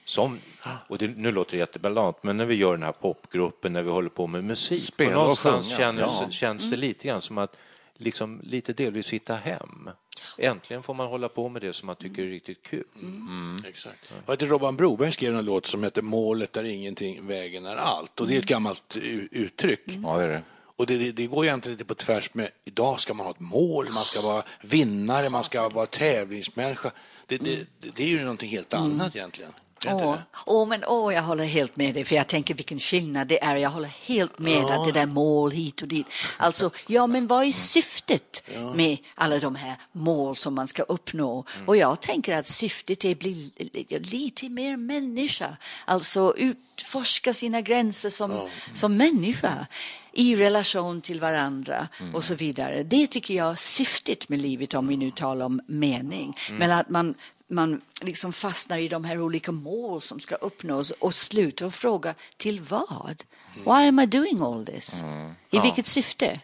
Som, 0.05 0.39
och 0.87 0.97
det, 0.97 1.07
nu 1.07 1.31
låter 1.31 1.51
det 1.51 1.57
jätteballant, 1.57 2.17
men 2.21 2.37
när 2.37 2.45
vi 2.45 2.55
gör 2.55 2.71
den 2.71 2.83
här 2.83 2.91
popgruppen, 2.91 3.73
när 3.73 3.83
vi 3.83 3.89
håller 3.91 4.09
på 4.09 4.27
med 4.27 4.43
musik, 4.43 4.83
Spela 4.83 5.09
och 5.09 5.15
och 5.15 5.21
någonstans 5.21 5.67
sjunga, 5.67 5.77
känns, 5.77 6.21
ja. 6.21 6.27
känns 6.31 6.63
det 6.63 6.67
Mm. 6.75 6.79
lite 6.79 7.07
grann 7.07 7.21
som 7.21 7.37
att 7.37 7.55
liksom 7.97 8.41
lite 8.43 8.73
delvis 8.73 9.13
hitta 9.13 9.35
hem. 9.35 9.89
Äntligen 10.37 10.83
får 10.83 10.93
man 10.93 11.07
hålla 11.07 11.29
på 11.29 11.49
med 11.49 11.61
det 11.61 11.73
som 11.73 11.85
man 11.87 11.95
tycker 11.95 12.23
är 12.23 12.27
riktigt 12.27 12.63
kul. 12.63 12.83
Mm. 13.01 13.57
Exakt. 13.67 14.11
Vad 14.25 14.37
heter 14.37 14.45
Robban 14.47 14.75
Broberg 14.75 15.11
skrev 15.11 15.35
en 15.35 15.45
låt 15.45 15.65
som 15.65 15.83
heter 15.83 16.01
Målet 16.01 16.57
är 16.57 16.63
ingenting, 16.63 17.27
vägen 17.27 17.65
är 17.65 17.75
allt. 17.75 18.19
Och 18.21 18.27
det 18.27 18.35
är 18.35 18.39
ett 18.39 18.45
gammalt 18.45 18.95
u- 19.01 19.27
uttryck. 19.31 19.81
Ja, 20.03 20.17
det 20.17 20.23
är 20.23 20.27
det. 20.27 20.43
Och 20.77 20.85
det, 20.85 20.97
det, 20.97 21.11
det 21.11 21.27
går 21.27 21.45
egentligen 21.45 21.77
lite 21.77 21.85
på 21.87 21.95
tvärs 21.95 22.33
med 22.33 22.49
idag 22.65 22.99
ska 22.99 23.13
man 23.13 23.25
ha 23.25 23.31
ett 23.31 23.39
mål, 23.39 23.85
man 23.91 24.03
ska 24.03 24.21
vara 24.21 24.43
vinnare, 24.61 25.29
man 25.29 25.43
ska 25.43 25.69
vara 25.69 25.85
tävlingsmänniska. 25.85 26.91
Det, 27.25 27.37
det, 27.37 27.55
det, 27.79 27.95
det 27.95 28.03
är 28.03 28.07
ju 28.07 28.21
någonting 28.21 28.49
helt 28.49 28.73
annat 28.73 29.15
egentligen. 29.15 29.51
Åh, 29.93 30.15
åh, 30.45 30.67
men 30.67 30.83
åh, 30.87 31.13
jag 31.13 31.23
håller 31.23 31.43
helt 31.45 31.75
med 31.75 31.93
dig, 31.93 32.03
för 32.03 32.15
jag 32.15 32.27
tänker 32.27 32.53
vilken 32.53 32.79
skillnad 32.79 33.27
det 33.27 33.43
är. 33.43 33.55
Jag 33.55 33.69
håller 33.69 33.89
helt 34.05 34.39
med 34.39 34.53
Ja. 34.63 34.73
att 34.73 34.85
det 34.85 34.91
där 34.99 35.05
mål 35.05 35.51
hit 35.51 35.81
och 35.81 35.87
dit. 35.87 36.07
Alltså, 36.37 36.69
ja, 36.87 37.07
men 37.07 37.27
vad 37.27 37.43
är 37.45 37.51
syftet 37.51 38.43
med 38.75 38.97
alla 39.15 39.39
de 39.39 39.55
här 39.55 39.75
mål 39.91 40.35
som 40.37 40.55
man 40.55 40.67
ska 40.67 40.83
uppnå? 40.83 41.45
Och 41.67 41.77
jag 41.77 41.99
tänker 42.01 42.37
att 42.37 42.47
syftet 42.47 43.05
är 43.05 43.11
att 43.11 43.19
bli 43.19 43.51
lite 43.89 44.49
mer 44.49 44.77
människa, 44.77 45.57
alltså 45.85 46.33
utforska 46.37 47.33
sina 47.33 47.61
gränser 47.61 48.09
som, 48.09 48.49
som 48.73 48.97
människa 48.97 49.65
i 50.13 50.35
relation 50.35 51.01
till 51.01 51.19
varandra 51.19 51.87
och 52.13 52.23
så 52.23 52.35
vidare. 52.35 52.83
Det 52.83 53.07
tycker 53.07 53.33
jag 53.33 53.51
är 53.51 53.55
syftet 53.55 54.29
med 54.29 54.41
livet 54.41 54.73
om 54.73 54.87
vi 54.87 54.97
nu 54.97 55.11
talar 55.11 55.45
om 55.45 55.61
mening. 55.67 56.37
Men 56.51 56.71
att 56.71 56.89
man 56.89 57.15
man 57.47 57.81
liksom 58.01 58.33
fastnar 58.33 58.77
i 58.77 58.87
de 58.87 59.03
här 59.03 59.21
olika 59.21 59.51
mål 59.51 60.01
som 60.01 60.19
ska 60.19 60.35
uppnås 60.35 60.91
och 60.91 61.13
slutar 61.13 61.65
att 61.65 61.75
fråga 61.75 62.13
till 62.37 62.61
vad? 62.61 63.23
Why 63.65 63.87
am 63.87 63.99
I 63.99 64.05
doing 64.05 64.41
all 64.41 64.65
this? 64.65 65.03
I 65.49 65.59
vilket 65.59 65.85
syfte? 65.87 66.39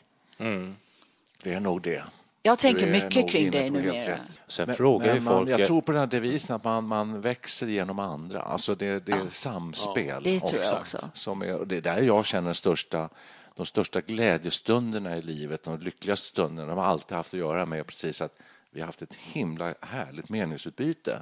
Det 1.44 1.54
är 1.54 1.60
nog 1.60 1.82
det. 1.82 2.04
Jag 2.44 2.60
tänker 2.60 2.88
mycket 2.88 3.30
kring 3.30 3.52
det 3.52 3.70
numera. 3.70 4.18
Sen 4.48 4.68
Men- 4.68 4.76
frågar 4.76 5.14
men 5.14 5.24
man, 5.24 5.34
folk- 5.34 5.50
Jag 5.50 5.68
tror 5.68 5.82
på 5.82 5.92
den 5.92 6.00
här 6.00 6.08
devisen 6.08 6.56
att 6.56 6.64
man, 6.64 6.88
man 6.88 7.22
växer 7.22 7.68
genom 7.68 8.00
andra. 8.00 8.42
Alltså 8.42 8.76
det, 8.76 9.06
det 9.06 9.12
är 9.12 9.30
samspel. 9.30 10.24
Det 10.24 10.40
tror 10.40 10.62
jag 10.62 10.80
också. 10.80 11.10
Som 11.14 11.42
är, 11.42 11.56
och 11.56 11.68
det 11.68 11.78
är 11.78 11.82
där 11.82 12.02
jag 12.02 12.26
känner 12.26 12.46
den 12.46 12.56
största, 12.56 13.10
de 13.56 13.66
största 13.66 14.02
glädjestunderna 14.02 15.18
i 15.18 15.22
livet, 15.22 15.64
de 15.64 15.80
lyckligaste 15.80 16.28
stunderna, 16.28 16.68
de 16.68 16.78
har 16.78 16.86
alltid 16.86 17.18
haft 17.18 17.34
att 17.34 17.40
göra 17.40 17.66
med 17.66 17.88
precis 17.88 18.22
att 18.22 18.38
vi 18.74 18.80
har 18.80 18.86
haft 18.86 19.02
ett 19.02 19.16
himla 19.16 19.74
härligt 19.82 20.30
meningsutbyte 20.30 21.22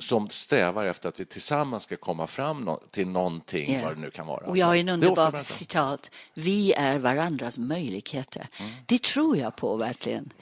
som 0.00 0.30
strävar 0.30 0.84
efter 0.84 1.08
att 1.08 1.20
vi 1.20 1.24
tillsammans 1.24 1.82
ska 1.82 1.96
komma 1.96 2.26
fram 2.26 2.70
till 2.90 3.08
någonting, 3.08 3.74
Ja. 3.74 3.80
vad 3.84 3.96
det 3.96 4.00
nu 4.00 4.10
kan 4.10 4.26
vara. 4.26 4.46
Och 4.46 4.56
jag 4.56 4.66
har 4.66 4.76
en. 4.76 4.88
Mm. 4.88 5.32
citat. 5.42 6.10
Vi 6.34 6.72
är 6.72 6.98
varandras 6.98 7.58
möjligheter. 7.58 8.46
Det 8.86 9.02
tror 9.02 9.36
jag 9.36 9.56
på 9.56 9.76
verkligen. 9.76 10.32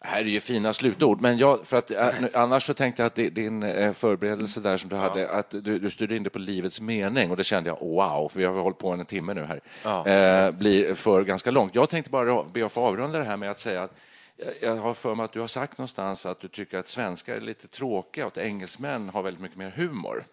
Det 0.00 0.06
här 0.06 0.20
är 0.20 0.24
ju 0.24 0.40
fina 0.40 0.72
slutord, 0.72 1.20
men 1.20 1.38
jag, 1.38 1.66
för 1.66 1.76
att, 1.76 1.90
nu- 1.90 2.30
annars 2.34 2.66
så 2.66 2.74
tänkte 2.74 3.02
jag 3.02 3.06
att 3.06 3.34
din 3.34 3.62
eh, 3.62 3.92
förberedelse 3.92 4.60
där 4.60 4.76
som 4.76 4.90
du 4.90 4.96
hade, 4.96 5.30
att 5.30 5.50
du, 5.50 5.78
du 5.78 5.90
styrde 5.90 6.16
in 6.16 6.22
det 6.22 6.30
på 6.30 6.38
livets 6.38 6.80
mening 6.80 7.30
och 7.30 7.36
det 7.36 7.44
kände 7.44 7.70
jag, 7.70 7.78
wow, 7.80 8.28
för 8.28 8.38
vi 8.38 8.44
har 8.44 8.52
hållit 8.52 8.78
på 8.78 8.88
en 8.90 9.04
timme 9.06 9.34
nu 9.34 9.44
här, 9.44 9.60
eh, 10.46 10.50
blir 10.50 10.94
för 10.94 11.24
ganska 11.24 11.50
långt. 11.50 11.74
Jag 11.74 11.88
tänkte 11.88 12.10
bara 12.10 12.44
be 12.44 12.66
att 12.66 12.72
få 12.72 12.80
avrunda 12.80 13.18
det 13.18 13.24
här 13.24 13.36
med 13.36 13.50
att 13.50 13.60
säga 13.60 13.82
att 13.82 13.94
jag- 14.60 14.76
har 14.76 14.94
för 14.94 15.14
mig 15.14 15.24
att 15.24 15.32
du 15.32 15.40
har 15.40 15.46
sagt 15.46 15.78
någonstans 15.78 16.26
att 16.26 16.40
du 16.40 16.48
tycker 16.48 16.78
att 16.78 16.88
svenskar 16.88 17.34
är 17.36 17.40
lite 17.40 17.68
tråkiga 17.68 18.26
och 18.26 18.32
att 18.32 18.38
engelsmän 18.38 19.08
har 19.08 19.22
väldigt 19.22 19.42
mycket 19.42 19.58
mer 19.58 19.70
humor. 19.70 20.24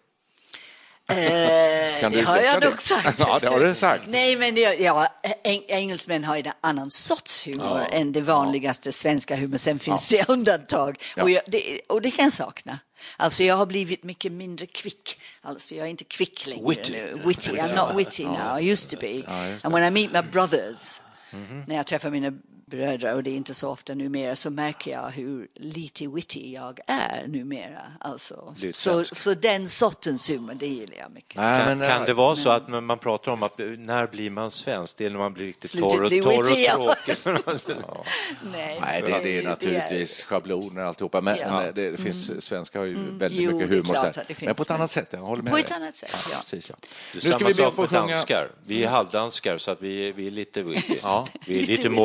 Eh, 1.08 2.00
Kan 2.00 2.12
du 2.12 2.18
det 2.18 2.24
har 2.26 2.36
jag 2.38 2.60
det? 2.60 2.68
nog 2.68 2.80
sagt. 2.82 3.18
Ja, 3.18 3.38
det 3.38 3.48
har 3.48 3.60
du 3.60 3.74
sagt. 3.74 4.06
Nej, 4.06 4.36
men 4.36 4.54
det, 4.54 4.60
ja, 4.80 5.08
eng, 5.44 5.62
engelsmän 5.68 6.24
har 6.24 6.36
en 6.36 6.52
annan 6.60 6.90
sorts 6.90 7.46
humor 7.46 7.80
Ja. 7.80 7.86
än 7.86 8.12
det 8.12 8.20
vanligaste 8.20 8.92
svenska 8.92 9.36
humor. 9.36 9.56
Sen 9.58 9.78
finns 9.78 10.08
det 10.08 10.24
undantag. 10.28 11.02
Ja. 11.16 11.22
Och, 11.22 11.30
jag, 11.30 11.42
det, 11.46 11.80
och 11.88 12.02
det 12.02 12.10
kan 12.10 12.22
jag 12.24 12.32
sakna. 12.32 12.78
Alltså 13.16 13.42
jag 13.42 13.56
har 13.56 13.66
blivit 13.66 14.02
mycket 14.04 14.32
mindre 14.32 14.66
kvick. 14.66 15.20
Alltså 15.42 15.74
jag 15.74 15.86
är 15.86 15.90
inte 15.90 16.04
kvick 16.04 16.46
längre 16.46 16.68
Witty. 16.68 16.92
nu. 16.92 17.20
Witty. 17.24 17.52
I'm 17.52 17.74
not 17.88 17.96
witty 17.98 18.24
now. 18.24 18.60
I 18.60 18.70
used 18.72 18.90
to 18.90 18.96
be. 19.00 19.12
Ja, 19.12 19.56
And 19.64 19.74
when 19.74 19.84
I 19.84 19.90
meet 19.90 20.12
my 20.12 20.30
brothers, 20.32 21.00
Mhm. 21.32 21.64
när 21.68 21.76
jag 21.76 21.86
träffar 21.86 22.10
mina 22.10 22.32
bröder, 22.70 23.14
och 23.14 23.22
det 23.22 23.30
är 23.30 23.34
inte 23.36 23.54
så 23.54 23.68
ofta 23.70 23.94
numera, 23.94 24.36
så 24.36 24.50
märker 24.50 24.90
jag 24.90 25.10
hur 25.10 25.48
lite 25.54 26.06
witty 26.08 26.52
jag 26.52 26.78
är 26.86 27.26
numera. 27.28 27.80
Alltså, 28.00 28.54
Det 28.60 28.68
är 28.68 28.72
så, 28.72 29.04
så 29.04 29.34
den 29.34 29.68
sortens 29.68 30.30
humor, 30.30 30.54
det 30.54 30.66
gillar 30.66 30.96
jag 30.96 31.10
mycket. 31.12 31.36
Nej, 31.36 31.64
Kan, 31.64 31.78
men, 31.78 31.88
kan 31.88 32.00
eh, 32.00 32.06
det 32.06 32.14
vara 32.14 32.36
så 32.36 32.50
att 32.50 32.68
man 32.68 32.98
pratar 32.98 33.32
om 33.32 33.42
att 33.42 33.58
när 33.78 34.06
blir 34.06 34.30
man 34.30 34.50
svensk? 34.50 34.96
Det 34.96 35.06
är 35.06 35.10
när 35.10 35.18
man 35.18 35.32
blir 35.32 35.46
riktigt 35.46 35.72
torr 35.72 36.02
och, 36.02 36.10
torr 36.10 36.38
och 36.38 36.44
witty, 36.50 36.62
ja. 36.62 36.94
tråkig. 37.14 37.16
Nej, 38.52 38.78
Nej, 38.80 39.02
det, 39.06 39.18
det 39.22 39.38
är 39.38 39.42
naturligtvis 39.42 40.22
schabloner 40.22 40.82
alltihopa, 40.82 41.20
men 41.20 41.36
Ja. 41.40 41.60
men 41.62 41.74
det, 41.74 41.90
det 41.90 41.96
finns, 41.96 42.44
svenskar 42.44 42.80
har 42.80 42.86
ju 42.86 42.94
väldigt 43.18 43.40
Jo, 43.40 43.52
mycket 43.52 43.70
det 43.70 43.76
är 43.76 43.80
humor. 43.82 43.94
där. 43.94 44.24
det 44.28 44.40
Men 44.46 44.54
på 44.54 44.62
ett 44.62 44.70
annat 44.70 44.80
men- 44.80 44.88
sätt, 44.88 45.08
jag 45.10 45.18
håller 45.20 45.42
med 45.42 45.52
På 45.52 45.58
ett 45.58 45.70
annat 45.72 45.96
sätt, 45.96 46.16
ja. 46.32 46.36
Precis, 46.38 46.70
ja. 46.70 46.76
Det 46.80 46.88
är 46.88 47.14
Nu 47.14 47.20
ska 47.20 47.32
samma 47.32 47.48
vi 47.48 47.54
sak 47.54 47.74
få 47.74 47.80
med 47.80 47.90
sjunga... 47.90 48.06
danskar. 48.06 48.50
Vi 48.66 48.84
är 48.84 48.88
halvdanskar 48.88 49.58
så 49.58 49.70
att 49.70 49.82
vi, 49.82 50.12
vi 50.12 50.26
är 50.26 50.30
lite 50.30 50.62
witty. 50.62 50.94
Ja. 51.02 51.26
Vi 51.46 51.54
är 51.54 51.60
Lite 51.60 51.70
lite 51.72 51.88
witty. 51.88 52.00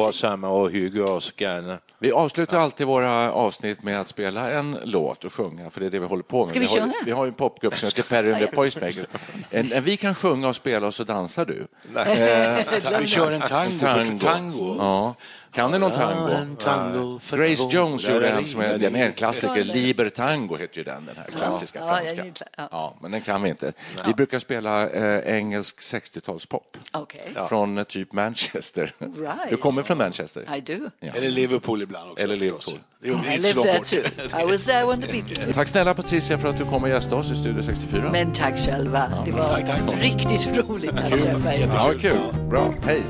Och 0.51 1.09
oss 1.09 1.33
gärna. 1.37 1.77
Vi 1.99 2.11
avslutar 2.11 2.59
alltid 2.59 2.87
våra 2.87 3.31
avsnitt 3.31 3.83
med 3.83 4.01
att 4.01 4.07
spela 4.07 4.51
en 4.51 4.77
låt 4.83 5.25
och 5.25 5.33
sjunga, 5.33 5.69
för 5.69 5.79
det 5.79 5.85
är 5.85 5.89
det 5.89 5.99
vi 5.99 6.05
håller 6.05 6.23
på 6.23 6.39
med. 6.39 6.49
Ska 6.49 6.59
vi 6.59 6.65
har, 6.65 6.75
ju- 6.75 6.81
sjunga? 6.81 6.93
vi 7.05 7.11
har 7.11 7.25
ju 7.25 7.29
en 7.29 7.33
popgrupp 7.33 7.77
som 7.77 7.87
heter 7.87 8.03
Perry 8.03 8.31
and 8.31 8.39
the 8.39 8.47
Poisemakers. 8.47 9.05
En, 9.49 9.71
en, 9.71 9.83
vi 9.83 9.97
kan 9.97 10.15
sjunga 10.15 10.47
och 10.47 10.55
spela 10.55 10.87
och 10.87 10.93
så 10.93 11.03
dansar 11.03 11.45
du. 11.45 11.67
Eh, 11.95 12.99
Vi 12.99 13.07
kör 13.07 13.31
en 13.31 13.41
tango. 13.41 13.79
För 13.79 14.19
tango. 14.19 14.75
Ja. 14.79 15.15
Kan 15.53 15.71
du 15.71 15.77
någon 15.77 15.91
tango? 15.91 16.29
Ja, 16.31 16.45
tango 16.59 17.19
för 17.19 17.37
Grace 17.37 17.55
två. 17.55 17.69
Jones 17.71 18.09
gjorde 18.09 18.29
en 18.29 18.45
som 18.45 18.61
är 18.61 18.77
den 18.77 18.95
är 18.95 19.05
en 19.05 19.13
klassiker. 19.13 19.63
Liber 19.63 20.09
tango 20.09 20.57
heter 20.57 20.77
ju 20.77 20.83
den, 20.83 21.05
den 21.05 21.15
här 21.17 21.25
klassiska 21.37 21.79
Ja, 21.79 21.87
franska. 21.87 22.25
ja. 22.57 22.67
Ja, 22.71 22.97
men 23.01 23.11
den 23.11 23.21
kan 23.21 23.41
vi 23.43 23.49
inte. 23.49 23.73
Vi 24.07 24.13
brukar 24.13 24.39
spela 24.39 24.89
eh, 24.89 25.35
engelsk 25.37 25.79
60-talspop. 25.79 26.77
Okej. 26.91 27.33
Från 27.49 27.77
eh, 27.77 27.83
typ 27.83 28.13
Manchester. 28.13 28.95
Right. 28.99 29.49
Du 29.49 29.57
kommer 29.57 29.83
från 29.83 29.97
Manchester? 29.97 30.45
I 30.57 30.61
do. 30.61 30.89
Ja. 30.99 31.11
Eller 31.15 31.29
Liverpool 31.29 31.81
ibland 31.81 32.11
också. 32.11 32.23
Eller. 32.23 32.35
Liverpool. 32.35 32.79
I 33.03 33.09
inte 33.11 33.37
live 33.37 33.53
så 33.53 33.63
there 33.63 33.79
too. 33.79 34.41
I 34.41 34.45
was 34.51 34.63
there 34.63 34.85
when 34.85 35.01
the 35.01 35.07
Beatles 35.11 35.45
Tack 35.55 35.67
snälla 35.67 35.93
Patricia 35.93 36.37
för 36.37 36.47
att 36.49 36.57
du 36.57 36.65
kom 36.65 36.83
och 36.83 36.89
gästade 36.89 37.15
oss 37.15 37.31
i 37.31 37.35
Studio 37.35 37.63
64. 37.63 38.09
Men 38.11 38.31
tack 38.33 38.57
själva. 38.65 39.23
Det 39.25 39.31
var 39.31 39.47
Tack, 39.55 39.65
tack. 39.67 39.81
riktigt 40.01 40.57
roligt 40.57 40.89
att 40.91 41.09
träffa 41.09 41.53
er. 41.55 41.69
Ja, 41.73 41.93
kul. 41.99 42.17
Bra. 42.49 42.73
Hej. 42.85 43.01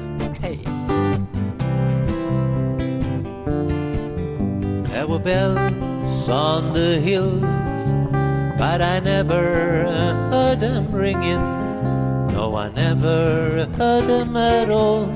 Hej. 0.42 0.60
There 4.92 5.08
were 5.08 5.20
bells 5.20 6.28
on 6.28 6.74
the 6.74 7.00
hills, 7.00 7.42
but 8.58 8.82
I 8.82 9.00
never 9.00 9.88
heard 10.30 10.60
them 10.60 10.92
ringing. 10.92 11.40
No, 12.34 12.56
I 12.58 12.68
never 12.70 13.66
heard 13.78 14.08
them 14.08 14.36
at 14.36 14.70
all 14.70 15.08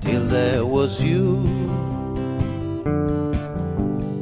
till 0.00 0.24
there 0.24 0.64
was 0.64 1.02
you. 1.02 1.42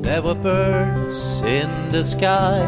There 0.03 0.23
were 0.23 0.35
birds 0.35 1.41
in 1.43 1.71
the 1.93 2.03
sky, 2.03 2.67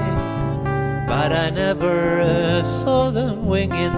but 1.08 1.32
I 1.32 1.50
never 1.50 2.62
saw 2.62 3.10
them 3.10 3.46
winging. 3.46 3.92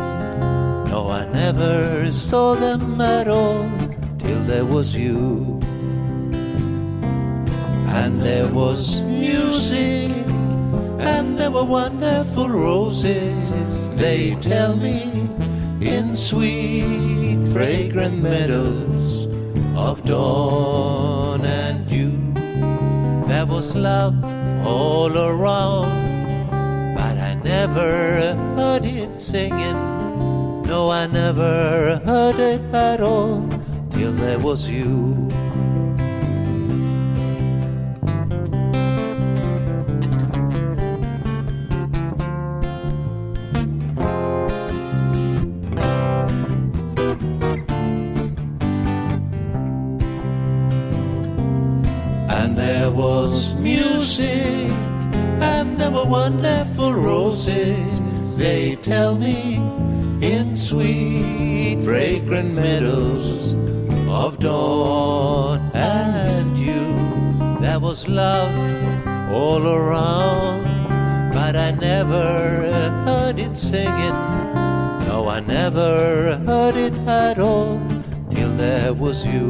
No, 0.88 1.10
I 1.10 1.26
never 1.26 2.10
saw 2.10 2.54
them 2.54 3.00
at 3.02 3.28
all 3.28 3.68
till 4.18 4.42
there 4.44 4.64
was 4.64 4.96
you 4.96 5.60
and 7.90 8.20
there 8.20 8.46
was 8.48 9.02
music, 9.02 10.10
and 10.98 11.38
there 11.38 11.50
were 11.50 11.64
wonderful 11.64 12.48
roses. 12.48 13.52
They 13.96 14.36
tell 14.36 14.76
me 14.76 15.28
in 15.80 16.14
sweet, 16.14 17.46
fragrant 17.52 18.22
meadows 18.22 19.26
of 19.76 20.04
dawn 20.04 21.44
and 21.44 21.86
dew. 21.88 22.16
There 23.26 23.46
was 23.46 23.74
love 23.74 24.14
all 24.64 25.16
around, 25.16 25.90
but 26.94 27.18
I 27.18 27.34
never 27.42 28.34
heard 28.56 28.84
it 28.84 29.16
singing. 29.18 29.78
No, 30.62 30.90
I 30.90 31.06
never 31.06 32.00
heard 32.04 32.38
it 32.38 32.62
at 32.72 33.00
all 33.00 33.48
till 33.90 34.12
there 34.12 34.38
was 34.38 34.68
you. 34.68 35.28
Roses. 57.50 58.36
They 58.36 58.76
tell 58.76 59.16
me 59.16 59.56
in 60.22 60.54
sweet, 60.54 61.80
fragrant 61.84 62.54
meadows 62.54 63.54
of 64.08 64.38
dawn 64.38 65.58
and 65.74 66.54
dew. 66.56 67.60
There 67.60 67.80
was 67.80 68.08
love 68.08 68.54
all 69.32 69.66
around, 69.66 70.64
but 71.32 71.56
I 71.56 71.72
never 71.72 72.24
heard 73.06 73.38
it 73.38 73.56
singing. 73.56 74.16
No, 75.06 75.26
I 75.28 75.40
never 75.40 76.36
heard 76.46 76.76
it 76.76 76.94
at 77.06 77.38
all. 77.38 77.80
Till 78.30 78.56
there 78.56 78.94
was 78.94 79.26
you. 79.26 79.49